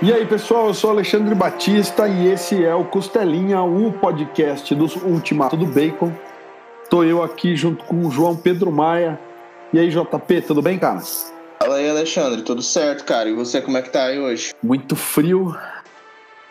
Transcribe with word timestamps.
E 0.00 0.12
aí, 0.12 0.24
pessoal, 0.24 0.68
eu 0.68 0.74
sou 0.74 0.90
Alexandre 0.90 1.34
Batista 1.34 2.06
e 2.06 2.28
esse 2.28 2.64
é 2.64 2.72
o 2.72 2.84
Costelinha, 2.84 3.60
o 3.62 3.92
podcast 3.92 4.72
do 4.72 4.84
Ultimato 5.04 5.56
do 5.56 5.66
Bacon. 5.66 6.12
Tô 6.88 7.02
eu 7.02 7.20
aqui 7.20 7.56
junto 7.56 7.84
com 7.84 8.06
o 8.06 8.10
João 8.10 8.36
Pedro 8.36 8.70
Maia. 8.70 9.18
E 9.72 9.78
aí, 9.78 9.88
JP, 9.90 10.42
tudo 10.42 10.62
bem, 10.62 10.78
cara? 10.78 11.00
Fala 11.00 11.76
aí, 11.76 11.90
Alexandre, 11.90 12.42
tudo 12.42 12.62
certo, 12.62 13.04
cara? 13.04 13.28
E 13.28 13.34
você, 13.34 13.60
como 13.60 13.76
é 13.76 13.82
que 13.82 13.90
tá 13.90 14.04
aí 14.04 14.20
hoje? 14.20 14.54
Muito 14.62 14.94
frio, 14.94 15.52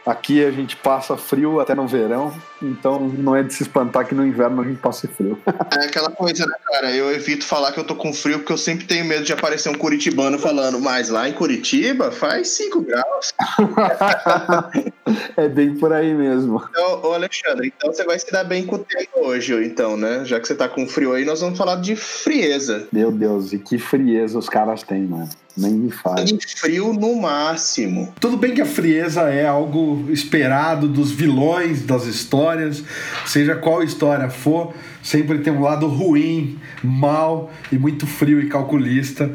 Aqui 0.07 0.41
a 0.41 0.51
gente 0.51 0.77
passa 0.77 1.17
frio 1.17 1.59
até 1.59 1.75
no 1.75 1.85
verão, 1.85 2.33
então 2.61 2.99
não 2.99 3.35
é 3.35 3.43
de 3.43 3.53
se 3.53 3.63
espantar 3.63 4.05
que 4.05 4.15
no 4.15 4.25
inverno 4.25 4.61
a 4.61 4.65
gente 4.65 4.79
passe 4.79 5.07
frio. 5.07 5.37
É 5.77 5.85
aquela 5.85 6.09
coisa, 6.09 6.45
né, 6.45 6.55
cara? 6.65 6.91
Eu 6.91 7.11
evito 7.11 7.45
falar 7.45 7.71
que 7.71 7.79
eu 7.79 7.83
tô 7.83 7.95
com 7.95 8.13
frio 8.13 8.39
porque 8.39 8.53
eu 8.53 8.57
sempre 8.57 8.85
tenho 8.85 9.05
medo 9.05 9.23
de 9.23 9.33
aparecer 9.33 9.69
um 9.69 9.75
curitibano 9.75 10.39
falando, 10.39 10.79
mas 10.79 11.09
lá 11.09 11.27
em 11.27 11.33
Curitiba 11.33 12.09
faz 12.09 12.49
5 12.49 12.81
graus. 12.81 13.33
é 15.37 15.47
bem 15.47 15.75
por 15.75 15.93
aí 15.93 16.13
mesmo. 16.13 16.63
Então, 16.69 17.01
ô 17.03 17.13
Alexandre, 17.13 17.71
então 17.75 17.91
você 17.91 18.03
vai 18.05 18.17
se 18.17 18.31
dar 18.31 18.43
bem 18.43 18.65
com 18.65 18.77
o 18.77 18.79
tempo 18.79 19.19
hoje, 19.19 19.53
então, 19.65 19.97
né? 19.97 20.23
Já 20.25 20.39
que 20.39 20.47
você 20.47 20.55
tá 20.55 20.67
com 20.67 20.87
frio 20.87 21.13
aí, 21.13 21.25
nós 21.25 21.41
vamos 21.41 21.57
falar 21.57 21.75
de 21.75 21.95
frieza. 21.95 22.87
Meu 22.91 23.11
Deus, 23.11 23.53
e 23.53 23.59
que 23.59 23.77
frieza 23.77 24.39
os 24.39 24.49
caras 24.49 24.83
têm, 24.83 25.05
mano. 25.05 25.29
Nem 25.57 25.73
me 25.73 25.91
faz. 25.91 26.29
E 26.29 26.37
frio 26.55 26.93
no 26.93 27.15
máximo. 27.15 28.13
Tudo 28.19 28.37
bem 28.37 28.53
que 28.53 28.61
a 28.61 28.65
frieza 28.65 29.23
é 29.23 29.47
algo 29.47 30.05
esperado 30.11 30.87
dos 30.87 31.09
vilões 31.09 31.81
das 31.81 32.05
histórias, 32.05 32.46
seja 33.25 33.55
qual 33.55 33.83
história 33.83 34.29
for, 34.29 34.73
sempre 35.01 35.39
tem 35.39 35.53
um 35.53 35.61
lado 35.61 35.87
ruim, 35.87 36.59
mal 36.83 37.51
e 37.71 37.77
muito 37.77 38.05
frio 38.05 38.39
e 38.39 38.47
calculista. 38.47 39.31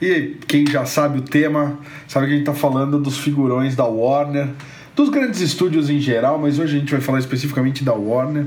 E 0.00 0.36
quem 0.46 0.66
já 0.66 0.84
sabe 0.84 1.18
o 1.18 1.22
tema, 1.22 1.78
sabe 2.06 2.26
que 2.26 2.32
a 2.32 2.36
gente 2.36 2.48
está 2.48 2.54
falando 2.54 2.98
dos 2.98 3.18
figurões 3.18 3.74
da 3.74 3.84
Warner, 3.84 4.48
dos 4.94 5.08
grandes 5.10 5.40
estúdios 5.40 5.90
em 5.90 6.00
geral, 6.00 6.38
mas 6.38 6.58
hoje 6.58 6.76
a 6.76 6.78
gente 6.80 6.90
vai 6.90 7.00
falar 7.00 7.18
especificamente 7.18 7.84
da 7.84 7.92
Warner 7.92 8.46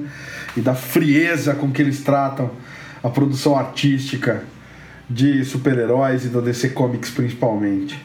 e 0.58 0.62
da 0.62 0.74
frieza 0.74 1.54
com 1.54 1.72
que 1.72 1.82
eles 1.82 2.02
tratam 2.02 2.52
a 3.04 3.10
produção 3.10 3.56
artística 3.56 4.44
de 5.10 5.44
super-heróis 5.44 6.26
e 6.26 6.30
da 6.30 6.40
DC 6.40 6.70
Comics 6.70 7.10
principalmente? 7.10 8.00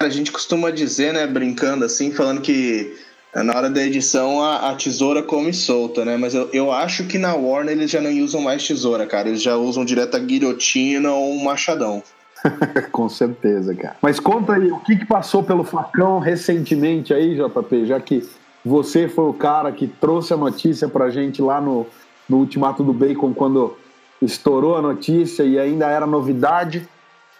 A 0.00 0.08
gente 0.08 0.32
costuma 0.32 0.70
dizer, 0.70 1.12
né, 1.12 1.26
brincando 1.26 1.84
assim, 1.84 2.10
falando 2.10 2.40
que 2.40 2.96
na 3.34 3.56
hora 3.56 3.70
da 3.70 3.82
edição 3.82 4.42
a, 4.42 4.70
a 4.70 4.74
tesoura 4.74 5.22
come 5.22 5.52
solta, 5.52 6.04
né? 6.04 6.16
Mas 6.16 6.34
eu, 6.34 6.48
eu 6.52 6.72
acho 6.72 7.04
que 7.06 7.16
na 7.16 7.34
Warner 7.34 7.72
eles 7.72 7.90
já 7.90 8.00
não 8.00 8.10
usam 8.22 8.40
mais 8.40 8.66
tesoura, 8.66 9.06
cara. 9.06 9.28
Eles 9.28 9.42
já 9.42 9.56
usam 9.56 9.84
direto 9.84 10.16
a 10.16 10.20
guilhotina 10.20 11.12
ou 11.12 11.32
um 11.32 11.44
machadão. 11.44 12.02
Com 12.90 13.08
certeza, 13.08 13.74
cara. 13.74 13.96
Mas 14.02 14.18
conta 14.18 14.54
aí, 14.54 14.72
o 14.72 14.78
que, 14.80 14.96
que 14.96 15.06
passou 15.06 15.42
pelo 15.42 15.62
facão 15.62 16.18
recentemente 16.18 17.14
aí, 17.14 17.36
JP, 17.36 17.86
já 17.86 18.00
que 18.00 18.28
você 18.64 19.08
foi 19.08 19.26
o 19.26 19.32
cara 19.32 19.70
que 19.70 19.86
trouxe 19.86 20.34
a 20.34 20.36
notícia 20.36 20.88
pra 20.88 21.10
gente 21.10 21.40
lá 21.40 21.60
no, 21.60 21.86
no 22.28 22.38
Ultimato 22.38 22.82
do 22.82 22.92
Bacon, 22.92 23.32
quando 23.32 23.76
estourou 24.20 24.76
a 24.76 24.82
notícia 24.82 25.44
e 25.44 25.58
ainda 25.58 25.86
era 25.86 26.06
novidade. 26.06 26.86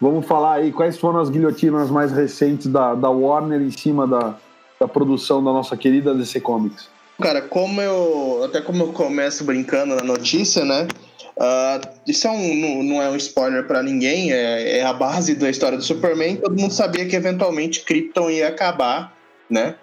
Vamos 0.00 0.24
falar 0.24 0.54
aí 0.54 0.72
quais 0.72 0.96
foram 0.96 1.20
as 1.20 1.28
guilhotinas 1.28 1.90
mais 1.90 2.10
recentes 2.10 2.68
da, 2.68 2.94
da 2.94 3.10
Warner 3.10 3.60
em 3.60 3.70
cima 3.70 4.06
da, 4.06 4.34
da 4.80 4.88
produção 4.88 5.44
da 5.44 5.52
nossa 5.52 5.76
querida 5.76 6.14
DC 6.14 6.40
Comics. 6.40 6.88
Cara, 7.20 7.42
como 7.42 7.82
eu. 7.82 8.42
Até 8.44 8.62
como 8.62 8.82
eu 8.82 8.92
começo 8.92 9.44
brincando 9.44 9.94
na 9.94 10.02
notícia, 10.02 10.64
né? 10.64 10.88
Uh, 11.36 11.88
isso 12.06 12.26
é 12.26 12.30
um, 12.30 12.82
não 12.82 13.00
é 13.00 13.10
um 13.10 13.16
spoiler 13.16 13.66
para 13.66 13.82
ninguém, 13.82 14.32
é, 14.32 14.78
é, 14.78 14.82
a 14.82 14.92
base 14.92 15.34
da 15.34 15.48
história 15.48 15.76
do 15.76 15.84
Superman. 15.84 16.36
Todo 16.36 16.58
mundo 16.58 16.72
sabia 16.72 17.06
que 17.06 17.16
eventualmente 17.16 17.80
Krypton 17.80 18.30
ia 18.30 18.48
acabar, 18.48 19.14
né? 19.48 19.74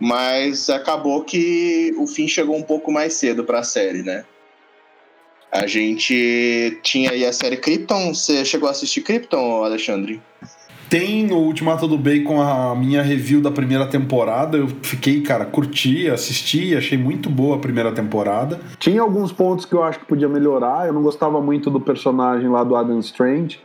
Mas 0.00 0.68
acabou 0.68 1.24
que 1.24 1.94
o 1.96 2.06
fim 2.06 2.28
chegou 2.28 2.56
um 2.56 2.62
pouco 2.62 2.92
mais 2.92 3.14
cedo 3.14 3.44
para 3.44 3.60
a 3.60 3.64
série, 3.64 4.02
né? 4.02 4.24
A 5.50 5.66
gente 5.66 6.78
tinha 6.82 7.10
aí 7.10 7.24
a 7.24 7.32
série 7.32 7.56
Krypton. 7.56 8.14
Você 8.14 8.44
chegou 8.44 8.68
a 8.68 8.72
assistir 8.72 9.00
Krypton, 9.00 9.64
Alexandre? 9.64 10.20
Tem 10.88 11.26
no 11.26 11.36
Ultimato 11.36 11.86
do 11.86 11.98
Bacon 11.98 12.40
a 12.40 12.74
minha 12.74 13.02
review 13.02 13.42
da 13.42 13.50
primeira 13.50 13.86
temporada. 13.86 14.56
Eu 14.56 14.68
fiquei, 14.82 15.20
cara, 15.20 15.44
curti, 15.44 16.08
assisti, 16.08 16.74
achei 16.74 16.96
muito 16.96 17.28
boa 17.28 17.56
a 17.56 17.58
primeira 17.58 17.92
temporada. 17.92 18.58
Tinha 18.78 19.02
alguns 19.02 19.30
pontos 19.30 19.66
que 19.66 19.74
eu 19.74 19.82
acho 19.82 19.98
que 19.98 20.06
podia 20.06 20.28
melhorar. 20.28 20.86
Eu 20.86 20.94
não 20.94 21.02
gostava 21.02 21.42
muito 21.42 21.70
do 21.70 21.78
personagem 21.78 22.48
lá 22.48 22.64
do 22.64 22.74
Adam 22.74 22.98
Strange, 23.00 23.60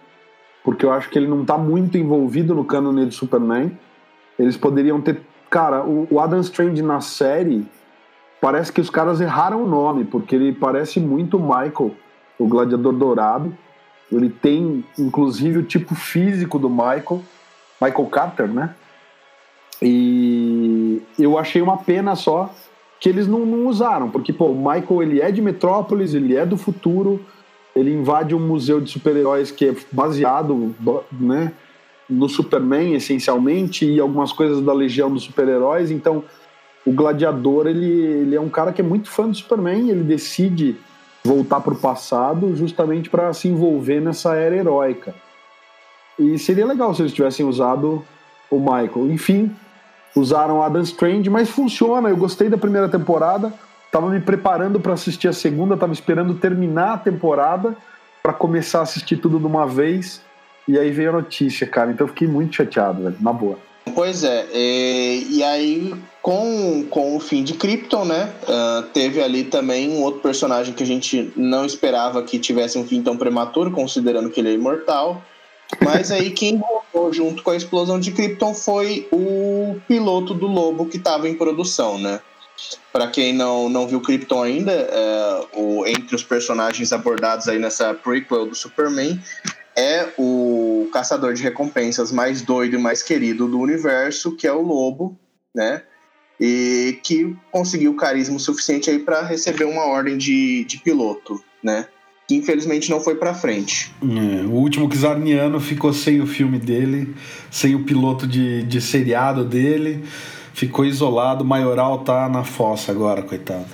porque 0.66 0.86
eu 0.86 0.92
acho 0.92 1.10
que 1.10 1.18
ele 1.18 1.28
não 1.28 1.46
tá 1.46 1.58
muito 1.58 1.98
envolvido 1.98 2.54
no 2.54 2.66
cânone 2.66 3.06
de 3.06 3.16
Superman. 3.16 3.72
Eles 4.38 4.58
poderiam 4.58 5.00
ter. 5.00 5.22
Cara, 5.50 5.86
o 5.86 6.20
Adam 6.20 6.42
Strange 6.42 6.82
na 6.82 7.00
série 7.00 7.66
parece 8.42 8.74
que 8.74 8.82
os 8.82 8.90
caras 8.90 9.22
erraram 9.22 9.64
o 9.64 9.68
nome, 9.68 10.04
porque 10.04 10.36
ele 10.36 10.52
parece 10.52 11.00
muito 11.00 11.40
Michael, 11.40 11.92
o 12.38 12.48
Gladiador 12.48 12.92
Dourado. 12.92 13.58
Ele 14.16 14.30
tem, 14.30 14.84
inclusive, 14.98 15.60
o 15.60 15.64
tipo 15.64 15.96
físico 15.96 16.60
do 16.60 16.70
Michael, 16.70 17.22
Michael 17.82 18.06
Carter, 18.08 18.48
né? 18.48 18.76
E 19.82 21.02
eu 21.20 21.38
achei 21.38 21.62
uma 21.62 21.78
pena 21.78 22.16
só 22.16 22.54
que 23.00 23.10
eles 23.10 23.28
não, 23.28 23.46
não 23.46 23.68
usaram, 23.68 24.10
porque, 24.10 24.32
pô, 24.32 24.46
o 24.46 24.56
Michael, 24.56 25.04
ele 25.04 25.22
é 25.22 25.30
de 25.30 25.42
Metrópolis, 25.42 26.14
ele 26.14 26.38
é 26.38 26.46
do 26.46 26.56
futuro, 26.56 27.20
ele 27.76 27.92
invade 27.92 28.34
um 28.34 28.40
museu 28.40 28.80
de 28.80 28.90
super-heróis 28.90 29.52
que 29.52 29.66
é 29.66 29.76
baseado, 29.92 30.74
né, 31.12 31.52
no 32.10 32.30
Superman, 32.30 32.94
essencialmente, 32.94 33.86
e 33.86 34.00
algumas 34.00 34.32
coisas 34.32 34.62
da 34.62 34.72
Legião 34.72 35.12
dos 35.12 35.24
Super-Heróis, 35.24 35.92
então 35.92 36.24
o 36.86 36.94
Gladiador 36.94 37.68
ele, 37.68 37.86
ele 37.86 38.36
é 38.36 38.42
um 38.42 38.50
cara 38.50 38.72
que 38.72 38.82
é 38.82 38.84
muito 38.84 39.10
fã 39.10 39.28
do 39.28 39.36
Superman, 39.36 39.90
ele 39.90 40.04
decide 40.04 40.78
voltar 41.24 41.62
para 41.62 41.74
o 41.74 41.78
passado 41.78 42.56
justamente 42.56 43.10
para 43.10 43.34
se 43.34 43.48
envolver 43.48 44.02
nessa 44.02 44.36
era 44.36 44.56
heróica. 44.56 45.16
E 46.20 46.38
seria 46.38 46.66
legal 46.66 46.94
se 46.94 47.02
eles 47.02 47.14
tivessem 47.14 47.46
usado 47.46 48.06
o 48.50 48.60
Michael. 48.60 49.12
Enfim, 49.12 49.56
usaram 50.16 50.62
Adam 50.62 50.82
Strange, 50.82 51.30
mas 51.30 51.50
funciona. 51.50 52.10
Eu 52.10 52.18
gostei 52.18 52.50
da 52.50 52.58
primeira 52.58 52.90
temporada, 52.90 53.54
estava 53.86 54.10
me 54.10 54.20
preparando 54.20 54.80
para 54.80 54.94
assistir 54.94 55.28
a 55.28 55.34
segunda, 55.34 55.74
estava 55.74 55.94
esperando 55.94 56.36
terminar 56.36 56.94
a 56.94 56.98
temporada 56.98 57.76
para 58.22 58.34
começar 58.34 58.80
a 58.80 58.84
assistir 58.84 59.18
tudo 59.18 59.40
de 59.40 59.46
uma 59.46 59.66
vez. 59.66 60.22
E 60.68 60.78
aí 60.78 60.92
veio 60.92 61.10
a 61.10 61.14
notícia, 61.14 61.66
cara. 61.68 61.92
Então 61.92 62.06
eu 62.06 62.10
fiquei 62.10 62.28
muito 62.28 62.56
chateado, 62.56 63.04
velho, 63.04 63.18
na 63.20 63.34
boa. 63.34 63.58
Pois 63.96 64.24
é, 64.24 64.48
e, 64.54 65.28
e 65.30 65.44
aí 65.44 65.94
com, 66.24 66.88
com 66.90 67.18
o 67.18 67.20
fim 67.20 67.44
de 67.44 67.54
Krypton, 67.54 68.06
né? 68.06 68.34
Uh, 68.44 68.84
teve 68.94 69.22
ali 69.22 69.44
também 69.44 69.90
um 69.90 70.02
outro 70.02 70.22
personagem 70.22 70.74
que 70.74 70.82
a 70.82 70.86
gente 70.86 71.34
não 71.36 71.66
esperava 71.66 72.24
que 72.24 72.40
tivesse 72.40 72.78
um 72.78 72.88
fim 72.88 73.04
tão 73.04 73.18
prematuro, 73.18 73.72
considerando 73.72 74.30
que 74.30 74.40
ele 74.40 74.50
é 74.50 74.54
imortal. 74.54 75.22
Mas 75.84 76.12
aí 76.12 76.32
quem 76.32 76.58
voltou 76.58 77.12
junto 77.12 77.44
com 77.44 77.52
a 77.52 77.58
explosão 77.58 78.00
de 78.00 78.14
Krypton 78.14 78.54
foi 78.54 79.06
o 79.12 79.76
piloto 79.86 80.34
do 80.34 80.48
Lobo 80.48 80.86
que 80.86 80.96
estava 80.96 81.28
em 81.28 81.36
produção, 81.36 82.00
né? 82.00 82.22
Para 82.94 83.08
quem 83.08 83.34
não, 83.34 83.68
não 83.68 83.86
viu 83.86 84.00
Krypton 84.00 84.44
ainda, 84.44 84.72
é, 84.72 85.46
o, 85.58 85.86
entre 85.86 86.16
os 86.16 86.24
personagens 86.24 86.94
abordados 86.94 87.50
aí 87.50 87.60
nessa 87.60 87.94
prequel 87.94 88.46
do 88.46 88.56
Superman, 88.56 89.20
é 89.76 90.08
o 90.18 90.88
caçador 90.94 91.34
de 91.34 91.44
recompensas 91.44 92.14
mais 92.14 92.42
doido 92.42 92.76
e 92.76 92.80
mais 92.80 93.04
querido 93.04 93.46
do 93.46 93.60
universo, 93.60 94.38
que 94.38 94.48
é 94.48 94.54
o 94.54 94.62
Lobo, 94.62 95.20
né? 95.54 95.84
E 96.46 97.00
que 97.02 97.34
conseguiu 97.50 97.96
carisma 97.96 98.38
suficiente 98.38 98.90
aí 98.90 99.00
para 99.00 99.26
receber 99.26 99.64
uma 99.64 99.86
ordem 99.86 100.18
de, 100.18 100.66
de 100.66 100.78
piloto, 100.78 101.42
né? 101.64 101.88
Que 102.28 102.36
infelizmente 102.36 102.90
não 102.90 103.00
foi 103.00 103.16
para 103.16 103.34
frente. 103.34 103.90
É, 104.02 104.46
o 104.46 104.52
último 104.52 104.90
Kizarniano 104.90 105.62
ficou 105.62 105.94
sem 105.94 106.20
o 106.20 106.28
filme 106.28 106.60
dele, 106.60 107.16
sem 107.50 107.76
o 107.76 107.86
piloto 107.86 108.28
de, 108.28 108.62
de 108.64 108.82
seriado 108.82 109.46
dele, 109.46 110.04
ficou 110.54 110.84
isolado. 110.84 111.46
O 111.46 111.48
Maioral 111.48 112.00
tá 112.00 112.28
na 112.28 112.44
fossa 112.44 112.92
agora, 112.92 113.22
coitado. 113.22 113.68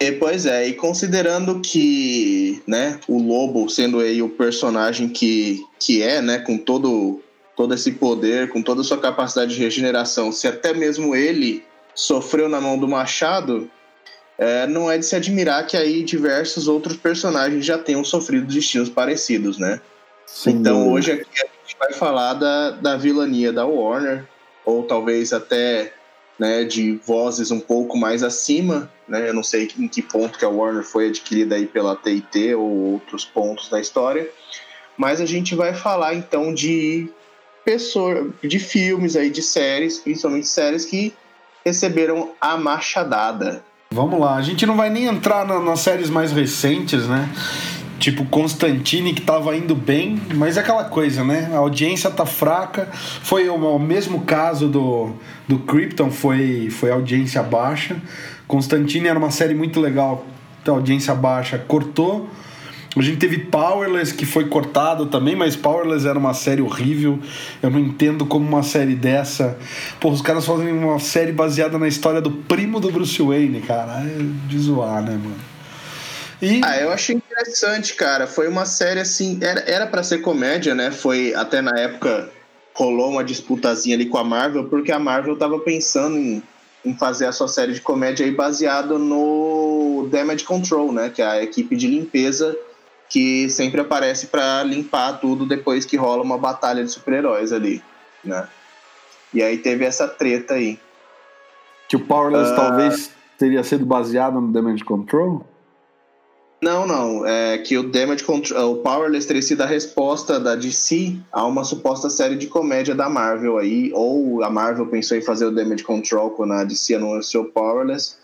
E, 0.00 0.10
pois 0.12 0.46
é, 0.46 0.68
e 0.68 0.72
considerando 0.72 1.60
que 1.60 2.62
né, 2.66 2.98
o 3.06 3.20
Lobo, 3.20 3.68
sendo 3.68 4.00
aí 4.00 4.22
o 4.22 4.30
personagem 4.30 5.10
que, 5.10 5.62
que 5.78 6.02
é, 6.02 6.22
né, 6.22 6.38
com 6.38 6.56
todo, 6.56 7.20
todo 7.54 7.74
esse 7.74 7.92
poder, 7.92 8.48
com 8.48 8.62
toda 8.62 8.80
a 8.80 8.84
sua 8.84 8.96
capacidade 8.96 9.54
de 9.54 9.60
regeneração, 9.60 10.32
se 10.32 10.48
até 10.48 10.72
mesmo 10.72 11.14
ele 11.14 11.62
sofreu 11.96 12.48
na 12.48 12.60
mão 12.60 12.78
do 12.78 12.86
Machado, 12.86 13.68
é, 14.38 14.66
não 14.66 14.90
é 14.90 14.98
de 14.98 15.06
se 15.06 15.16
admirar 15.16 15.66
que 15.66 15.76
aí 15.76 16.04
diversos 16.04 16.68
outros 16.68 16.96
personagens 16.96 17.64
já 17.64 17.78
tenham 17.78 18.04
sofrido 18.04 18.46
destinos 18.46 18.90
parecidos, 18.90 19.56
né? 19.56 19.80
Sim. 20.26 20.50
Então 20.50 20.92
hoje 20.92 21.12
aqui 21.12 21.24
a 21.42 21.46
gente 21.66 21.76
vai 21.78 21.92
falar 21.94 22.34
da, 22.34 22.70
da 22.72 22.96
vilania 22.96 23.52
da 23.52 23.64
Warner, 23.64 24.26
ou 24.64 24.82
talvez 24.82 25.32
até 25.32 25.94
né, 26.38 26.64
de 26.64 27.00
vozes 27.06 27.50
um 27.50 27.60
pouco 27.60 27.96
mais 27.96 28.22
acima, 28.22 28.90
né? 29.08 29.28
Eu 29.28 29.32
não 29.32 29.42
sei 29.42 29.70
em 29.78 29.88
que 29.88 30.02
ponto 30.02 30.38
que 30.38 30.44
a 30.44 30.48
Warner 30.50 30.84
foi 30.84 31.08
adquirida 31.08 31.54
aí 31.54 31.66
pela 31.66 31.96
TIT 31.96 32.54
ou 32.54 32.92
outros 32.92 33.24
pontos 33.24 33.70
da 33.70 33.80
história, 33.80 34.28
mas 34.98 35.18
a 35.20 35.26
gente 35.26 35.54
vai 35.54 35.72
falar 35.72 36.14
então 36.14 36.52
de 36.52 37.08
pessoa 37.64 38.30
de 38.42 38.58
filmes 38.58 39.16
aí, 39.16 39.30
de 39.30 39.42
séries, 39.42 39.98
principalmente 39.98 40.46
séries 40.46 40.84
que 40.84 41.14
receberam 41.66 42.30
a 42.40 42.56
machadada. 42.56 43.60
Vamos 43.90 44.20
lá, 44.20 44.36
a 44.36 44.42
gente 44.42 44.64
não 44.64 44.76
vai 44.76 44.88
nem 44.88 45.06
entrar 45.06 45.44
na, 45.44 45.58
nas 45.58 45.80
séries 45.80 46.08
mais 46.08 46.30
recentes, 46.30 47.08
né? 47.08 47.28
Tipo 47.98 48.24
Constantine 48.26 49.12
que 49.12 49.22
tava 49.22 49.56
indo 49.56 49.74
bem, 49.74 50.20
mas 50.34 50.56
é 50.56 50.60
aquela 50.60 50.84
coisa, 50.84 51.24
né? 51.24 51.50
A 51.52 51.56
audiência 51.56 52.08
tá 52.08 52.24
fraca. 52.24 52.88
Foi 52.92 53.48
o, 53.48 53.78
mesmo 53.80 54.20
caso 54.20 54.68
do, 54.68 55.12
do 55.48 55.58
Krypton, 55.58 56.10
foi, 56.10 56.68
foi 56.70 56.92
audiência 56.92 57.42
baixa. 57.42 57.96
Constantine 58.46 59.08
era 59.08 59.18
uma 59.18 59.32
série 59.32 59.54
muito 59.54 59.80
legal, 59.80 60.24
a 60.64 60.70
audiência 60.70 61.14
baixa 61.14 61.58
cortou. 61.58 62.28
A 62.96 63.02
gente 63.02 63.18
teve 63.18 63.38
Powerless, 63.38 64.14
que 64.14 64.24
foi 64.24 64.48
cortado 64.48 65.04
também, 65.06 65.36
mas 65.36 65.54
Powerless 65.54 66.08
era 66.08 66.18
uma 66.18 66.32
série 66.32 66.62
horrível. 66.62 67.20
Eu 67.62 67.68
não 67.68 67.78
entendo 67.78 68.24
como 68.24 68.48
uma 68.48 68.62
série 68.62 68.94
dessa. 68.94 69.58
Pô, 70.00 70.10
os 70.10 70.22
caras 70.22 70.46
fazem 70.46 70.72
uma 70.72 70.98
série 70.98 71.30
baseada 71.30 71.78
na 71.78 71.86
história 71.86 72.22
do 72.22 72.30
primo 72.30 72.80
do 72.80 72.90
Bruce 72.90 73.22
Wayne, 73.22 73.60
cara. 73.60 74.00
É 74.00 74.48
de 74.48 74.58
zoar, 74.58 75.02
né, 75.02 75.10
mano? 75.10 75.36
E... 76.40 76.62
Ah, 76.64 76.78
eu 76.80 76.90
achei 76.90 77.16
interessante, 77.16 77.94
cara. 77.94 78.26
Foi 78.26 78.48
uma 78.48 78.64
série 78.64 79.00
assim. 79.00 79.38
Era 79.42 79.86
para 79.86 80.02
ser 80.02 80.18
comédia, 80.22 80.74
né? 80.74 80.90
Foi 80.90 81.34
até 81.34 81.60
na 81.60 81.78
época 81.78 82.30
rolou 82.74 83.10
uma 83.10 83.24
disputazinha 83.24 83.94
ali 83.94 84.06
com 84.06 84.18
a 84.18 84.24
Marvel, 84.24 84.64
porque 84.64 84.92
a 84.92 84.98
Marvel 84.98 85.36
tava 85.36 85.58
pensando 85.58 86.16
em, 86.16 86.42
em 86.84 86.94
fazer 86.94 87.26
a 87.26 87.32
sua 87.32 87.48
série 87.48 87.72
de 87.72 87.80
comédia 87.80 88.24
aí 88.24 88.34
no 88.98 90.08
Damage 90.10 90.44
Control, 90.44 90.92
né? 90.92 91.10
Que 91.14 91.20
é 91.20 91.26
a 91.26 91.42
equipe 91.42 91.76
de 91.76 91.86
limpeza 91.86 92.56
que 93.08 93.48
sempre 93.48 93.80
aparece 93.80 94.26
para 94.26 94.62
limpar 94.62 95.20
tudo 95.20 95.46
depois 95.46 95.84
que 95.84 95.96
rola 95.96 96.22
uma 96.22 96.38
batalha 96.38 96.84
de 96.84 96.90
super-heróis 96.90 97.52
ali, 97.52 97.82
né? 98.24 98.48
E 99.32 99.42
aí 99.42 99.58
teve 99.58 99.84
essa 99.84 100.08
treta 100.08 100.54
aí. 100.54 100.78
Que 101.88 101.96
o 101.96 102.00
Powerless 102.00 102.52
uh... 102.52 102.56
talvez 102.56 103.10
teria 103.38 103.62
sido 103.62 103.84
baseado 103.84 104.40
no 104.40 104.52
Damage 104.52 104.84
Control? 104.84 105.44
Não, 106.62 106.86
não. 106.86 107.26
É 107.26 107.58
que 107.58 107.76
o 107.76 107.82
Damage 107.82 108.24
Control, 108.24 108.72
o 108.72 108.76
Powerless 108.76 109.26
teria 109.26 109.42
sido 109.42 109.62
a 109.62 109.66
resposta 109.66 110.40
da 110.40 110.56
DC 110.56 111.16
a 111.30 111.44
uma 111.44 111.64
suposta 111.64 112.08
série 112.08 112.34
de 112.34 112.46
comédia 112.46 112.94
da 112.94 113.08
Marvel 113.08 113.58
aí, 113.58 113.92
ou 113.94 114.42
a 114.42 114.50
Marvel 114.50 114.86
pensou 114.86 115.16
em 115.16 115.22
fazer 115.22 115.46
o 115.46 115.50
Damage 115.50 115.84
Control 115.84 116.30
quando 116.30 116.54
a 116.54 116.64
DC 116.64 116.94
anunciou 116.94 117.44
Powerless. 117.44 118.16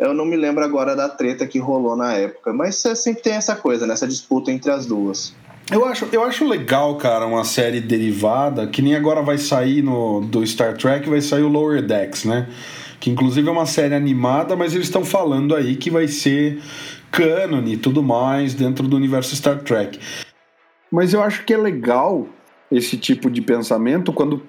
Eu 0.00 0.14
não 0.14 0.24
me 0.24 0.34
lembro 0.34 0.64
agora 0.64 0.96
da 0.96 1.10
treta 1.10 1.46
que 1.46 1.58
rolou 1.58 1.94
na 1.94 2.14
época, 2.14 2.54
mas 2.54 2.76
sempre 2.76 3.22
tem 3.22 3.34
essa 3.34 3.54
coisa, 3.54 3.86
né? 3.86 3.94
disputa 3.94 4.50
entre 4.50 4.70
as 4.70 4.86
duas. 4.86 5.34
Eu 5.70 5.84
acho, 5.84 6.08
eu 6.10 6.24
acho 6.24 6.48
legal, 6.48 6.96
cara, 6.96 7.26
uma 7.26 7.44
série 7.44 7.82
derivada, 7.82 8.66
que 8.66 8.80
nem 8.80 8.96
agora 8.96 9.20
vai 9.20 9.36
sair 9.36 9.82
no, 9.82 10.22
do 10.22 10.44
Star 10.46 10.74
Trek, 10.76 11.08
vai 11.08 11.20
sair 11.20 11.42
o 11.42 11.48
Lower 11.48 11.82
Decks, 11.82 12.24
né? 12.24 12.48
Que 12.98 13.10
inclusive 13.10 13.46
é 13.46 13.52
uma 13.52 13.66
série 13.66 13.94
animada, 13.94 14.56
mas 14.56 14.74
eles 14.74 14.86
estão 14.86 15.04
falando 15.04 15.54
aí 15.54 15.76
que 15.76 15.90
vai 15.90 16.08
ser 16.08 16.62
cânone 17.12 17.74
e 17.74 17.76
tudo 17.76 18.02
mais 18.02 18.54
dentro 18.54 18.88
do 18.88 18.96
universo 18.96 19.36
Star 19.36 19.58
Trek. 19.62 20.00
Mas 20.90 21.12
eu 21.12 21.22
acho 21.22 21.44
que 21.44 21.52
é 21.52 21.58
legal 21.58 22.26
esse 22.72 22.96
tipo 22.96 23.30
de 23.30 23.42
pensamento 23.42 24.12
quando 24.14 24.42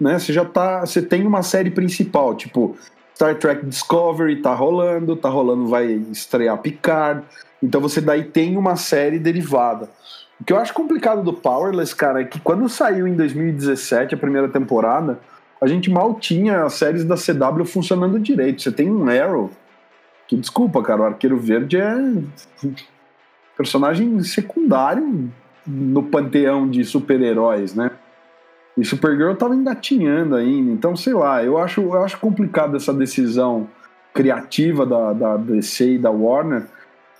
né, 0.00 0.18
você 0.18 0.32
já 0.32 0.44
tá. 0.44 0.80
Você 0.80 1.00
tem 1.00 1.26
uma 1.26 1.42
série 1.42 1.70
principal, 1.70 2.34
tipo, 2.34 2.76
Star 3.16 3.34
Trek 3.36 3.64
Discovery 3.64 4.42
tá 4.42 4.52
rolando, 4.52 5.16
tá 5.16 5.30
rolando, 5.30 5.66
vai 5.68 5.86
estrear 5.86 6.58
Picard. 6.58 7.24
Então 7.62 7.80
você 7.80 7.98
daí 7.98 8.24
tem 8.24 8.58
uma 8.58 8.76
série 8.76 9.18
derivada. 9.18 9.88
O 10.38 10.44
que 10.44 10.52
eu 10.52 10.58
acho 10.58 10.74
complicado 10.74 11.22
do 11.22 11.32
Powerless, 11.32 11.96
cara, 11.96 12.20
é 12.20 12.24
que 12.24 12.38
quando 12.38 12.68
saiu 12.68 13.08
em 13.08 13.14
2017 13.14 14.14
a 14.14 14.18
primeira 14.18 14.50
temporada, 14.50 15.18
a 15.58 15.66
gente 15.66 15.90
mal 15.90 16.12
tinha 16.12 16.64
as 16.64 16.74
séries 16.74 17.04
da 17.06 17.16
CW 17.16 17.64
funcionando 17.64 18.20
direito. 18.20 18.60
Você 18.60 18.70
tem 18.70 18.90
um 18.90 19.08
Arrow, 19.08 19.50
que 20.28 20.36
desculpa, 20.36 20.82
cara, 20.82 21.00
o 21.00 21.04
Arqueiro 21.06 21.38
Verde 21.38 21.78
é 21.78 21.96
personagem 23.56 24.22
secundário 24.22 25.32
no 25.66 26.02
panteão 26.02 26.68
de 26.68 26.84
super-heróis, 26.84 27.74
né? 27.74 27.92
E 28.76 28.84
Supergirl 28.84 29.34
tava 29.34 29.54
engatinhando 29.54 30.34
ainda. 30.34 30.70
Então, 30.70 30.94
sei 30.94 31.14
lá, 31.14 31.42
eu 31.42 31.58
acho, 31.58 31.80
eu 31.80 32.04
acho 32.04 32.18
complicado 32.18 32.76
essa 32.76 32.92
decisão 32.92 33.68
criativa 34.12 34.84
da, 34.84 35.12
da 35.12 35.36
DC 35.36 35.94
e 35.94 35.98
da 35.98 36.10
Warner 36.10 36.64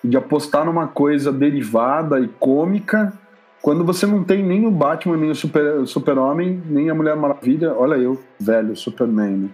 de 0.02 0.16
apostar 0.16 0.64
numa 0.64 0.86
coisa 0.86 1.32
derivada 1.32 2.20
e 2.20 2.28
cômica 2.38 3.12
quando 3.66 3.84
você 3.84 4.06
não 4.06 4.22
tem 4.22 4.44
nem 4.44 4.64
o 4.64 4.70
Batman, 4.70 5.16
nem 5.16 5.30
o 5.30 5.34
Super-Homem, 5.34 5.86
Super 5.86 6.72
nem 6.72 6.88
a 6.88 6.94
Mulher 6.94 7.16
Maravilha. 7.16 7.74
Olha 7.74 7.96
eu, 7.96 8.22
velho, 8.38 8.76
Superman, 8.76 9.36
né? 9.36 9.48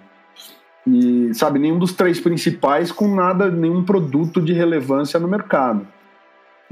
E, 0.87 1.33
sabe, 1.33 1.59
nenhum 1.59 1.79
dos 1.79 1.95
três 1.95 2.21
principais 2.21 2.93
com 2.93 3.09
nada, 3.09 3.51
nenhum 3.51 3.83
produto 3.85 4.43
de 4.43 4.53
relevância 4.53 5.19
no 5.19 5.27
mercado. 5.27 5.87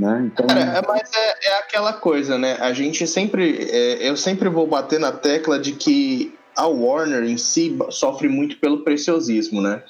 Né? 0.01 0.31
Então... 0.33 0.47
Cara, 0.47 0.61
é, 0.61 0.83
mas 0.89 1.11
é, 1.15 1.51
é, 1.51 1.59
aquela 1.59 1.93
coisa, 1.93 2.39
né? 2.39 2.57
A 2.59 2.73
gente 2.73 3.07
sempre. 3.07 3.69
É, 3.71 4.09
eu 4.09 4.17
sempre 4.17 4.49
vou 4.49 4.67
bater 4.67 4.99
na 4.99 5.13
tecla 5.13 5.59
de 5.59 5.73
que 5.73 6.35
a 6.57 6.67
Warner 6.67 7.25
em 7.25 7.37
si 7.37 7.77
sofre 7.91 8.27
muito 8.27 8.57
pelo 8.57 8.83
preciosismo, 8.83 9.61
né? 9.61 9.83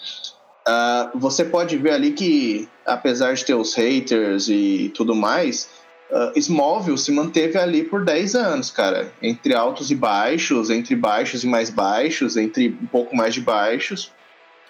Uh, 0.66 1.16
você 1.16 1.44
pode 1.44 1.76
ver 1.76 1.92
ali 1.92 2.10
que, 2.10 2.68
apesar 2.84 3.34
de 3.34 3.44
ter 3.44 3.54
os 3.54 3.72
haters 3.74 4.48
e 4.48 4.90
tudo 4.96 5.14
mais, 5.14 5.68
uh, 6.10 6.36
Smallville 6.36 6.98
se 6.98 7.12
manteve 7.12 7.56
ali 7.56 7.84
por 7.84 8.04
10 8.04 8.34
anos, 8.34 8.70
cara. 8.70 9.12
Entre 9.22 9.54
altos 9.54 9.92
e 9.92 9.94
baixos, 9.94 10.70
entre 10.70 10.96
baixos 10.96 11.44
e 11.44 11.46
mais 11.46 11.70
baixos, 11.70 12.36
entre 12.36 12.76
um 12.82 12.86
pouco 12.86 13.14
mais 13.14 13.32
de 13.32 13.40
baixos, 13.40 14.10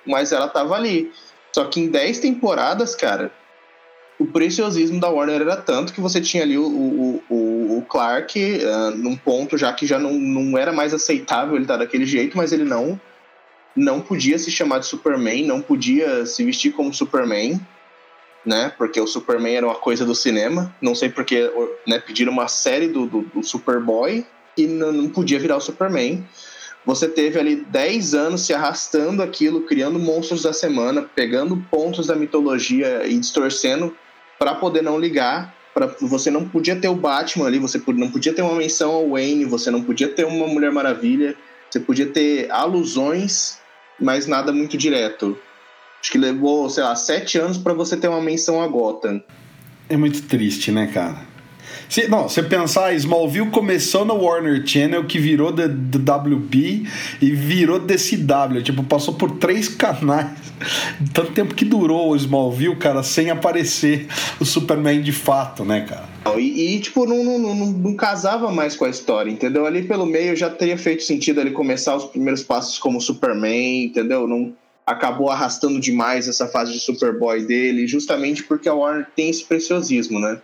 mas 0.07 0.33
ela 0.33 0.49
tava 0.49 0.75
ali. 0.75 1.11
Só 1.51 1.65
que 1.65 1.81
em 1.81 1.89
10 1.89 2.19
temporadas, 2.21 2.95
cara, 2.95 3.33
o 4.21 4.27
preciosismo 4.27 5.01
da 5.01 5.09
Warner 5.09 5.41
era 5.41 5.57
tanto 5.57 5.95
que 5.95 6.01
você 6.01 6.21
tinha 6.21 6.43
ali 6.43 6.59
o, 6.59 6.67
o, 6.67 7.79
o, 7.79 7.83
Clark 7.89 8.39
uh, 8.39 8.91
num 8.95 9.17
ponto 9.17 9.57
já 9.57 9.73
que 9.73 9.87
já 9.87 9.99
não, 9.99 10.13
não 10.13 10.59
era 10.59 10.73
mais 10.73 10.93
aceitável 10.93 11.55
ele 11.55 11.65
estar 11.65 11.79
daquele 11.79 12.05
jeito, 12.05 12.37
mas 12.37 12.53
ele 12.53 12.65
não 12.65 13.01
não 13.75 14.01
podia 14.01 14.39
se 14.39 14.51
chamar 14.51 14.81
de 14.81 14.87
Superman, 14.87 15.47
não 15.47 15.63
podia 15.63 16.27
se 16.27 16.45
vestir 16.45 16.73
como 16.73 16.93
Superman, 16.93 17.59
né? 18.45 18.73
Porque 18.77 19.01
o 19.01 19.07
Superman 19.07 19.55
era 19.55 19.67
uma 19.67 19.77
coisa 19.77 20.05
do 20.05 20.15
cinema. 20.15 20.75
Não 20.83 20.95
sei 20.95 21.09
porque 21.09 21.51
né, 21.87 21.99
pediram 21.99 22.33
uma 22.33 22.49
série 22.49 22.89
do, 22.89 23.07
do, 23.07 23.23
do 23.23 23.43
Superboy 23.43 24.27
e 24.57 24.67
não, 24.67 24.93
não 24.93 25.09
podia 25.09 25.39
virar 25.39 25.57
o 25.57 25.61
Superman. 25.61 26.27
Você 26.85 27.09
teve 27.09 27.39
ali 27.39 27.57
10 27.57 28.15
anos 28.15 28.45
se 28.45 28.53
arrastando 28.53 29.23
aquilo, 29.23 29.63
criando 29.63 29.99
monstros 29.99 30.43
da 30.43 30.53
semana, 30.53 31.03
pegando 31.03 31.57
pontos 31.71 32.09
da 32.09 32.17
mitologia 32.17 33.07
e 33.07 33.17
distorcendo 33.19 33.95
para 34.41 34.55
poder 34.55 34.83
não 34.83 34.99
ligar. 34.99 35.55
Pra, 35.75 35.87
você 36.01 36.31
não 36.31 36.49
podia 36.49 36.75
ter 36.75 36.89
o 36.89 36.97
Batman 36.97 37.47
ali, 37.47 37.59
você 37.59 37.81
não 37.93 38.11
podia 38.11 38.33
ter 38.33 38.43
uma 38.43 38.55
menção 38.55 38.91
ao 38.91 39.11
Wayne, 39.11 39.45
você 39.45 39.71
não 39.71 39.83
podia 39.83 40.09
ter 40.09 40.25
uma 40.25 40.47
Mulher 40.47 40.73
Maravilha, 40.73 41.37
você 41.71 41.79
podia 41.79 42.07
ter 42.07 42.51
alusões, 42.51 43.59
mas 44.01 44.27
nada 44.27 44.51
muito 44.51 44.77
direto. 44.77 45.39
Acho 46.01 46.11
que 46.11 46.19
levou, 46.19 46.69
sei 46.71 46.83
lá, 46.83 46.97
sete 46.97 47.39
anos 47.39 47.59
para 47.59 47.75
você 47.75 47.97
ter 47.97 48.09
uma 48.09 48.21
menção 48.21 48.61
a 48.61 48.67
Gotham. 48.67 49.23
É 49.89 49.97
muito 49.97 50.23
triste, 50.23 50.73
né, 50.73 50.87
cara? 50.87 51.30
Se, 51.91 52.07
não, 52.07 52.29
você 52.29 52.41
pensar, 52.41 52.95
Smallville 52.95 53.51
começou 53.51 54.05
no 54.05 54.15
Warner 54.15 54.65
Channel, 54.65 55.05
que 55.07 55.19
virou 55.19 55.51
da 55.51 55.65
WB 55.65 56.87
e 57.21 57.31
virou 57.33 57.81
DCW. 57.81 58.63
Tipo, 58.63 58.85
passou 58.85 59.15
por 59.15 59.33
três 59.39 59.69
canais. 59.69 60.31
Tanto 61.13 61.33
tempo 61.33 61.53
que 61.53 61.65
durou 61.65 62.11
o 62.11 62.17
Smallville, 62.17 62.77
cara, 62.77 63.03
sem 63.03 63.29
aparecer 63.29 64.07
o 64.39 64.45
Superman 64.45 65.03
de 65.03 65.11
fato, 65.11 65.65
né, 65.65 65.81
cara? 65.81 66.09
E, 66.39 66.77
e 66.77 66.81
tipo, 66.81 67.05
não, 67.05 67.25
não, 67.25 67.39
não, 67.41 67.55
não, 67.57 67.97
casava 67.97 68.53
mais 68.53 68.77
com 68.77 68.85
a 68.85 68.89
história, 68.89 69.29
entendeu? 69.29 69.67
Ali 69.67 69.83
pelo 69.83 70.07
meio 70.07 70.37
já 70.37 70.49
teria 70.49 70.79
feito 70.79 71.03
sentido 71.03 71.41
ele 71.41 71.51
começar 71.51 71.97
os 71.97 72.05
primeiros 72.05 72.45
passos 72.45 72.79
como 72.79 73.01
Superman, 73.01 73.87
entendeu? 73.87 74.29
Não 74.29 74.53
acabou 74.87 75.29
arrastando 75.29 75.81
demais 75.81 76.29
essa 76.29 76.47
fase 76.47 76.73
de 76.73 76.79
Superboy 76.79 77.45
dele, 77.45 77.89
justamente 77.89 78.45
porque 78.45 78.69
a 78.69 78.75
Warner 78.75 79.09
tem 79.17 79.29
esse 79.29 79.45
preciosismo, 79.45 80.21
né? 80.21 80.39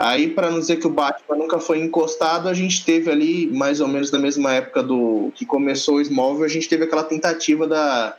Aí, 0.00 0.28
para 0.28 0.50
não 0.50 0.58
dizer 0.58 0.76
que 0.76 0.86
o 0.86 0.90
Batman 0.90 1.36
nunca 1.36 1.58
foi 1.58 1.78
encostado, 1.78 2.48
a 2.48 2.54
gente 2.54 2.86
teve 2.86 3.10
ali, 3.10 3.50
mais 3.52 3.82
ou 3.82 3.86
menos 3.86 4.10
na 4.10 4.18
mesma 4.18 4.50
época 4.54 4.82
do 4.82 5.30
que 5.34 5.44
começou 5.44 5.96
o 5.96 6.00
Smallville, 6.00 6.46
a 6.46 6.48
gente 6.48 6.70
teve 6.70 6.84
aquela 6.84 7.04
tentativa 7.04 7.66
da, 7.66 8.16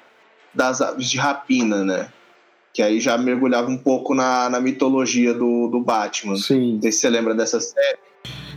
das 0.53 0.79
aves 0.79 1.09
de 1.09 1.17
rapina, 1.17 1.83
né? 1.83 2.09
Que 2.71 2.83
aí 2.83 2.99
já 2.99 3.17
mergulhava 3.17 3.67
um 3.67 3.79
pouco 3.79 4.13
na, 4.13 4.47
na 4.47 4.59
mitologia 4.59 5.33
do, 5.33 5.69
do 5.69 5.81
Batman. 5.81 6.35
Sim. 6.35 6.75
Não 6.75 6.81
sei 6.83 6.91
se 6.91 6.99
você 6.99 7.09
lembra 7.09 7.33
dessa 7.33 7.59
série. 7.59 7.97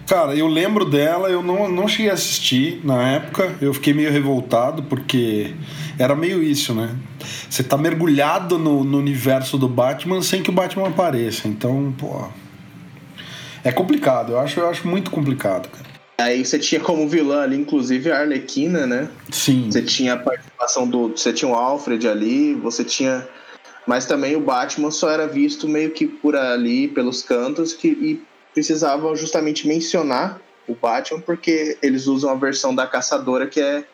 Cara, 0.07 0.37
eu 0.37 0.47
lembro 0.47 0.85
dela, 0.85 1.31
eu 1.31 1.43
não, 1.43 1.67
não 1.67 1.89
cheguei 1.89 2.11
a 2.11 2.13
assistir 2.13 2.83
na 2.85 3.09
época, 3.09 3.57
eu 3.59 3.73
fiquei 3.73 3.95
meio 3.95 4.13
revoltado, 4.13 4.83
porque 4.83 5.55
era 5.99 6.15
meio 6.15 6.43
isso, 6.43 6.75
né? 6.75 6.95
Você 7.49 7.63
tá 7.63 7.79
mergulhado 7.79 8.59
no, 8.59 8.85
no 8.85 8.99
universo 8.99 9.57
do 9.57 9.67
Batman 9.67 10.21
sem 10.21 10.43
que 10.43 10.51
o 10.51 10.53
Batman 10.53 10.89
apareça, 10.89 11.49
então, 11.49 11.95
pô, 11.99 12.29
é 13.65 13.73
complicado, 13.73 14.33
eu 14.33 14.39
acho, 14.39 14.61
eu 14.61 14.69
acho 14.69 14.87
muito 14.87 15.11
complicado, 15.11 15.69
cara. 15.69 15.95
Aí 16.19 16.45
você 16.45 16.59
tinha 16.59 16.81
como 16.81 17.09
vilã 17.09 17.43
ali, 17.43 17.57
inclusive, 17.57 18.11
a 18.11 18.21
Arlequina, 18.21 18.87
né? 18.87 19.09
Sim. 19.33 19.69
Você 19.71 19.83
tinha 19.83 20.15
a 20.15 20.17
participação 20.17 20.87
do. 20.89 21.09
Você 21.09 21.33
tinha 21.33 21.51
o 21.51 21.55
Alfred 21.55 22.07
ali, 22.07 22.55
você 22.55 22.85
tinha. 22.85 23.27
Mas 23.87 24.07
também 24.07 24.37
o 24.37 24.41
Batman 24.41 24.91
só 24.91 25.11
era 25.11 25.27
visto 25.27 25.69
meio 25.69 25.91
que 25.91 26.07
por 26.07 26.37
ali, 26.37 26.89
pelos 26.89 27.23
cantos, 27.23 27.73
que, 27.73 27.89
e 27.89 28.23
precisava 28.55 29.15
justamente 29.17 29.67
mencionar 29.67 30.41
o 30.67 30.75
Batman, 30.75 31.21
porque 31.21 31.77
eles 31.83 32.07
usam 32.07 32.31
a 32.31 32.35
versão 32.35 32.75
da 32.75 32.87
caçadora 32.87 33.47
que 33.47 33.61
é, 33.61 33.85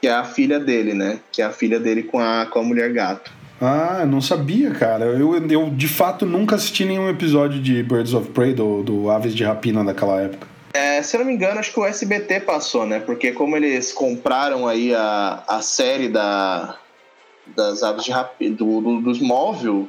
que 0.00 0.06
é 0.06 0.12
a 0.12 0.24
filha 0.24 0.60
dele, 0.60 0.92
né? 0.94 1.20
Que 1.32 1.42
é 1.42 1.44
a 1.44 1.50
filha 1.50 1.80
dele 1.80 2.02
com 2.02 2.20
a, 2.20 2.46
com 2.46 2.58
a 2.58 2.62
mulher 2.62 2.92
gato. 2.92 3.32
Ah, 3.64 4.04
não 4.06 4.20
sabia, 4.20 4.70
cara. 4.72 5.04
Eu, 5.04 5.34
eu 5.48 5.70
de 5.70 5.88
fato 5.88 6.26
nunca 6.26 6.56
assisti 6.56 6.84
nenhum 6.84 7.08
episódio 7.08 7.60
de 7.60 7.82
Birds 7.82 8.12
of 8.12 8.30
Prey, 8.30 8.52
do, 8.52 8.82
do 8.82 9.10
Aves 9.10 9.34
de 9.34 9.44
Rapina 9.44 9.82
daquela 9.82 10.20
época. 10.20 10.46
É, 10.74 11.00
se 11.02 11.16
eu 11.16 11.20
não 11.20 11.26
me 11.26 11.34
engano, 11.34 11.60
acho 11.60 11.72
que 11.72 11.78
o 11.78 11.86
SBT 11.86 12.40
passou, 12.40 12.84
né? 12.84 12.98
Porque 13.00 13.32
como 13.32 13.56
eles 13.56 13.92
compraram 13.92 14.66
aí 14.66 14.92
a, 14.94 15.44
a 15.46 15.62
série 15.62 16.08
da, 16.08 16.76
das 17.56 17.82
aves 17.82 18.04
de 18.04 18.10
rapina, 18.10 18.56
do, 18.56 18.80
do, 18.80 19.00
dos 19.00 19.20
móvel, 19.20 19.88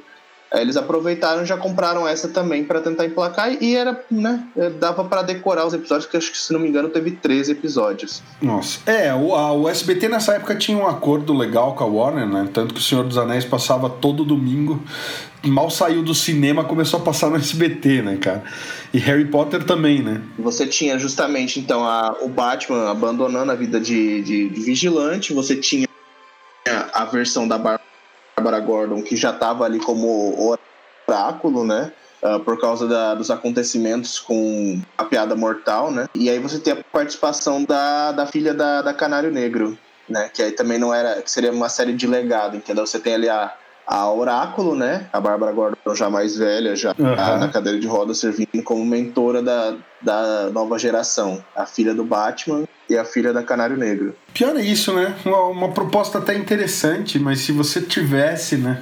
eles 0.54 0.78
aproveitaram 0.78 1.44
e 1.44 1.46
já 1.46 1.58
compraram 1.58 2.08
essa 2.08 2.30
também 2.30 2.64
para 2.64 2.80
tentar 2.80 3.06
emplacar 3.06 3.62
e 3.62 3.76
era, 3.76 4.04
né, 4.10 4.44
dava 4.80 5.04
para 5.04 5.22
decorar 5.22 5.66
os 5.66 5.74
episódios, 5.74 6.10
que 6.10 6.16
acho 6.16 6.32
que 6.32 6.38
se 6.38 6.54
não 6.54 6.60
me 6.60 6.70
engano 6.70 6.90
teve 6.90 7.12
13 7.12 7.52
episódios. 7.52 8.22
Nossa, 8.42 8.80
é, 8.86 9.14
o, 9.14 9.36
a, 9.36 9.52
o 9.52 9.68
SBT 9.68 10.08
nessa 10.08 10.34
época 10.34 10.56
tinha 10.56 10.78
um 10.78 10.88
acordo 10.88 11.34
legal 11.34 11.76
com 11.76 11.84
a 11.84 11.88
Warner, 11.88 12.28
né? 12.28 12.50
Tanto 12.54 12.74
que 12.74 12.80
o 12.80 12.84
Senhor 12.84 13.04
dos 13.04 13.18
Anéis 13.18 13.44
passava 13.44 13.90
todo 13.90 14.24
domingo 14.24 14.82
mal 15.50 15.70
saiu 15.70 16.02
do 16.02 16.14
cinema, 16.14 16.64
começou 16.64 17.00
a 17.00 17.04
passar 17.04 17.30
no 17.30 17.36
SBT, 17.36 18.02
né, 18.02 18.18
cara? 18.18 18.44
E 18.94 18.98
Harry 18.98 19.26
Potter 19.26 19.64
também, 19.64 20.02
né? 20.02 20.22
Você 20.40 20.66
tinha 20.66 20.98
justamente, 20.98 21.60
então, 21.60 21.84
a, 21.84 22.16
o 22.22 22.28
Batman 22.28 22.90
abandonando 22.90 23.52
a 23.52 23.56
vida 23.56 23.80
de, 23.80 24.22
de, 24.22 24.50
de 24.50 24.62
vigilante, 24.62 25.34
você 25.34 25.56
tinha 25.56 25.88
a 26.94 27.06
versão 27.06 27.48
da 27.48 27.58
Bárbara 28.46 28.60
Gordon, 28.60 29.02
que 29.02 29.16
já 29.16 29.32
estava 29.32 29.66
ali 29.66 29.80
como 29.80 30.56
oráculo, 31.08 31.66
né? 31.66 31.92
Uh, 32.22 32.40
por 32.40 32.60
causa 32.60 32.88
da, 32.88 33.16
dos 33.16 33.30
acontecimentos 33.30 34.20
com 34.20 34.82
a 34.98 35.04
piada 35.06 35.36
mortal, 35.36 35.92
né? 35.92 36.08
E 36.14 36.30
aí 36.30 36.40
você 36.40 36.60
tem 36.60 36.74
a 36.74 36.84
participação 36.92 37.64
da, 37.64 38.12
da 38.12 38.26
filha 38.26 38.54
da, 38.54 38.82
da 38.82 38.94
Canário 38.94 39.32
Negro, 39.32 39.78
né? 40.08 40.30
Que 40.34 40.42
aí 40.44 40.52
também 40.52 40.78
não 40.78 40.94
era... 40.94 41.22
Que 41.22 41.30
seria 41.30 41.52
uma 41.52 41.70
série 41.70 41.94
de 41.94 42.08
legado, 42.08 42.56
entendeu? 42.56 42.86
Você 42.86 43.00
tem 43.00 43.16
ali 43.16 43.30
a 43.30 43.54
a 43.86 44.12
Oráculo, 44.12 44.76
né? 44.76 45.08
A 45.14 45.20
Bárbara 45.20 45.52
Gordon 45.52 45.96
já 45.96 46.10
mais 46.10 46.38
velha, 46.38 46.76
já 46.76 46.96
uhum. 46.98 47.40
na 47.40 47.48
cadeira 47.50 47.80
de 47.80 47.88
rodas, 47.88 48.20
servindo 48.20 48.64
como 48.64 48.84
mentora 48.86 49.42
da, 49.42 49.76
da 50.02 50.50
nova 50.52 50.80
geração. 50.80 51.44
A 51.56 51.66
filha 51.66 51.94
do 51.94 52.04
Batman 52.04 52.64
e 52.90 52.98
a 52.98 53.06
filha 53.06 53.32
da 53.32 53.44
Canário 53.44 53.78
Negro. 53.78 54.16
Pior 54.34 54.56
é 54.56 54.62
isso, 54.62 54.94
né? 54.94 55.16
Uma, 55.26 55.44
uma 55.46 55.72
proposta 55.72 56.18
até 56.18 56.36
interessante, 56.36 57.20
mas 57.20 57.40
se 57.42 57.52
você 57.52 57.82
tivesse, 57.82 58.58
né? 58.58 58.82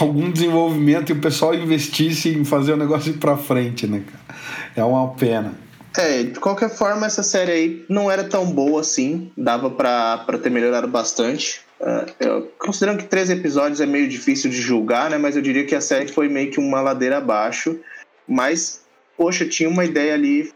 Algum 0.00 0.30
desenvolvimento 0.30 1.10
e 1.10 1.12
o 1.12 1.20
pessoal 1.20 1.54
investisse 1.54 2.30
em 2.30 2.44
fazer 2.44 2.72
o 2.72 2.76
negócio 2.76 3.10
ir 3.10 3.18
pra 3.18 3.36
frente, 3.36 3.86
né, 3.86 4.02
cara? 4.06 4.38
É 4.76 4.82
uma 4.82 5.08
pena. 5.14 5.64
É, 5.96 6.24
de 6.24 6.40
qualquer 6.40 6.70
forma, 6.70 7.06
essa 7.06 7.22
série 7.22 7.52
aí 7.52 7.84
não 7.88 8.10
era 8.10 8.24
tão 8.24 8.50
boa 8.50 8.80
assim. 8.80 9.30
Dava 9.36 9.70
para 9.70 10.38
ter 10.42 10.50
melhorado 10.50 10.88
bastante. 10.88 11.63
Uh, 11.84 12.48
considerando 12.58 13.00
que 13.00 13.08
três 13.08 13.28
episódios 13.28 13.78
é 13.78 13.84
meio 13.84 14.08
difícil 14.08 14.50
de 14.50 14.56
julgar, 14.56 15.10
né? 15.10 15.18
Mas 15.18 15.36
eu 15.36 15.42
diria 15.42 15.66
que 15.66 15.74
a 15.74 15.82
série 15.82 16.08
foi 16.08 16.28
meio 16.28 16.50
que 16.50 16.58
uma 16.58 16.80
ladeira 16.80 17.18
abaixo. 17.18 17.78
Mas, 18.26 18.82
poxa, 19.18 19.46
tinha 19.46 19.68
uma 19.68 19.84
ideia 19.84 20.14
ali 20.14 20.50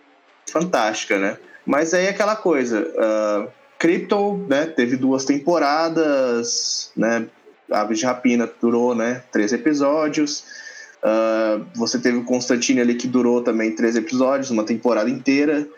fantástica, 0.51 1.19
né? 1.19 1.37
Mas 1.67 1.93
aí 1.93 2.07
é 2.07 2.09
aquela 2.09 2.35
coisa. 2.35 2.81
Uh, 2.81 3.51
Krypton, 3.79 4.47
né? 4.49 4.65
Teve 4.67 4.97
duas 4.97 5.27
temporadas, 5.27 6.91
né? 6.97 7.27
Aves 7.71 7.99
de 7.99 8.07
Rapina 8.07 8.51
durou, 8.59 8.95
né? 8.95 9.23
Três 9.31 9.53
episódios. 9.53 10.45
Uh, 11.03 11.63
você 11.75 11.99
teve 11.99 12.17
o 12.17 12.25
Constantine 12.25 12.81
ali 12.81 12.95
que 12.95 13.07
durou 13.07 13.43
também 13.43 13.75
três 13.75 13.97
episódios, 13.97 14.51
uma 14.51 14.65
temporada 14.65 15.11
inteira. 15.11 15.69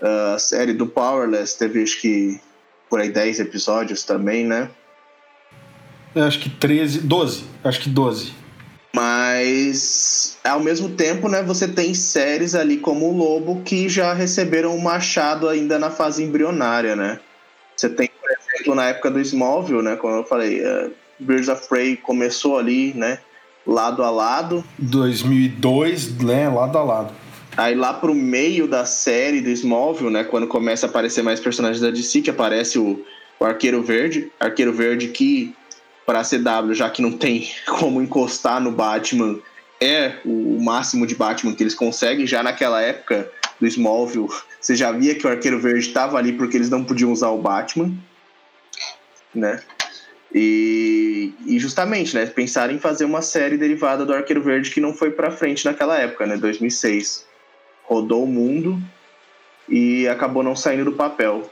Uh, 0.00 0.34
a 0.36 0.38
série 0.38 0.72
do 0.72 0.86
Powerless 0.86 1.58
teve 1.58 1.82
acho 1.82 2.00
que 2.00 2.40
por 2.88 3.00
aí 3.00 3.10
10 3.10 3.40
episódios 3.40 4.04
também, 4.04 4.46
né? 4.46 4.70
Eu 6.14 6.24
acho 6.24 6.38
que 6.38 6.48
13, 6.48 7.00
12, 7.00 7.44
acho 7.64 7.80
que 7.80 7.88
12. 7.88 8.32
Mas 8.94 10.38
ao 10.44 10.60
mesmo 10.60 10.90
tempo, 10.90 11.28
né, 11.28 11.42
você 11.42 11.66
tem 11.66 11.92
séries 11.94 12.54
ali 12.54 12.76
como 12.76 13.06
o 13.06 13.16
Lobo 13.16 13.62
que 13.64 13.88
já 13.88 14.14
receberam 14.14 14.76
o 14.76 14.80
machado 14.80 15.48
ainda 15.48 15.78
na 15.78 15.90
fase 15.90 16.22
embrionária, 16.22 16.94
né? 16.94 17.18
Você 17.76 17.88
tem, 17.88 18.08
por 18.20 18.30
exemplo, 18.30 18.74
na 18.76 18.84
época 18.90 19.10
do 19.10 19.20
Smallville, 19.20 19.82
né, 19.82 19.96
como 19.96 20.14
eu 20.14 20.24
falei, 20.24 20.64
uh, 20.64 20.92
Birds 21.18 21.48
of 21.48 21.68
Prey 21.68 21.96
começou 21.96 22.56
ali, 22.56 22.94
né, 22.94 23.18
lado 23.66 24.04
a 24.04 24.10
lado. 24.10 24.64
2002, 24.78 26.18
né, 26.18 26.48
lado 26.48 26.78
a 26.78 26.84
lado. 26.84 27.14
Aí 27.56 27.74
lá 27.74 27.92
pro 27.92 28.14
meio 28.14 28.68
da 28.68 28.84
série 28.84 29.40
do 29.40 29.50
Smallville, 29.50 30.10
né, 30.10 30.22
quando 30.22 30.46
começa 30.46 30.86
a 30.86 30.88
aparecer 30.88 31.22
mais 31.22 31.40
personagens 31.40 31.80
da 31.80 31.90
DC, 31.90 32.22
que 32.22 32.30
aparece 32.30 32.78
o, 32.78 33.04
o 33.40 33.44
Arqueiro 33.44 33.82
Verde, 33.82 34.30
Arqueiro 34.38 34.72
Verde 34.72 35.08
que 35.08 35.52
para 36.04 36.20
a 36.20 36.24
CW, 36.24 36.74
já 36.74 36.90
que 36.90 37.02
não 37.02 37.12
tem 37.12 37.50
como 37.66 38.02
encostar 38.02 38.60
no 38.60 38.70
Batman, 38.70 39.38
é 39.80 40.18
o, 40.24 40.62
máximo 40.62 41.06
de 41.06 41.14
Batman 41.14 41.54
que 41.54 41.62
eles 41.62 41.74
conseguem. 41.74 42.26
Já 42.26 42.42
naquela 42.42 42.80
época 42.80 43.30
do 43.60 43.66
Smallville, 43.66 44.28
você 44.60 44.74
já 44.74 44.92
via 44.92 45.14
que 45.14 45.26
o 45.26 45.30
Arqueiro 45.30 45.60
Verde 45.60 45.86
estava 45.86 46.18
ali 46.18 46.32
porque 46.32 46.56
eles 46.56 46.70
não 46.70 46.84
podiam 46.84 47.12
usar 47.12 47.28
o 47.30 47.40
Batman, 47.40 47.92
né? 49.34 49.62
E, 50.34 51.32
e, 51.46 51.58
justamente, 51.60 52.14
né, 52.14 52.26
pensar 52.26 52.72
em 52.72 52.78
fazer 52.78 53.04
uma 53.04 53.22
série 53.22 53.56
derivada 53.56 54.04
do 54.04 54.12
Arqueiro 54.12 54.42
Verde 54.42 54.70
que 54.70 54.80
não 54.80 54.92
foi 54.92 55.12
para 55.12 55.30
frente 55.30 55.64
naquela 55.64 55.96
época, 55.96 56.26
né, 56.26 56.36
2006 56.36 57.24
rodou 57.84 58.24
o 58.24 58.26
mundo 58.26 58.82
e 59.68 60.08
acabou 60.08 60.42
não 60.42 60.56
saindo 60.56 60.86
do 60.86 60.92
papel. 60.92 61.50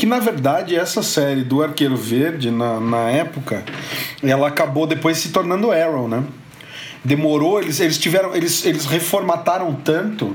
Que 0.00 0.06
na 0.06 0.18
verdade 0.18 0.74
essa 0.74 1.02
série 1.02 1.44
do 1.44 1.62
Arqueiro 1.62 1.94
Verde, 1.94 2.50
na, 2.50 2.80
na 2.80 3.10
época, 3.10 3.62
ela 4.22 4.48
acabou 4.48 4.86
depois 4.86 5.18
se 5.18 5.28
tornando 5.28 5.70
Arrow, 5.70 6.08
né? 6.08 6.24
Demorou, 7.04 7.60
eles, 7.60 7.80
eles 7.80 7.98
tiveram. 7.98 8.34
Eles, 8.34 8.64
eles 8.64 8.86
reformataram 8.86 9.74
tanto 9.74 10.34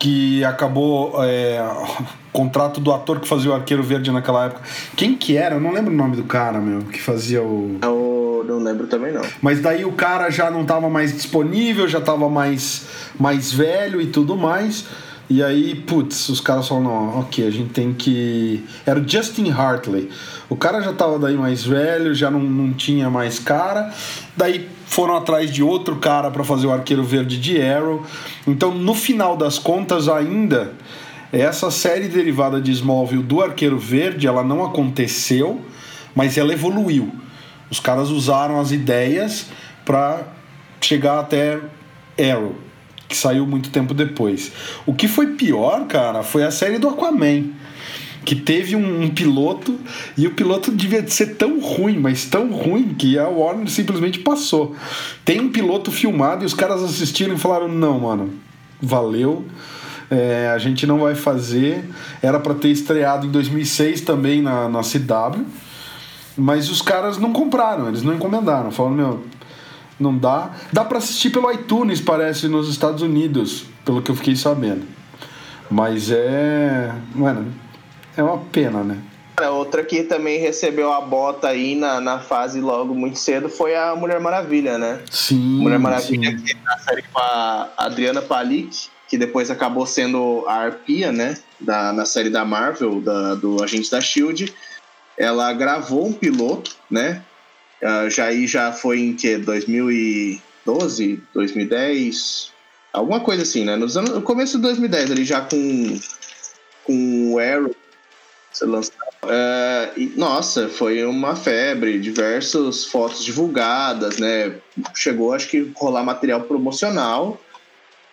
que 0.00 0.44
acabou 0.44 1.14
é, 1.22 1.62
o 1.62 2.32
contrato 2.32 2.80
do 2.80 2.92
ator 2.92 3.20
que 3.20 3.28
fazia 3.28 3.52
o 3.52 3.54
Arqueiro 3.54 3.84
Verde 3.84 4.10
naquela 4.10 4.46
época. 4.46 4.62
Quem 4.96 5.14
que 5.14 5.36
era? 5.36 5.54
Eu 5.54 5.60
não 5.60 5.72
lembro 5.72 5.94
o 5.94 5.96
nome 5.96 6.16
do 6.16 6.24
cara, 6.24 6.60
meu, 6.60 6.80
que 6.80 7.00
fazia 7.00 7.40
o. 7.40 7.78
É 7.80 7.86
o 7.86 8.12
não 8.44 8.58
lembro 8.58 8.88
também 8.88 9.12
não. 9.12 9.22
Mas 9.40 9.60
daí 9.60 9.84
o 9.84 9.92
cara 9.92 10.28
já 10.28 10.50
não 10.50 10.62
estava 10.62 10.90
mais 10.90 11.12
disponível, 11.12 11.86
já 11.86 11.98
estava 11.98 12.28
mais, 12.28 12.86
mais 13.16 13.52
velho 13.52 14.00
e 14.00 14.08
tudo 14.08 14.36
mais. 14.36 14.86
E 15.34 15.42
aí, 15.42 15.74
putz, 15.74 16.28
os 16.28 16.42
caras 16.42 16.68
falaram, 16.68 16.88
não, 16.90 17.20
ok, 17.20 17.46
a 17.46 17.50
gente 17.50 17.70
tem 17.70 17.94
que. 17.94 18.62
Era 18.84 19.00
o 19.00 19.08
Justin 19.08 19.50
Hartley. 19.50 20.10
O 20.46 20.54
cara 20.54 20.82
já 20.82 20.92
tava 20.92 21.18
daí 21.18 21.34
mais 21.34 21.64
velho, 21.64 22.14
já 22.14 22.30
não, 22.30 22.40
não 22.40 22.74
tinha 22.74 23.08
mais 23.08 23.38
cara. 23.38 23.90
Daí 24.36 24.68
foram 24.84 25.16
atrás 25.16 25.50
de 25.50 25.62
outro 25.62 25.96
cara 25.96 26.30
para 26.30 26.44
fazer 26.44 26.66
o 26.66 26.70
arqueiro 26.70 27.02
verde 27.02 27.40
de 27.40 27.62
Arrow. 27.62 28.04
Então, 28.46 28.74
no 28.74 28.94
final 28.94 29.34
das 29.34 29.58
contas, 29.58 30.06
ainda, 30.06 30.74
essa 31.32 31.70
série 31.70 32.08
derivada 32.08 32.60
de 32.60 32.70
Smallville 32.70 33.22
do 33.22 33.40
Arqueiro 33.40 33.78
Verde, 33.78 34.26
ela 34.26 34.44
não 34.44 34.62
aconteceu, 34.62 35.62
mas 36.14 36.36
ela 36.36 36.52
evoluiu. 36.52 37.10
Os 37.70 37.80
caras 37.80 38.10
usaram 38.10 38.60
as 38.60 38.70
ideias 38.70 39.46
para 39.82 40.24
chegar 40.78 41.20
até 41.20 41.58
Arrow, 42.20 42.54
que 43.12 43.16
saiu 43.16 43.46
muito 43.46 43.70
tempo 43.70 43.92
depois. 43.92 44.50
O 44.86 44.94
que 44.94 45.06
foi 45.06 45.34
pior, 45.34 45.86
cara, 45.86 46.22
foi 46.22 46.42
a 46.42 46.50
série 46.50 46.78
do 46.78 46.88
Aquaman. 46.88 47.50
Que 48.24 48.36
teve 48.36 48.76
um, 48.76 49.02
um 49.02 49.10
piloto 49.10 49.78
e 50.16 50.28
o 50.28 50.30
piloto 50.30 50.70
devia 50.70 51.04
ser 51.08 51.34
tão 51.34 51.60
ruim, 51.60 51.98
mas 51.98 52.24
tão 52.24 52.52
ruim 52.52 52.94
que 52.94 53.18
a 53.18 53.28
Warner 53.28 53.68
simplesmente 53.68 54.20
passou. 54.20 54.76
Tem 55.24 55.40
um 55.40 55.50
piloto 55.50 55.90
filmado 55.90 56.44
e 56.44 56.46
os 56.46 56.54
caras 56.54 56.84
assistiram 56.84 57.34
e 57.34 57.38
falaram: 57.38 57.66
não, 57.66 57.98
mano, 57.98 58.32
valeu. 58.80 59.44
É, 60.08 60.48
a 60.54 60.58
gente 60.58 60.86
não 60.86 61.00
vai 61.00 61.16
fazer. 61.16 61.84
Era 62.22 62.38
para 62.38 62.54
ter 62.54 62.68
estreado 62.68 63.26
em 63.26 63.30
2006 63.30 64.02
também 64.02 64.40
na, 64.40 64.68
na 64.68 64.82
CW 64.82 65.44
mas 66.36 66.70
os 66.70 66.80
caras 66.80 67.18
não 67.18 67.32
compraram, 67.32 67.88
eles 67.88 68.02
não 68.02 68.14
encomendaram. 68.14 68.70
Falaram, 68.70 68.96
meu, 68.96 69.24
não 70.02 70.16
dá. 70.16 70.50
Dá 70.72 70.84
para 70.84 70.98
assistir 70.98 71.30
pelo 71.30 71.50
iTunes, 71.50 72.00
parece, 72.00 72.48
nos 72.48 72.68
Estados 72.68 73.00
Unidos, 73.02 73.64
pelo 73.84 74.02
que 74.02 74.10
eu 74.10 74.16
fiquei 74.16 74.36
sabendo. 74.36 74.86
Mas 75.70 76.10
é. 76.10 76.92
Mano, 77.14 77.52
é 78.16 78.22
uma 78.22 78.38
pena, 78.38 78.84
né? 78.84 78.98
Outra 79.50 79.82
que 79.82 80.02
também 80.02 80.38
recebeu 80.38 80.92
a 80.92 81.00
bota 81.00 81.48
aí 81.48 81.74
na, 81.74 82.00
na 82.00 82.18
fase 82.18 82.60
logo 82.60 82.94
muito 82.94 83.18
cedo 83.18 83.48
foi 83.48 83.74
a 83.74 83.96
Mulher 83.96 84.20
Maravilha, 84.20 84.76
né? 84.76 85.00
Sim. 85.10 85.60
Mulher 85.60 85.78
Maravilha, 85.78 86.30
sim. 86.30 86.44
que 86.44 86.54
na 86.62 86.78
série 86.78 87.02
com 87.02 87.18
a 87.18 87.68
Adriana 87.78 88.20
Palik, 88.20 88.88
que 89.08 89.16
depois 89.16 89.50
acabou 89.50 89.86
sendo 89.86 90.44
a 90.46 90.54
Arpia, 90.54 91.10
né? 91.10 91.36
Da, 91.58 91.92
na 91.92 92.04
série 92.04 92.28
da 92.28 92.44
Marvel, 92.44 93.00
da, 93.00 93.34
do 93.34 93.62
Agente 93.62 93.90
da 93.90 94.00
Shield. 94.00 94.54
Ela 95.16 95.52
gravou 95.52 96.06
um 96.06 96.12
piloto, 96.12 96.76
né? 96.90 97.22
Uh, 97.82 98.08
já 98.08 98.26
aí 98.26 98.46
já 98.46 98.72
foi 98.72 99.00
em 99.00 99.14
que? 99.14 99.38
2012, 99.38 101.22
2010, 101.34 102.52
alguma 102.92 103.20
coisa 103.20 103.42
assim, 103.42 103.64
né? 103.64 103.76
Nos 103.76 103.96
anos, 103.96 104.10
no 104.10 104.22
começo 104.22 104.56
de 104.56 104.62
2010, 104.62 105.10
ali 105.10 105.24
já 105.24 105.40
com, 105.40 105.98
com 106.84 107.32
o 107.32 107.38
Arrow 107.38 107.74
ser 108.52 108.66
lançado. 108.66 108.96
Uh, 109.24 109.98
e, 109.98 110.12
nossa, 110.16 110.68
foi 110.68 111.04
uma 111.04 111.34
febre, 111.34 111.98
diversas 111.98 112.84
fotos 112.84 113.24
divulgadas, 113.24 114.18
né? 114.18 114.56
Chegou, 114.94 115.32
acho 115.32 115.48
que, 115.48 115.72
rolar 115.74 116.04
material 116.04 116.42
promocional 116.42 117.40